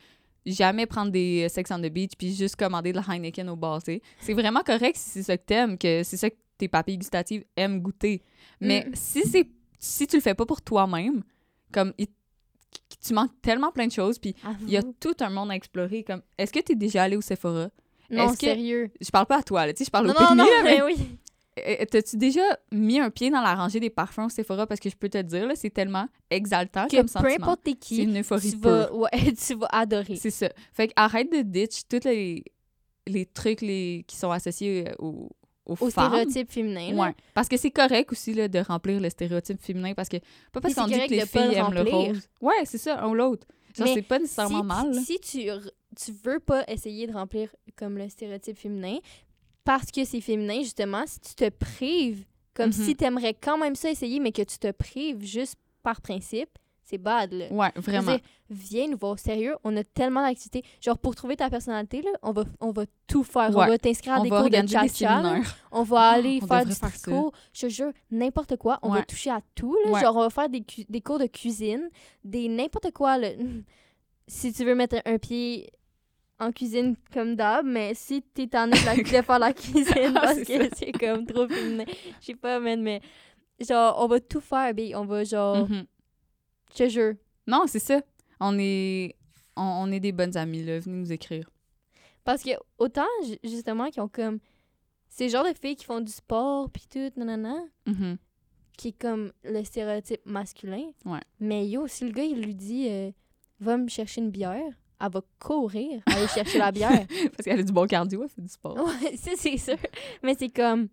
jamais 0.46 0.86
prendre 0.86 1.12
des 1.12 1.46
euh, 1.46 1.50
sex 1.50 1.72
on 1.72 1.80
the 1.80 1.90
beach 1.92 2.12
puis 2.18 2.34
juste 2.36 2.56
commander 2.58 2.92
de 2.92 2.98
la 2.98 3.04
Heineken 3.08 3.48
au 3.50 3.56
bar. 3.56 3.82
C'est 3.82 4.34
vraiment 4.34 4.62
correct 4.64 4.98
si 4.98 5.10
c'est 5.12 5.24
ça 5.24 5.38
que 5.38 5.44
t'aimes, 5.46 5.78
que 5.78 6.04
c'est 6.04 6.18
ça 6.18 6.30
que 6.30 6.36
tes 6.58 6.68
papilles 6.68 6.98
gustatives 6.98 7.46
aiment 7.56 7.80
goûter. 7.82 8.22
Mais 8.60 8.86
Mm. 8.88 8.92
si 8.96 9.24
c'est 9.28 9.48
si 9.80 10.08
tu 10.08 10.16
le 10.18 10.22
fais 10.22 10.34
pas 10.34 10.46
pour 10.46 10.62
toi-même, 10.62 11.24
comme 11.72 11.94
il- 11.98 12.08
tu 13.06 13.14
manques 13.14 13.32
tellement 13.42 13.72
plein 13.72 13.88
de 13.88 13.92
choses 13.92 14.18
puis 14.20 14.36
il 14.64 14.70
y 14.72 14.78
a 14.78 14.82
tout 15.00 15.16
un 15.22 15.30
monde 15.30 15.52
à 15.52 15.56
explorer. 15.56 16.04
Comme, 16.04 16.22
est-ce 16.38 16.52
que 16.52 16.60
tu 16.60 16.72
es 16.74 16.76
déjà 16.76 17.04
allé 17.04 17.16
au 17.16 17.22
Sephora? 17.22 17.70
Non, 18.10 18.32
que- 18.32 18.40
sérieux. 18.40 18.90
Je 19.00 19.10
parle 19.10 19.26
pas 19.28 19.38
à 19.40 19.44
toi, 19.44 19.66
là, 19.66 19.74
tu 19.74 19.80
sais, 19.80 19.86
je 19.86 19.92
parle 19.92 20.08
Non, 20.08 20.14
au 20.14 20.20
non, 20.36 20.36
non, 20.36 20.46
mais 20.64 20.82
oui. 20.82 20.96
Euh, 21.82 21.86
t'as-tu 21.90 22.18
déjà 22.18 22.42
mis 22.72 23.00
un 23.00 23.10
pied 23.10 23.30
dans 23.30 23.42
la 23.42 23.56
rangée 23.56 23.80
des 23.80 23.90
parfums 23.90 24.26
au 24.26 24.30
Sephora? 24.30 24.68
Parce 24.68 24.80
que 24.80 24.90
je 24.90 24.96
peux 24.96 25.10
te 25.10 25.22
dire, 25.22 25.48
là, 25.48 25.56
c'est 25.56 25.70
tellement 25.70 26.08
exaltant 26.30 26.88
Que 26.88 26.98
comme 26.98 27.06
peu 27.06 27.12
sentiment. 27.12 27.36
importe 27.44 27.64
t'es 27.64 27.72
C'est 27.72 27.78
qui, 27.80 28.04
une 28.04 28.20
euphorie 28.20 28.52
tu 28.52 28.58
vas, 28.58 28.94
ouais, 28.94 29.10
tu 29.48 29.56
vas 29.56 29.68
adorer. 29.72 30.16
C'est 30.16 30.30
ça. 30.32 30.50
Fait 30.74 30.88
que 30.90 30.94
arrête 30.96 31.32
de 31.32 31.42
ditch 31.42 31.82
tous 31.90 32.06
les, 32.06 32.44
les 33.08 33.26
trucs 33.26 33.62
les, 33.62 34.04
qui 34.08 34.16
sont 34.16 34.32
associés 34.32 34.88
euh, 34.90 34.94
aux, 35.00 35.30
aux, 35.66 35.74
Au 35.74 35.90
femmes. 35.90 36.10
stéréotype 36.10 36.52
féminin. 36.52 36.94
là. 36.94 37.04
Ouais. 37.08 37.16
Parce 37.34 37.48
que 37.48 37.58
c'est 37.58 37.72
correct 37.72 38.12
aussi 38.12 38.34
là, 38.34 38.48
de 38.48 38.60
remplir 38.60 39.00
le 39.00 39.10
stéréotype 39.10 39.62
féminin 39.62 39.94
parce 39.94 40.10
que 40.10 40.18
pas 40.52 40.62
parce 40.62 40.74
qu'on 40.74 40.86
dit 40.88 40.94
que 40.94 41.10
les 41.14 41.26
filles 41.26 41.48
le 41.50 41.54
aiment 41.56 41.74
le 41.74 41.82
rose. 41.82 42.30
Ouais, 42.42 42.64
c'est 42.66 42.78
ça, 42.78 43.02
un 43.02 43.10
ou 43.10 43.16
l'autre. 43.16 43.46
C'est 43.74 44.02
pas 44.02 44.18
nécessairement 44.18 44.62
si, 44.62 44.66
mal. 44.66 44.96
Si 44.96 45.20
tu, 45.20 45.40
tu 45.96 46.12
veux 46.24 46.40
pas 46.40 46.64
essayer 46.68 47.06
de 47.06 47.14
remplir 47.14 47.56
comme 47.76 47.96
le 47.98 48.10
stéréotype 48.10 48.58
féminin, 48.58 48.98
parce 49.68 49.92
que 49.92 50.06
c'est 50.06 50.22
féminin, 50.22 50.62
justement, 50.62 51.04
si 51.06 51.20
tu 51.20 51.36
te 51.36 51.50
prives, 51.50 52.26
comme 52.54 52.68
Mhm. 52.68 52.72
si 52.86 52.96
tu 52.96 53.04
aimerais 53.04 53.34
quand 53.34 53.58
même 53.58 53.76
ça 53.76 53.90
essayer, 53.92 54.20
mais 54.22 54.32
que 54.32 54.42
tu 54.42 54.58
te 54.58 54.72
prives 54.72 55.22
juste 55.24 55.56
par 55.84 56.00
principe, 56.02 56.50
c'est 56.86 56.98
bad, 56.98 57.34
là. 57.34 57.48
Ouais, 57.52 57.70
Je 57.76 57.82
vraiment. 57.82 58.14
dire, 58.14 58.22
viens 58.50 58.88
nous 58.88 58.98
voir, 58.98 59.20
sérieux, 59.20 59.56
on 59.66 59.76
a 59.76 59.84
tellement 59.84 60.22
d'activités. 60.26 60.64
Genre, 60.80 60.98
pour 60.98 61.16
trouver 61.16 61.36
ta 61.36 61.50
personnalité, 61.50 62.02
là, 62.02 62.12
on 62.24 62.32
va, 62.32 62.46
on 62.62 62.72
va 62.72 62.86
tout 63.08 63.26
faire. 63.26 63.50
Ouais. 63.50 63.66
On 63.66 63.68
va 63.68 63.78
t'inscrire 63.78 64.14
à 64.14 64.22
des 64.22 64.30
cours 64.30 64.50
de 64.50 64.56
séminaires. 64.88 65.58
On 65.74 65.84
va 65.84 66.00
aller 66.12 66.40
on 66.42 66.48
faire 66.48 66.66
du 66.66 66.74
faire 66.74 66.90
tricot. 66.90 67.34
Je 67.54 67.62
te 67.68 67.70
jure, 67.70 67.92
n'importe 68.10 68.56
quoi. 68.56 68.80
On 68.84 68.90
va 68.90 69.04
toucher 69.04 69.32
à 69.32 69.42
tout. 69.54 69.78
Là. 69.84 69.92
Ouais. 69.92 70.00
Genre, 70.02 70.16
on 70.16 70.22
va 70.22 70.30
faire 70.30 70.48
des, 70.50 70.64
des 70.88 71.02
cours 71.02 71.20
de 71.20 71.26
cuisine, 71.28 71.90
des 72.24 72.48
n'importe 72.48 72.92
quoi. 72.92 73.18
là. 73.18 73.32
Si 74.30 74.52
tu 74.52 74.66
veux 74.66 74.76
mettre 74.76 74.98
un 75.06 75.18
pied 75.18 75.70
en 76.40 76.52
cuisine 76.52 76.96
comme 77.14 77.36
d'hab, 77.36 77.66
mais 77.66 77.94
si 77.96 78.22
t'es 78.22 78.44
en 78.58 78.70
train 78.70 78.70
de, 78.70 78.86
la- 78.86 78.96
de 79.22 79.26
faire 79.26 79.40
la 79.40 79.54
cuisine 79.54 79.86
Ah, 80.16 80.22
parce 80.22 80.36
c'est 80.44 80.46
que 80.70 80.76
c'est 80.76 80.92
comme 80.92 81.26
trop 81.26 81.48
féminin. 81.48 81.86
Je 82.22 82.26
sais 82.28 82.36
pas, 82.36 82.60
man, 82.60 82.82
mais 82.82 83.02
genre, 83.60 83.96
on 84.00 84.08
va 84.08 84.20
tout 84.20 84.42
faire. 84.42 84.74
On 84.96 85.06
va 85.06 85.24
genre, 85.24 85.68
Mhm. 85.68 85.86
je 86.72 86.76
te 86.84 86.90
jure. 86.90 87.14
Non, 87.48 87.64
c'est 87.68 87.80
ça. 87.80 88.02
On 88.40 88.56
est, 88.60 89.16
on, 89.56 89.64
on 89.64 89.92
est 89.92 90.00
des 90.00 90.12
bonnes 90.12 90.38
amies, 90.38 90.64
là. 90.64 90.80
Venez 90.80 90.98
nous 90.98 91.12
écrire. 91.12 91.50
Parce 92.24 92.44
que 92.44 92.52
autant, 92.78 93.06
ju- 93.26 93.40
justement, 93.44 93.90
qui 93.90 94.00
ont 94.00 94.10
comme. 94.10 94.40
Ces 95.10 95.30
genres 95.30 95.46
de 95.46 95.54
filles 95.54 95.76
qui 95.78 95.86
font 95.86 96.02
du 96.02 96.12
sport, 96.12 96.70
puis 96.70 96.84
tout, 96.92 97.10
nanana. 97.20 97.56
Mhm. 97.88 98.18
qui 98.78 98.90
est 98.90 99.00
comme 99.02 99.32
le 99.44 99.64
stéréotype 99.64 100.24
masculin. 100.26 100.92
Ouais. 101.06 101.22
Mais 101.40 101.68
yo, 101.68 101.88
si 101.88 102.06
le 102.06 102.12
gars, 102.12 102.24
il 102.26 102.44
lui 102.44 102.54
dit 102.54 102.86
euh, 102.90 103.10
va 103.60 103.76
me 103.78 103.88
chercher 103.88 104.22
une 104.22 104.30
bière, 104.30 104.72
elle 105.00 105.12
va 105.12 105.22
courir 105.40 106.02
aller 106.06 106.28
chercher 106.28 106.58
la 106.60 106.72
bière. 106.72 107.06
Parce 107.32 107.44
qu'elle 107.46 107.60
a 107.60 107.64
du 107.64 107.72
bon 107.72 107.86
cardio, 107.88 108.24
elle 108.24 108.30
fait 108.30 108.42
du 108.42 108.48
sport. 108.50 108.76
ouais, 108.78 109.16
ça, 109.18 109.32
c'est 109.36 109.58
sûr. 109.58 109.78
Mais 110.24 110.36
c'est 110.38 110.50
comme 110.50 110.88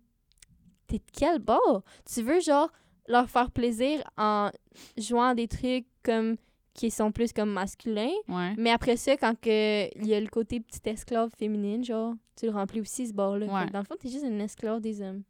t'es 0.87 0.97
de 0.97 1.03
quel 1.11 1.39
bord? 1.39 1.83
Tu 2.11 2.21
veux, 2.21 2.39
genre, 2.39 2.69
leur 3.07 3.29
faire 3.29 3.51
plaisir 3.51 4.03
en 4.17 4.49
jouant 4.97 5.29
à 5.29 5.35
des 5.35 5.47
trucs 5.47 5.85
comme 6.03 6.35
qui 6.73 6.91
sont 6.91 7.11
plus 7.11 7.31
comme 7.31 7.51
masculins. 7.51 8.11
Ouais. 8.27 8.53
Mais 8.57 8.69
après 8.71 8.97
ça, 8.97 9.15
quand 9.17 9.33
il 9.45 10.05
y 10.05 10.13
a 10.13 10.19
le 10.19 10.27
côté 10.27 10.59
petite 10.59 10.85
esclave 10.87 11.29
féminine, 11.37 11.83
genre, 11.83 12.13
tu 12.35 12.45
le 12.47 12.51
remplis 12.51 12.81
aussi 12.81 13.07
ce 13.07 13.13
bord-là. 13.13 13.45
Ouais. 13.47 13.69
Dans 13.71 13.79
le 13.79 13.85
fond, 13.85 13.95
t'es 13.99 14.09
juste 14.09 14.25
une 14.25 14.41
esclave 14.41 14.81
des 14.81 15.01
hommes. 15.01 15.23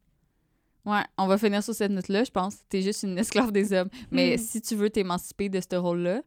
Ouais, 0.86 1.02
on 1.18 1.26
va 1.28 1.38
finir 1.38 1.64
sur 1.64 1.74
cette 1.74 1.92
note-là, 1.92 2.24
je 2.24 2.32
pense. 2.32 2.58
T'es 2.70 2.82
juste 2.82 3.04
une 3.04 3.18
esclave 3.20 3.52
des 3.52 3.74
hommes. 3.74 3.90
Mais 4.12 4.36
Hmm. 4.36 4.40
si 4.40 4.62
tu 4.62 4.76
veux 4.76 4.90
t'émanciper 4.90 5.50
de 5.50 5.60
ce 5.62 5.76
rôle-là, 5.76 6.22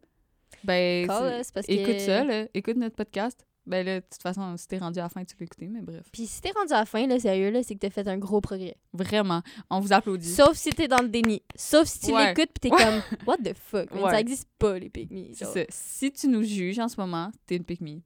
ben, 0.64 1.06
Call 1.06 1.34
tu- 1.34 1.40
us, 1.40 1.50
parce 1.52 1.66
écoute 1.68 2.00
ça, 2.00 2.24
là. 2.24 2.46
écoute 2.54 2.76
notre 2.76 2.96
podcast. 2.96 3.44
Ben 3.66 3.84
là, 3.84 4.00
de 4.00 4.06
toute 4.10 4.22
façon, 4.22 4.56
si 4.56 4.66
t'es 4.66 4.78
rendu 4.78 4.98
à 4.98 5.02
la 5.02 5.08
fin, 5.10 5.22
tu 5.26 5.34
l'as 5.38 5.44
écouté, 5.44 5.66
mais 5.66 5.82
bref. 5.82 6.08
Puis 6.10 6.26
si 6.26 6.40
t'es 6.40 6.50
rendu 6.52 6.72
à 6.72 6.78
la 6.78 6.86
fin, 6.86 7.06
là, 7.06 7.20
sérieux, 7.20 7.50
là, 7.50 7.62
c'est 7.62 7.74
que 7.74 7.80
t'as 7.80 7.90
fait 7.90 8.08
un 8.08 8.16
gros 8.16 8.40
progrès. 8.40 8.78
Vraiment, 8.94 9.42
on 9.68 9.80
vous 9.80 9.92
applaudit. 9.92 10.26
Sauf 10.32 10.56
si 10.56 10.70
t'es 10.70 10.88
dans 10.88 11.02
le 11.02 11.08
déni. 11.08 11.42
Sauf 11.54 11.86
si 11.86 12.00
tu 12.00 12.12
Ouais. 12.12 12.28
l'écoutes 12.28 12.50
pis 12.54 12.60
t'es 12.60 12.70
comme, 12.70 13.02
what 13.26 13.36
the 13.44 13.52
fuck, 13.54 13.90
man, 13.92 14.04
Ouais. 14.04 14.10
ça 14.10 14.20
existe 14.20 14.48
pas, 14.58 14.78
les 14.78 14.88
pick 14.88 15.10
me. 15.10 15.34
Ça. 15.34 15.52
Si 15.68 16.10
tu 16.12 16.28
nous 16.28 16.42
juges 16.44 16.78
en 16.78 16.88
ce 16.88 16.98
moment, 16.98 17.30
t'es 17.46 17.56
une 17.56 17.64
pick 17.64 17.82
me. 17.82 18.00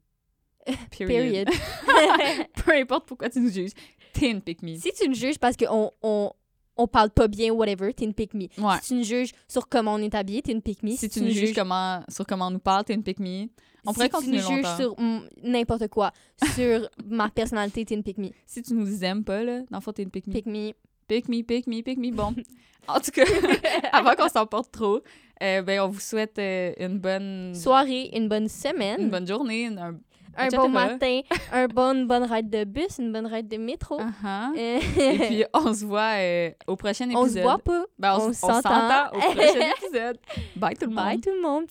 Period. 0.99 1.49
Peu 2.65 2.73
importe 2.75 3.07
pourquoi 3.07 3.29
tu 3.31 3.41
nous 3.41 3.51
juges, 3.51 3.73
t'es 4.13 4.31
une 4.31 4.41
pick 4.43 4.63
me. 4.63 4.77
si 4.77 4.93
tu 4.93 5.09
nous 5.09 5.15
juges 5.15 5.39
parce 5.39 5.57
qu'on 5.57 5.93
on, 6.03 6.33
on 6.77 6.87
parle 6.87 7.11
pas 7.11 7.29
bien, 7.29 7.53
whatever, 7.53 7.93
t'es 7.93 8.05
une 8.05 8.15
pick 8.15 8.35
me. 8.35 8.45
Ouais. 8.59 8.77
Si 8.83 8.89
tu 8.89 8.95
nous 8.95 9.05
juges 9.05 9.33
sur 9.49 9.69
comment 9.69 9.95
on 9.95 9.99
est 9.99 10.15
habillé, 10.15 10.43
t'es 10.43 10.53
une 10.53 10.63
pick 10.63 10.83
me. 10.83 10.93
Si 10.93 11.09
tu 11.09 11.21
nous 11.21 11.31
juges 11.31 11.55
comment, 11.55 12.03
sur 12.09 12.27
comment 12.27 12.47
on 12.47 12.53
nous 12.53 12.59
parle, 12.59 12.85
t'es 12.85 12.95
une 12.95 13.03
pick 13.03 13.19
me. 13.19 13.47
On 13.85 13.93
pourrait 13.93 14.07
si 14.07 14.13
continuer 14.13 14.39
tu 14.41 14.45
nous 14.45 14.57
juges 14.57 14.77
sur 14.77 14.97
n'importe 15.43 15.89
quoi, 15.89 16.13
sur 16.55 16.89
ma 17.07 17.29
personnalité, 17.29 17.85
t'es 17.85 17.95
une 17.95 18.03
pick 18.03 18.19
me. 18.19 18.31
Si 18.47 18.63
tu 18.63 18.75
nous 18.75 19.05
aimes 19.05 19.25
pas, 19.25 19.43
là, 19.43 19.61
dans 19.71 19.79
le 19.79 19.83
fond, 19.83 19.93
t'es 19.93 20.03
une 20.03 20.11
pick 20.11 20.27
me. 20.27 20.33
Pick 20.33 20.47
me. 20.47 20.73
Pick 21.09 21.29
me, 21.29 21.43
pick 21.43 21.67
me, 21.67 21.83
pick 21.83 21.99
me. 21.99 22.11
Bon. 22.11 22.35
en 22.89 23.01
tout 23.01 23.11
cas, 23.11 23.25
avant 23.93 24.15
qu'on 24.15 24.29
s'emporte 24.29 24.71
trop, 24.73 25.01
euh, 25.43 25.63
ben, 25.63 25.81
on 25.81 25.89
vous 25.89 26.01
souhaite 26.01 26.39
euh, 26.39 26.73
une 26.79 26.99
bonne 26.99 27.55
Soirée, 27.55 28.11
une 28.15 28.29
bonne 28.29 28.49
semaine, 28.49 29.01
une 29.01 29.11
bonne 29.11 29.27
journée, 29.27 29.67
un 29.67 29.99
un 30.37 30.47
etc. 30.47 30.63
bon 30.63 30.69
matin, 30.69 31.21
un 31.53 31.67
bon, 31.67 31.95
une 31.95 32.07
bonne 32.07 32.25
ride 32.25 32.51
de 32.51 32.65
bus, 32.65 32.99
une 32.99 33.13
bonne 33.13 33.27
ride 33.27 33.49
de 33.49 33.57
métro. 33.57 33.99
Uh-huh. 34.01 34.57
Et 34.57 35.19
puis, 35.19 35.45
on 35.53 35.73
se 35.75 35.85
voit 35.85 36.15
euh, 36.17 36.51
au 36.67 36.77
prochain 36.77 37.05
épisode. 37.05 37.23
on 37.23 37.29
se 37.29 37.39
voit 37.41 37.59
pas. 37.59 37.85
Ben, 37.99 38.17
on, 38.19 38.29
on 38.29 38.33
s'entend 38.33 39.09
au 39.13 39.19
prochain 39.19 39.71
épisode. 39.77 40.19
Bye 40.57 40.77
tout 40.77 40.87
le 40.87 40.95
monde. 40.95 41.05
Bye 41.05 41.21
tout 41.21 41.31
le 41.31 41.43
monde. 41.43 41.67